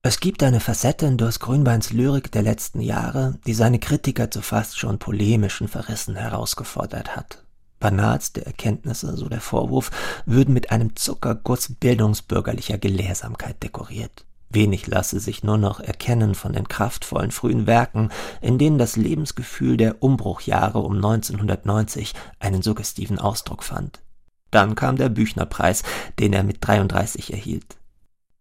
Es 0.05 0.19
gibt 0.19 0.43
eine 0.43 0.59
Facette 0.59 1.07
in 1.07 1.17
Durs 1.17 1.39
Grünbeins 1.39 1.93
Lyrik 1.93 2.33
der 2.33 2.43
letzten 2.43 2.81
Jahre, 2.81 3.39
die 3.47 3.55
seine 3.55 3.79
Kritiker 3.79 4.33
zu 4.33 4.43
fast 4.43 4.77
schon 4.77 4.99
polemischen 4.99 5.69
Verrissen 5.69 6.17
herausgefordert 6.17 7.15
hat. 7.15 7.42
Banalste 7.83 8.47
Erkenntnisse, 8.47 9.17
so 9.17 9.29
der 9.29 9.41
Vorwurf, 9.41 9.91
würden 10.25 10.55
mit 10.55 10.71
einem 10.71 10.95
Zuckerguss 10.95 11.75
bildungsbürgerlicher 11.81 12.79
Gelehrsamkeit 12.79 13.61
dekoriert. 13.61 14.25
Wenig 14.51 14.87
lasse 14.87 15.19
sich 15.19 15.43
nur 15.43 15.59
noch 15.59 15.81
erkennen 15.81 16.37
von 16.37 16.53
den 16.53 16.69
kraftvollen 16.69 17.33
frühen 17.33 17.67
Werken, 17.67 18.11
in 18.41 18.57
denen 18.57 18.79
das 18.79 18.95
Lebensgefühl 18.95 19.77
der 19.77 20.01
Umbruchjahre 20.01 20.79
um 20.79 20.95
1990 20.95 22.15
einen 22.39 22.63
suggestiven 22.63 23.19
Ausdruck 23.19 23.65
fand. 23.65 24.01
Dann 24.53 24.77
kam 24.77 24.97
der 24.97 25.09
Büchnerpreis, 25.09 25.83
den 26.21 26.33
er 26.35 26.45
mit 26.45 26.59
33 26.61 27.33
erhielt. 27.33 27.79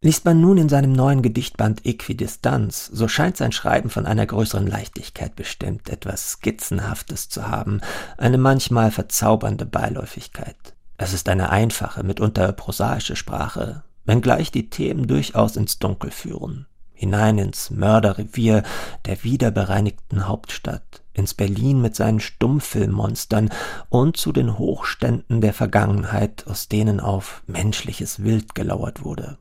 Liest 0.04 0.26
man 0.26 0.42
nun 0.42 0.58
in 0.58 0.68
seinem 0.68 0.94
neuen 0.94 1.22
Gedichtband 1.22 1.86
Äquidistanz, 1.86 2.88
so 2.92 3.08
scheint 3.08 3.38
sein 3.38 3.52
Schreiben 3.52 3.92
von 3.92 4.08
einer 4.08 4.26
größeren 4.26 4.66
Leichtigkeit 4.66 5.36
bestimmt, 5.36 5.90
etwas 5.90 6.32
Skizzenhaftes 6.32 7.30
zu 7.30 7.48
haben, 7.48 7.82
eine 8.18 8.40
manchmal 8.40 8.90
verzaubernde 8.90 9.68
Beiläufigkeit. 9.68 10.58
Es 10.98 11.14
ist 11.14 11.30
eine 11.30 11.52
einfache, 11.52 12.04
mitunter 12.04 12.52
prosaische 12.52 13.16
Sprache, 13.16 13.84
wenngleich 14.04 14.50
die 14.50 14.72
Themen 14.72 15.06
durchaus 15.06 15.56
ins 15.56 15.78
Dunkel 15.78 16.10
führen, 16.10 16.66
hinein 16.94 17.38
ins 17.38 17.70
Mörderrevier 17.70 18.64
der 19.06 19.24
wiederbereinigten 19.24 20.28
Hauptstadt, 20.28 21.04
ins 21.14 21.36
Berlin 21.36 21.80
mit 21.80 21.96
seinen 21.96 22.22
Stummfilmmonstern 22.22 23.52
und 23.90 24.18
zu 24.18 24.32
den 24.32 24.58
Hochständen 24.58 25.42
der 25.42 25.54
Vergangenheit, 25.54 26.48
aus 26.48 26.70
denen 26.70 27.00
auf 27.00 27.44
menschliches 27.46 28.24
Wild 28.24 28.56
gelauert 28.56 29.04
wurde. 29.04 29.38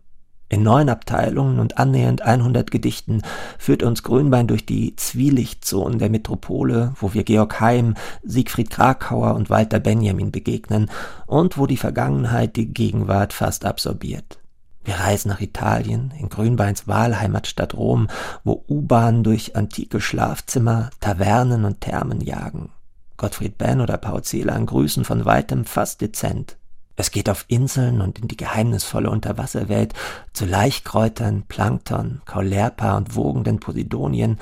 In 0.52 0.64
neun 0.64 0.88
Abteilungen 0.88 1.60
und 1.60 1.78
annähernd 1.78 2.22
100 2.22 2.72
Gedichten 2.72 3.22
führt 3.56 3.84
uns 3.84 4.02
Grünbein 4.02 4.48
durch 4.48 4.66
die 4.66 4.96
Zwielichtzonen 4.96 6.00
der 6.00 6.10
Metropole, 6.10 6.92
wo 6.96 7.14
wir 7.14 7.22
Georg 7.22 7.60
Heim, 7.60 7.94
Siegfried 8.24 8.68
Krakauer 8.68 9.36
und 9.36 9.48
Walter 9.48 9.78
Benjamin 9.78 10.32
begegnen 10.32 10.90
und 11.26 11.56
wo 11.56 11.66
die 11.66 11.76
Vergangenheit 11.76 12.56
die 12.56 12.66
Gegenwart 12.66 13.32
fast 13.32 13.64
absorbiert. 13.64 14.40
Wir 14.82 14.94
reisen 14.94 15.28
nach 15.28 15.40
Italien, 15.40 16.12
in 16.18 16.28
Grünbeins 16.28 16.88
Wahlheimatstadt 16.88 17.74
Rom, 17.74 18.08
wo 18.42 18.64
U-Bahnen 18.68 19.22
durch 19.22 19.54
antike 19.54 20.00
Schlafzimmer, 20.00 20.90
Tavernen 20.98 21.64
und 21.64 21.80
Thermen 21.80 22.20
jagen. 22.20 22.70
Gottfried 23.16 23.56
Benn 23.56 23.80
oder 23.80 23.98
Paul 23.98 24.24
Celan 24.24 24.66
grüßen 24.66 25.04
von 25.04 25.24
weitem 25.24 25.64
fast 25.64 26.00
dezent. 26.00 26.56
Es 26.96 27.10
geht 27.10 27.30
auf 27.30 27.44
Inseln 27.48 28.00
und 28.00 28.18
in 28.18 28.28
die 28.28 28.36
geheimnisvolle 28.36 29.10
Unterwasserwelt 29.10 29.94
zu 30.32 30.44
Laichkräutern, 30.44 31.44
Plankton, 31.48 32.20
Kaulerpa 32.24 32.96
und 32.96 33.16
wogenden 33.16 33.58
Posidonien 33.60 34.38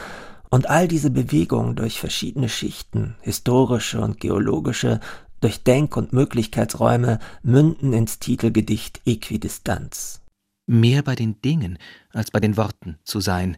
und 0.51 0.69
all 0.69 0.89
diese 0.89 1.11
Bewegungen 1.11 1.77
durch 1.77 2.01
verschiedene 2.01 2.49
Schichten, 2.49 3.15
historische 3.21 4.01
und 4.01 4.21
geologische, 4.21 5.01
durch 5.41 5.63
Denk- 5.63 5.97
und 5.97 6.13
Möglichkeitsräume 6.13 7.19
münden 7.43 7.93
ins 7.93 8.19
Titelgedicht 8.19 9.01
Äquidistanz. 9.07 10.23
Mehr 10.67 11.03
bei 11.03 11.15
den 11.15 11.41
Dingen 11.43 11.79
als 12.11 12.31
bei 12.31 12.41
den 12.41 12.57
Worten 12.57 12.99
zu 13.05 13.21
sein, 13.21 13.57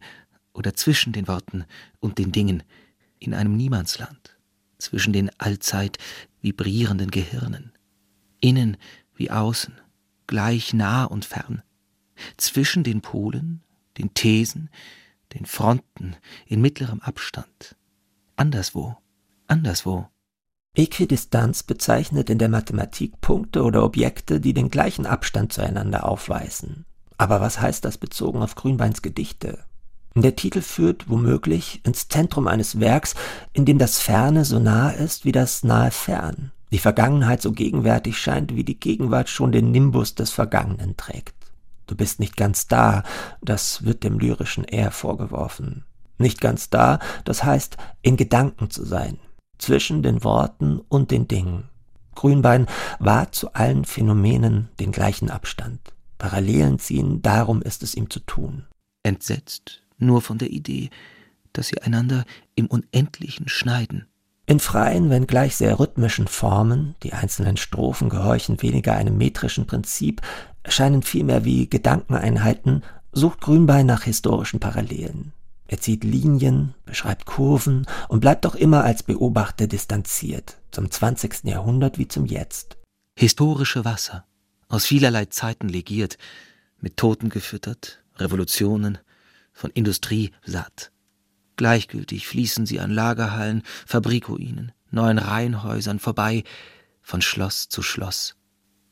oder 0.53 0.75
zwischen 0.75 1.13
den 1.13 1.29
Worten 1.29 1.65
und 2.01 2.19
den 2.19 2.33
Dingen, 2.33 2.63
in 3.19 3.35
einem 3.35 3.57
Niemandsland, 3.57 4.37
zwischen 4.79 5.13
den 5.13 5.31
allzeit 5.39 5.99
vibrierenden 6.41 7.11
Gehirnen 7.11 7.70
innen 8.41 8.77
wie 9.15 9.31
außen, 9.31 9.75
gleich 10.27 10.73
nah 10.73 11.05
und 11.05 11.25
fern, 11.25 11.63
zwischen 12.37 12.85
den 12.85 13.01
Polen, 13.01 13.63
den 13.99 14.15
Thesen, 14.15 14.71
den 15.35 15.47
Fronten, 15.47 16.17
in 16.47 16.61
mittlerem 16.61 17.01
Abstand, 17.01 17.77
anderswo, 18.37 18.97
anderswo. 19.47 20.09
Äquidistanz 20.75 21.65
bezeichnet 21.65 22.31
in 22.31 22.39
der 22.39 22.49
Mathematik 22.49 23.21
Punkte 23.21 23.65
oder 23.65 23.85
Objekte, 23.85 24.41
die 24.41 24.55
den 24.55 24.71
gleichen 24.71 25.05
Abstand 25.05 25.53
zueinander 25.53 26.05
aufweisen. 26.05 26.87
Aber 27.19 27.41
was 27.41 27.61
heißt 27.61 27.85
das 27.85 27.99
bezogen 27.99 28.41
auf 28.41 28.55
Grünbeins 28.55 29.03
Gedichte? 29.03 29.65
Der 30.15 30.37
Titel 30.37 30.63
führt 30.63 31.09
womöglich 31.09 31.85
ins 31.85 32.09
Zentrum 32.09 32.47
eines 32.47 32.81
Werks, 32.81 33.15
in 33.53 33.65
dem 33.65 33.79
das 33.79 33.99
Ferne 33.99 34.45
so 34.45 34.59
nah 34.59 34.91
ist 34.91 35.25
wie 35.25 35.33
das 35.33 35.65
nahe 35.65 35.91
Fern 35.91 36.53
die 36.73 36.79
Vergangenheit 36.79 37.43
so 37.43 37.53
gegenwärtig 37.53 38.19
scheint, 38.19 38.55
wie 38.55 38.65
die 38.65 38.79
Gegenwart 38.79 39.29
schon 39.29 39.53
den 39.53 39.71
Nimbus 39.71 40.15
des 40.15 40.31
Vergangenen 40.31 40.97
trägt. 40.97 41.35
Du 41.87 41.97
bist 41.97 42.21
nicht 42.21 42.37
ganz 42.37 42.69
da, 42.69 43.03
das 43.43 43.85
wird 43.85 44.05
dem 44.05 44.19
lyrischen 44.19 44.65
eher 44.65 44.93
vorgeworfen. 44.93 45.85
Nicht 46.19 46.41
ganz 46.41 46.71
da, 46.71 47.01
das 47.25 47.43
heißt, 47.43 47.77
in 48.03 48.17
Gedanken 48.17 48.71
zu 48.71 48.85
sein, 48.85 49.19
zwischen 49.59 50.03
den 50.03 50.23
Worten 50.23 50.81
und 50.89 51.11
den 51.11 51.27
Dingen. 51.27 51.65
Grünbein 52.15 52.67
wahrt 52.99 53.35
zu 53.35 53.55
allen 53.55 53.85
Phänomenen 53.85 54.69
den 54.79 54.93
gleichen 54.93 55.31
Abstand. 55.31 55.81
Parallelen 56.19 56.79
ziehen, 56.79 57.23
darum 57.23 57.63
ist 57.63 57.83
es 57.83 57.95
ihm 57.95 58.11
zu 58.11 58.21
tun. 58.21 58.67
Entsetzt 59.03 59.83
nur 59.97 60.21
von 60.21 60.39
der 60.39 60.51
Idee, 60.51 60.91
dass 61.53 61.69
sie 61.69 61.81
einander 61.81 62.25
im 62.55 62.67
Unendlichen 62.67 63.49
schneiden, 63.49 64.07
in 64.51 64.59
freien, 64.59 65.11
wenngleich 65.11 65.55
sehr 65.55 65.79
rhythmischen 65.79 66.27
Formen, 66.27 66.97
die 67.05 67.13
einzelnen 67.13 67.57
Strophen 67.57 68.09
gehorchen 68.09 68.61
weniger 68.63 68.95
einem 68.95 69.17
metrischen 69.17 69.69
Prinzip, 69.69 70.23
erscheinen 70.65 71.03
vielmehr 71.03 71.45
wie 71.45 71.71
Gedankeneinheiten, 71.71 72.83
sucht 73.13 73.41
Grünbein 73.41 73.87
nach 73.87 74.03
historischen 74.03 74.59
Parallelen. 74.59 75.33
Er 75.69 75.79
zieht 75.79 76.03
Linien, 76.03 76.75
beschreibt 76.85 77.27
Kurven 77.27 77.87
und 78.09 78.19
bleibt 78.19 78.45
doch 78.45 78.57
immer 78.57 78.83
als 78.83 79.05
Beobachter 79.05 79.69
distanziert, 79.69 80.57
zum 80.73 80.91
20. 80.91 81.45
Jahrhundert 81.45 81.99
wie 81.99 82.09
zum 82.09 82.27
Jetzt. 82.27 82.77
Historische 83.17 83.85
Wasser, 83.85 84.25
aus 84.67 84.85
vielerlei 84.85 85.27
Zeiten 85.27 85.69
legiert, 85.69 86.19
mit 86.81 86.97
Toten 86.97 87.29
gefüttert, 87.29 88.03
Revolutionen, 88.17 88.99
von 89.53 89.71
Industrie 89.71 90.33
satt. 90.45 90.91
Gleichgültig 91.61 92.27
fließen 92.27 92.65
sie 92.65 92.81
an 92.81 92.91
Lagerhallen, 92.91 93.65
Fabrikruinen, 93.85 94.73
neuen 94.91 95.19
Reihenhäusern 95.19 95.99
vorbei, 95.99 96.43
von 97.03 97.21
Schloss 97.21 97.69
zu 97.69 97.83
Schloss. 97.83 98.35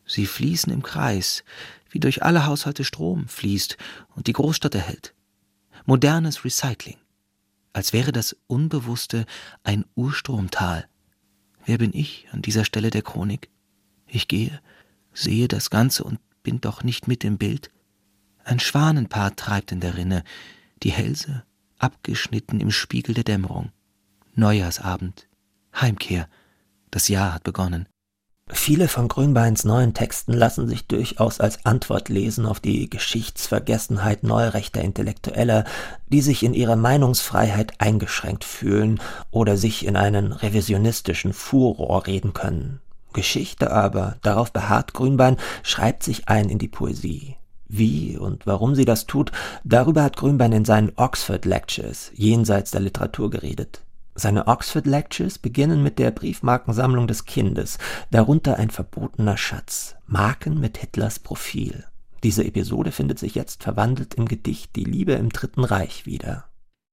Sie 0.04 0.26
fließen 0.26 0.70
im 0.70 0.82
Kreis, 0.82 1.44
wie 1.88 1.98
durch 1.98 2.22
alle 2.22 2.44
Haushalte 2.44 2.84
Strom 2.84 3.26
fließt 3.26 3.78
und 4.14 4.26
die 4.26 4.34
Großstadt 4.34 4.74
erhält. 4.74 5.14
Modernes 5.86 6.44
Recycling. 6.44 6.98
Als 7.72 7.94
wäre 7.94 8.12
das 8.12 8.36
Unbewusste 8.48 9.24
ein 9.64 9.86
Urstromtal. 9.94 10.90
Wer 11.64 11.78
bin 11.78 11.94
ich 11.94 12.28
an 12.32 12.42
dieser 12.42 12.66
Stelle 12.66 12.90
der 12.90 13.00
Chronik? 13.00 13.48
Ich 14.06 14.28
gehe, 14.28 14.60
sehe 15.14 15.48
das 15.48 15.70
Ganze 15.70 16.04
und 16.04 16.20
bin 16.42 16.60
doch 16.60 16.82
nicht 16.82 17.08
mit 17.08 17.24
im 17.24 17.38
Bild. 17.38 17.70
Ein 18.44 18.60
Schwanenpaar 18.60 19.36
treibt 19.36 19.72
in 19.72 19.80
der 19.80 19.96
Rinne, 19.96 20.22
die 20.82 20.92
Hälse 20.92 21.44
abgeschnitten 21.78 22.60
im 22.60 22.70
Spiegel 22.70 23.14
der 23.14 23.24
Dämmerung. 23.24 23.70
Neujahrsabend, 24.34 25.28
Heimkehr, 25.74 26.28
das 26.90 27.08
Jahr 27.08 27.34
hat 27.34 27.44
begonnen. 27.44 27.88
Viele 28.50 28.88
von 28.88 29.08
Grünbeins 29.08 29.64
neuen 29.64 29.92
Texten 29.92 30.32
lassen 30.32 30.68
sich 30.68 30.86
durchaus 30.86 31.38
als 31.38 31.66
Antwort 31.66 32.08
lesen 32.08 32.46
auf 32.46 32.60
die 32.60 32.88
Geschichtsvergessenheit 32.88 34.22
neurechter 34.22 34.80
Intellektueller, 34.80 35.64
die 36.08 36.22
sich 36.22 36.42
in 36.42 36.54
ihrer 36.54 36.76
Meinungsfreiheit 36.76 37.78
eingeschränkt 37.78 38.44
fühlen 38.44 39.00
oder 39.30 39.58
sich 39.58 39.84
in 39.84 39.96
einen 39.96 40.32
revisionistischen 40.32 41.34
Furor 41.34 42.06
reden 42.06 42.32
können. 42.32 42.80
Geschichte 43.12 43.70
aber, 43.70 44.16
darauf 44.22 44.52
beharrt 44.52 44.94
Grünbein, 44.94 45.36
schreibt 45.62 46.02
sich 46.02 46.28
ein 46.28 46.48
in 46.48 46.58
die 46.58 46.68
Poesie. 46.68 47.36
Wie 47.68 48.16
und 48.16 48.46
warum 48.46 48.74
sie 48.74 48.86
das 48.86 49.06
tut, 49.06 49.30
darüber 49.62 50.02
hat 50.02 50.16
Grünbein 50.16 50.52
in 50.52 50.64
seinen 50.64 50.92
Oxford 50.96 51.44
Lectures 51.44 52.10
jenseits 52.14 52.70
der 52.70 52.80
Literatur 52.80 53.30
geredet. 53.30 53.82
Seine 54.14 54.48
Oxford 54.48 54.86
Lectures 54.86 55.38
beginnen 55.38 55.82
mit 55.82 55.98
der 55.98 56.10
Briefmarkensammlung 56.10 57.06
des 57.06 57.24
Kindes, 57.24 57.78
darunter 58.10 58.56
ein 58.56 58.70
verbotener 58.70 59.36
Schatz, 59.36 59.94
Marken 60.06 60.58
mit 60.58 60.78
Hitlers 60.78 61.20
Profil. 61.20 61.84
Diese 62.24 62.44
Episode 62.44 62.90
findet 62.90 63.20
sich 63.20 63.36
jetzt 63.36 63.62
verwandelt 63.62 64.14
im 64.14 64.26
Gedicht 64.26 64.74
Die 64.74 64.82
Liebe 64.84 65.12
im 65.12 65.28
Dritten 65.28 65.62
Reich 65.62 66.04
wieder. 66.04 66.48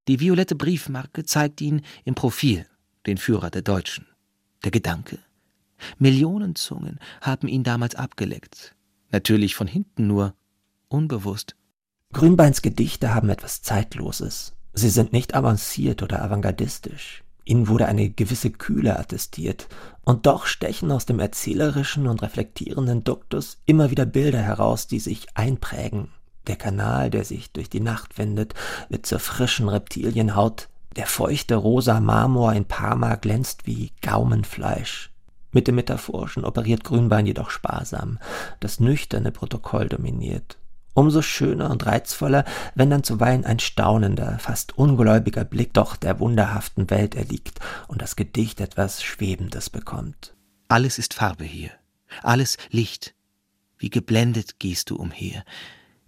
Die 0.07 0.19
violette 0.19 0.55
Briefmarke 0.55 1.23
zeigt 1.23 1.61
ihn 1.61 1.81
im 2.03 2.13
Profil, 2.13 2.67
den 3.07 3.17
Führer 3.17 3.49
der 3.49 3.63
Deutschen. 3.63 4.05
Der 4.63 4.69
Gedanke? 4.69 5.17
Millionen 5.97 6.55
Zungen 6.55 6.99
haben 7.21 7.47
ihn 7.47 7.63
damals 7.63 7.95
abgeleckt. 7.95 8.75
Natürlich 9.11 9.55
von 9.55 9.65
hinten 9.65 10.05
nur, 10.05 10.35
unbewusst. 10.89 11.55
Grünbeins 12.13 12.61
Gedichte 12.61 13.13
haben 13.13 13.29
etwas 13.29 13.61
Zeitloses. 13.61 14.53
Sie 14.73 14.89
sind 14.89 15.13
nicht 15.13 15.35
avanciert 15.35 16.03
oder 16.03 16.21
avantgardistisch. 16.21 17.23
Ihnen 17.45 17.67
wurde 17.67 17.85
eine 17.85 18.09
gewisse 18.09 18.49
Kühle 18.49 18.97
attestiert, 18.99 19.67
und 20.03 20.25
doch 20.25 20.45
stechen 20.45 20.91
aus 20.91 21.05
dem 21.05 21.19
erzählerischen 21.19 22.07
und 22.07 22.21
reflektierenden 22.21 23.03
Duktus 23.03 23.59
immer 23.65 23.91
wieder 23.91 24.05
Bilder 24.05 24.39
heraus, 24.39 24.87
die 24.87 24.99
sich 24.99 25.27
einprägen. 25.35 26.09
Der 26.47 26.55
Kanal, 26.55 27.09
der 27.09 27.23
sich 27.23 27.51
durch 27.51 27.69
die 27.69 27.79
Nacht 27.79 28.17
windet, 28.17 28.53
wird 28.89 29.05
zur 29.05 29.19
frischen 29.19 29.69
Reptilienhaut, 29.69 30.69
der 30.95 31.07
feuchte 31.07 31.55
rosa 31.55 31.99
Marmor 31.99 32.53
in 32.53 32.65
Parma 32.65 33.15
glänzt 33.15 33.65
wie 33.65 33.91
Gaumenfleisch. 34.01 35.11
Mit 35.51 35.67
dem 35.67 35.75
Metaphorischen 35.75 36.45
operiert 36.45 36.83
Grünbein 36.83 37.25
jedoch 37.25 37.49
sparsam, 37.49 38.19
das 38.59 38.79
nüchterne 38.79 39.31
Protokoll 39.31 39.87
dominiert. 39.87 40.57
Umso 40.95 41.21
schöner 41.21 41.69
und 41.71 41.85
reizvoller, 41.85 42.45
wenn 42.73 42.89
dann 42.89 43.03
zuweilen 43.03 43.43
ein 43.43 43.59
staunender, 43.59 44.39
fast 44.39 44.77
ungläubiger 44.77 45.43
Blick 45.43 45.73
doch 45.73 45.97
der 45.97 46.21
wunderhaften 46.21 46.89
Welt 46.89 47.15
erliegt 47.15 47.59
und 47.89 48.01
das 48.01 48.15
Gedicht 48.15 48.61
etwas 48.61 49.03
Schwebendes 49.03 49.69
bekommt. 49.69 50.33
Alles 50.69 50.97
ist 50.97 51.13
Farbe 51.13 51.43
hier, 51.43 51.71
alles 52.23 52.57
Licht. 52.71 53.13
Wie 53.77 53.89
geblendet 53.89 54.57
gehst 54.57 54.89
du 54.89 54.95
umher, 54.95 55.43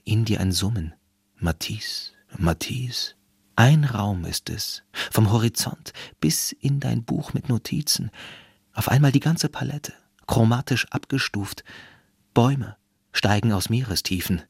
in 0.06 0.24
dir 0.24 0.40
ein 0.40 0.54
Summen. 0.54 0.94
Matisse, 1.36 2.14
Matisse. 2.38 3.16
Ein 3.58 3.84
Raum 3.84 4.24
ist 4.24 4.50
es, 4.50 4.84
vom 5.12 5.34
Horizont 5.34 5.92
bis 6.22 6.54
in 6.54 6.80
dein 6.80 7.04
Buch 7.04 7.34
mit 7.34 7.50
Notizen. 7.50 8.10
Auf 8.74 8.88
einmal 8.88 9.12
die 9.12 9.20
ganze 9.20 9.50
Palette, 9.50 9.92
chromatisch 10.28 10.88
abgestuft. 10.92 11.66
Bäume 12.34 12.78
steigen 13.12 13.52
aus 13.52 13.70
Meerestiefen. 13.70 14.44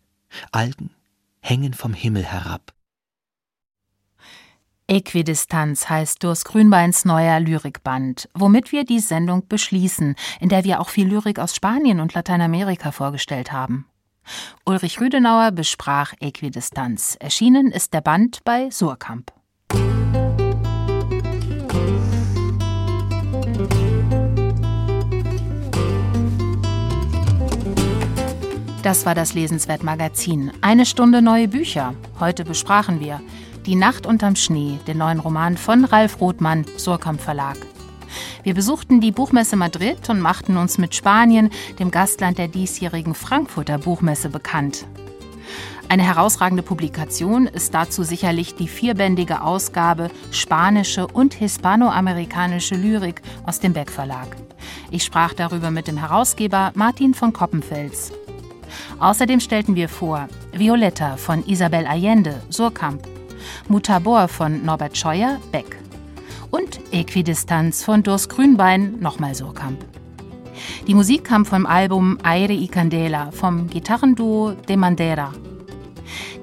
Algen 0.52 0.92
hängen 1.40 1.74
vom 1.74 1.94
Himmel 1.94 2.24
herab. 2.24 2.74
Äquidistanz 4.90 5.90
heißt 5.90 6.24
Durst 6.24 6.46
Grünbeins 6.46 7.04
neuer 7.04 7.42
Lyrikband, 7.42 8.30
womit 8.34 8.72
wir 8.72 8.86
die 8.86 9.02
Sendung 9.02 9.48
beschließen, 9.48 10.16
in 10.40 10.50
der 10.50 10.64
wir 10.64 10.80
auch 10.80 10.90
viel 10.90 11.08
Lyrik 11.08 11.40
aus 11.40 11.54
Spanien 11.54 12.00
und 12.00 12.14
Lateinamerika 12.14 12.92
vorgestellt 12.92 13.52
haben. 13.52 13.86
Ulrich 14.66 15.00
Rüdenauer 15.02 15.52
besprach 15.52 16.14
Äquidistanz. 16.20 17.18
Erschienen 17.20 17.72
ist 17.72 17.94
der 17.94 18.02
Band 18.02 18.44
bei 18.46 18.70
Surkamp. 18.70 19.37
Das 28.88 29.06
war 29.06 29.16
das 29.16 29.34
Lesenswert 29.34 29.84
Magazin. 29.84 30.50
Eine 30.62 30.86
Stunde 30.86 31.22
neue 31.22 31.50
Bücher. 31.50 31.94
Heute 32.22 32.46
besprachen 32.46 33.02
wir 33.02 33.20
Die 33.66 33.76
Nacht 33.76 34.06
unterm 34.06 34.38
Schnee, 34.38 34.80
den 34.88 35.00
neuen 35.00 35.20
Roman 35.20 35.58
von 35.58 35.84
Ralf 35.84 36.22
Rothmann, 36.22 36.64
Surkamp 36.78 37.20
Verlag. 37.20 37.58
Wir 38.44 38.54
besuchten 38.54 39.02
die 39.02 39.12
Buchmesse 39.12 39.58
Madrid 39.58 40.10
und 40.10 40.22
machten 40.22 40.56
uns 40.56 40.78
mit 40.78 40.96
Spanien, 40.96 41.50
dem 41.80 41.92
Gastland 41.92 42.38
der 42.38 42.48
diesjährigen 42.48 43.14
Frankfurter 43.14 43.78
Buchmesse, 43.78 44.30
bekannt. 44.30 44.86
Eine 45.90 46.04
herausragende 46.04 46.64
Publikation 46.64 47.46
ist 47.46 47.74
dazu 47.74 48.04
sicherlich 48.04 48.56
die 48.56 48.70
vierbändige 48.70 49.42
Ausgabe 49.42 50.10
Spanische 50.32 51.08
und 51.08 51.34
Hispanoamerikanische 51.34 52.76
Lyrik 52.76 53.22
aus 53.46 53.60
dem 53.60 53.74
Beck 53.74 53.92
Verlag. 53.92 54.38
Ich 54.92 55.04
sprach 55.04 55.34
darüber 55.34 55.72
mit 55.72 55.90
dem 55.90 55.98
Herausgeber 55.98 56.72
Martin 56.74 57.14
von 57.14 57.34
Koppenfels. 57.34 58.14
Außerdem 59.00 59.40
stellten 59.40 59.76
wir 59.76 59.90
vor 59.90 60.28
Violetta 60.52 61.18
von 61.18 61.46
Isabel 61.46 61.86
Allende, 61.86 62.42
Surkamp, 62.50 63.08
Mutabor 63.68 64.28
von 64.28 64.66
Norbert 64.66 64.98
Scheuer, 64.98 65.38
Beck 65.52 65.78
und 66.52 66.80
Äquidistanz 66.92 67.84
von 67.84 68.04
Durst 68.04 68.30
Grünbein, 68.30 69.00
nochmal 69.00 69.36
Surkamp. 69.36 69.84
Die 70.88 70.96
Musik 70.96 71.26
kam 71.26 71.46
vom 71.46 71.66
Album 71.66 72.18
Aire 72.24 72.54
y 72.54 72.68
Candela 72.70 73.32
vom 73.32 73.68
Gitarrenduo 73.68 74.54
De 74.68 74.78
Mandera. 74.78 75.34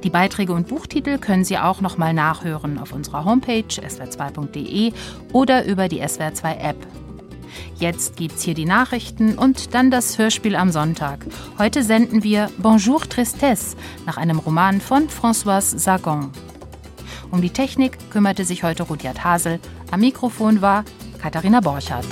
Die 0.03 0.11
Beiträge 0.11 0.53
und 0.53 0.68
Buchtitel 0.68 1.18
können 1.18 1.45
Sie 1.45 1.59
auch 1.59 1.81
nochmal 1.81 2.12
nachhören 2.12 2.79
auf 2.79 2.93
unserer 2.93 3.25
Homepage 3.25 3.64
swr2.de 3.66 4.93
oder 5.33 5.64
über 5.64 5.89
die 5.89 6.03
SWR2 6.03 6.59
App. 6.59 6.77
Jetzt 7.77 8.17
gibt's 8.17 8.43
hier 8.43 8.55
die 8.55 8.65
Nachrichten 8.65 9.37
und 9.39 9.75
dann 9.75 9.91
das 9.91 10.19
Hörspiel 10.19 10.57
am 10.57 10.71
Sonntag. 10.71 11.27
Heute 11.59 11.83
senden 11.83 12.23
wir 12.23 12.51
Bonjour 12.59 13.01
Tristesse 13.01 13.77
nach 14.07 14.17
einem 14.17 14.39
Roman 14.39 14.81
von 14.81 15.09
Françoise 15.09 15.79
Sagon. 15.79 16.31
Um 17.31 17.43
die 17.43 17.51
Technik 17.51 17.99
kümmerte 18.11 18.45
sich 18.45 18.63
heute 18.63 18.85
Rudyard 18.85 19.25
Hasel. 19.25 19.59
Am 19.91 20.01
Mikrofon 20.01 20.63
war 20.63 20.85
Katharina 21.21 21.61
Borchardt. 21.61 22.07